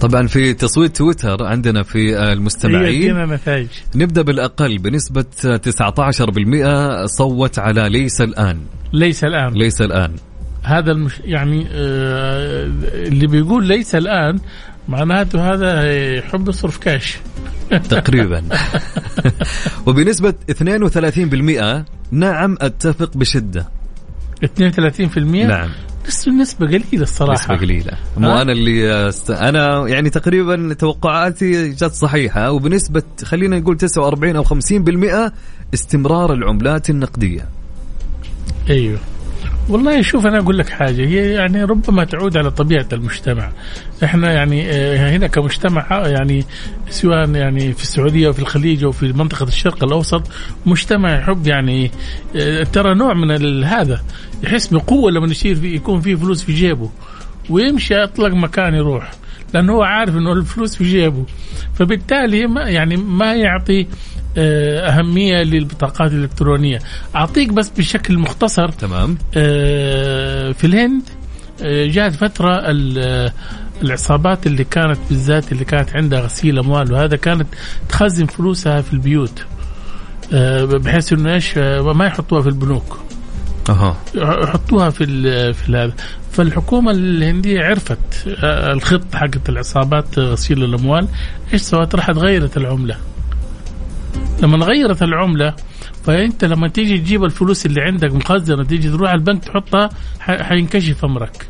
طبعا 0.00 0.26
في 0.26 0.54
تصويت 0.54 0.96
تويتر 0.96 1.44
عندنا 1.44 1.82
في 1.82 2.18
المستمعين. 2.32 3.24
نتائج 3.24 3.68
نبدأ 3.94 4.22
بالأقل 4.22 4.78
بنسبة 4.78 5.24
19% 5.42 7.06
صوت 7.06 7.58
على 7.58 7.88
ليس 7.88 8.20
الآن. 8.20 8.60
ليس 8.92 9.24
الآن. 9.24 9.52
ليس 9.52 9.80
الآن. 9.80 10.12
هذا 10.62 10.92
المش 10.92 11.20
يعني 11.24 11.66
آه 11.72 12.64
اللي 12.94 13.26
بيقول 13.26 13.66
ليس 13.66 13.94
الآن 13.94 14.38
معناته 14.88 15.52
هذا 15.54 15.92
يحب 16.18 16.48
يصرف 16.48 16.78
كاش. 16.78 17.16
تقريبا. 17.90 18.42
وبنسبة 19.86 20.34
32% 20.50 21.84
نعم 22.10 22.56
أتفق 22.60 23.16
بشدة. 23.16 23.68
32% 24.44 25.18
نعم. 25.18 25.68
بس 26.08 26.28
نسبة 26.28 26.66
قليلة 26.66 27.02
الصراحة. 27.02 27.32
نسبة 27.32 27.56
قليلة. 27.56 27.92
مو 28.16 28.32
أنا 28.32 28.52
اللي 28.52 29.08
است... 29.08 29.30
أنا 29.30 29.88
يعني 29.88 30.10
تقريبا 30.10 30.74
توقعاتي 30.74 31.68
جت 31.68 31.84
صحيحة 31.92 32.50
وبنسبة 32.50 33.02
خلينا 33.24 33.58
نقول 33.58 33.76
49 33.76 34.36
أو 34.36 34.44
50% 34.44 35.32
استمرار 35.74 36.32
العملات 36.32 36.90
النقدية. 36.90 37.48
أيوه. 38.70 38.98
والله 39.68 40.02
شوف 40.02 40.26
أنا 40.26 40.38
أقول 40.38 40.58
لك 40.58 40.68
حاجة. 40.68 41.06
هي 41.06 41.32
يعني 41.32 41.64
ربما 41.64 42.04
تعود 42.04 42.36
على 42.36 42.50
طبيعة 42.50 42.86
المجتمع. 42.92 43.52
إحنا 44.04 44.32
يعني 44.32 44.70
آه، 44.70 45.10
هنا 45.10 45.26
كمجتمع 45.26 46.06
يعني 46.06 46.44
سواء 46.90 47.30
يعني 47.30 47.72
في 47.72 47.82
السعودية 47.82 48.28
وفي 48.28 48.38
الخليج 48.38 48.84
أو 48.84 48.92
في 48.92 49.12
منطقة 49.12 49.42
الشرق 49.42 49.84
الأوسط 49.84 50.22
مجتمع 50.66 51.18
يحب 51.18 51.46
يعني 51.46 51.90
آه، 52.36 52.62
ترى 52.62 52.94
نوع 52.94 53.14
من 53.14 53.64
هذا. 53.64 54.02
يحس 54.42 54.66
بقوة 54.66 55.10
لما 55.10 55.26
يصير 55.26 55.54
في 55.54 55.74
يكون 55.74 56.00
فيه 56.00 56.14
فلوس 56.14 56.44
في 56.44 56.52
جيبه. 56.52 56.90
ويمشي 57.50 57.94
أطلق 57.94 58.34
مكان 58.34 58.74
يروح 58.74 59.10
لأنه 59.54 59.72
هو 59.72 59.82
عارف 59.82 60.16
إنه 60.16 60.32
الفلوس 60.32 60.76
في 60.76 60.84
جيبه. 60.84 61.24
فبالتالي 61.74 62.46
ما 62.46 62.62
يعني 62.62 62.96
ما 62.96 63.34
يعطي 63.34 63.80
آه، 63.80 63.86
أهمية 64.38 65.42
للبطاقات 65.42 66.12
الإلكترونية. 66.12 66.78
أعطيك 67.16 67.52
بس 67.52 67.68
بشكل 67.68 68.18
مختصر. 68.18 68.68
تمام. 68.68 69.18
آه، 69.36 70.52
في 70.52 70.66
الهند 70.66 71.02
آه، 71.62 71.86
جاءت 71.86 72.12
فترة 72.14 72.62
العصابات 73.82 74.46
اللي 74.46 74.64
كانت 74.64 74.98
بالذات 75.08 75.52
اللي 75.52 75.64
كانت 75.64 75.96
عندها 75.96 76.20
غسيل 76.20 76.58
أموال 76.58 76.92
وهذا 76.92 77.16
كانت 77.16 77.46
تخزن 77.88 78.26
فلوسها 78.26 78.80
في 78.80 78.92
البيوت. 78.92 79.44
بحيث 80.84 81.12
إنه 81.12 81.34
إيش 81.34 81.58
ما 81.58 82.06
يحطوها 82.06 82.42
في 82.42 82.48
البنوك. 82.48 82.98
أها. 83.68 83.96
يحطوها 84.14 84.90
في 84.90 85.06
في 85.52 85.72
هذا 85.72 85.92
فالحكومة 86.32 86.90
الهندية 86.90 87.60
عرفت 87.64 87.98
الخط 88.44 89.14
حقت 89.14 89.48
العصابات 89.48 90.18
غسيل 90.18 90.64
الأموال. 90.64 91.08
إيش 91.52 91.62
سوت؟ 91.62 91.94
راحت 91.94 92.14
غيرت 92.18 92.56
العملة. 92.56 92.96
لما 94.42 94.66
غيرت 94.66 95.02
العملة 95.02 95.54
فأنت 96.04 96.44
لما 96.44 96.68
تيجي 96.68 96.98
تجيب 96.98 97.24
الفلوس 97.24 97.66
اللي 97.66 97.82
عندك 97.82 98.12
مخزنة 98.12 98.64
تيجي 98.64 98.90
تروح 98.90 99.10
على 99.10 99.18
البنك 99.18 99.44
تحطها 99.44 99.88
حينكشف 100.18 101.04
أمرك. 101.04 101.46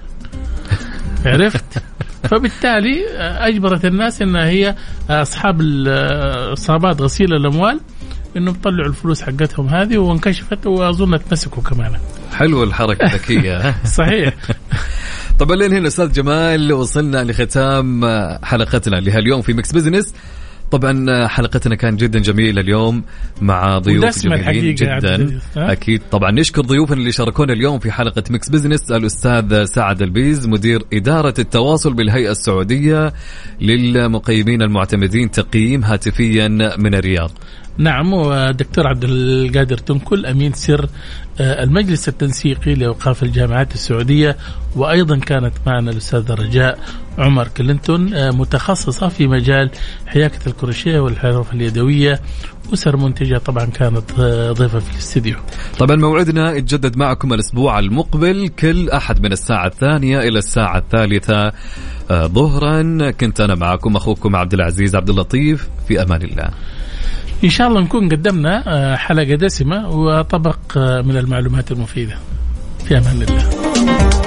عرفت؟ 1.27 1.83
فبالتالي 2.23 3.09
أجبرت 3.19 3.85
الناس 3.85 4.23
إنها 4.23 4.47
هي 4.47 4.75
أصحاب 5.11 5.61
العصابات 5.61 7.01
غسيل 7.01 7.35
الأموال 7.35 7.81
إنهم 8.37 8.55
طلعوا 8.55 8.89
الفلوس 8.89 9.23
حقتهم 9.23 9.69
هذه 9.69 9.99
وانكشفت 9.99 10.67
وأظن 10.67 11.25
تمسكوا 11.25 11.63
كمان. 11.63 11.93
حلو 12.35 12.63
الحركة 12.63 13.07
الذكيه 13.07 13.75
صحيح. 13.99 14.35
طبعا 15.39 15.57
لين 15.57 15.73
هنا 15.73 15.87
أستاذ 15.87 16.13
جمال 16.13 16.73
وصلنا 16.73 17.25
لختام 17.25 18.05
حلقتنا 18.45 18.97
لهاليوم 18.97 19.43
في 19.43 19.53
Mix 19.53 19.73
Business. 19.73 20.15
طبعا 20.71 21.27
حلقتنا 21.27 21.75
كانت 21.75 22.01
جدا 22.01 22.19
جميلة 22.19 22.61
اليوم 22.61 23.05
مع 23.41 23.79
ضيوف 23.79 24.19
جميلين 24.19 24.75
جدا. 24.75 25.41
أكيد 25.57 26.03
طبعا. 26.11 26.31
نشكر 26.31 26.63
ضيوفنا 26.63 26.97
اللي 26.97 27.13
شاركونا 27.13 27.53
اليوم 27.53 27.79
في 27.79 27.93
حلقة 27.93 28.23
Mix 28.31 28.49
Business. 28.49 28.93
الأستاذ 28.93 29.65
سعد 29.65 30.03
البيز 30.03 30.47
مدير 30.47 30.83
إدارة 30.93 31.35
التواصل 31.39 31.95
بالهيئة 31.95 32.31
السعودية 32.31 33.13
للمقيمين 33.61 34.63
المعتمدين 34.63 35.31
تقييم 35.31 35.85
هاتفيا 35.85 36.49
من 36.79 36.95
الرياض. 36.95 37.31
نعم 37.79 38.13
ودكتور 38.13 38.87
عبد 38.87 39.05
القادر 39.05 39.79
تنكل 39.79 40.27
أمين 40.27 40.53
سر 40.53 40.89
آه، 41.41 41.63
المجلس 41.63 42.09
التنسيقي 42.09 42.75
لأوقاف 42.75 43.23
الجامعات 43.23 43.75
السعودية 43.75 44.37
وأيضا 44.77 45.19
كانت 45.19 45.53
معنا 45.67 45.91
الأستاذة 45.91 46.35
رجاء 46.35 46.79
عمر 47.19 47.49
كلينتون 47.49 48.15
آه، 48.15 48.31
متخصصة 48.31 49.09
في 49.09 49.27
مجال 49.27 49.71
حياكة 50.07 50.39
الكروشيه 50.47 51.01
والحرف 51.01 51.55
اليدوية 51.55 52.21
أسر 52.73 52.97
منتجة 52.97 53.39
طبعا 53.39 53.65
كانت 53.65 54.11
آه، 54.19 54.53
ضيفة 54.53 54.79
في 54.79 54.93
الاستديو. 54.93 55.37
طبعا 55.79 55.97
موعدنا 55.97 56.53
يتجدد 56.53 56.97
معكم 56.97 57.33
الأسبوع 57.33 57.79
المقبل 57.79 58.49
كل 58.49 58.91
أحد 58.91 59.23
من 59.23 59.33
الساعة 59.33 59.67
الثانية 59.67 60.19
إلى 60.19 60.39
الساعة 60.39 60.79
الثالثة 60.79 61.53
ظهرا. 62.13 63.11
كنت 63.11 63.41
أنا 63.41 63.55
معكم 63.55 63.97
أخوكم 63.97 64.37
عبد 64.37 64.55
العزيز 64.55 64.97
عبد 64.97 65.11
اللطيف 65.11 65.69
في 65.89 66.03
أمان 66.03 66.23
الله. 66.23 66.51
إن 67.45 67.51
شاء 67.51 67.69
الله 67.69 67.81
نكون 67.81 68.09
قدمنا 68.09 68.63
آه، 68.67 68.97
حلقة 68.97 69.35
دسمة 69.35 69.89
وطبق 69.91 70.59
آه، 70.77 71.01
من 71.01 71.17
المعلومات 71.17 71.73
المفيدة. 71.73 72.19
في 72.85 72.99
أمان 72.99 73.23
الله. 73.23 74.26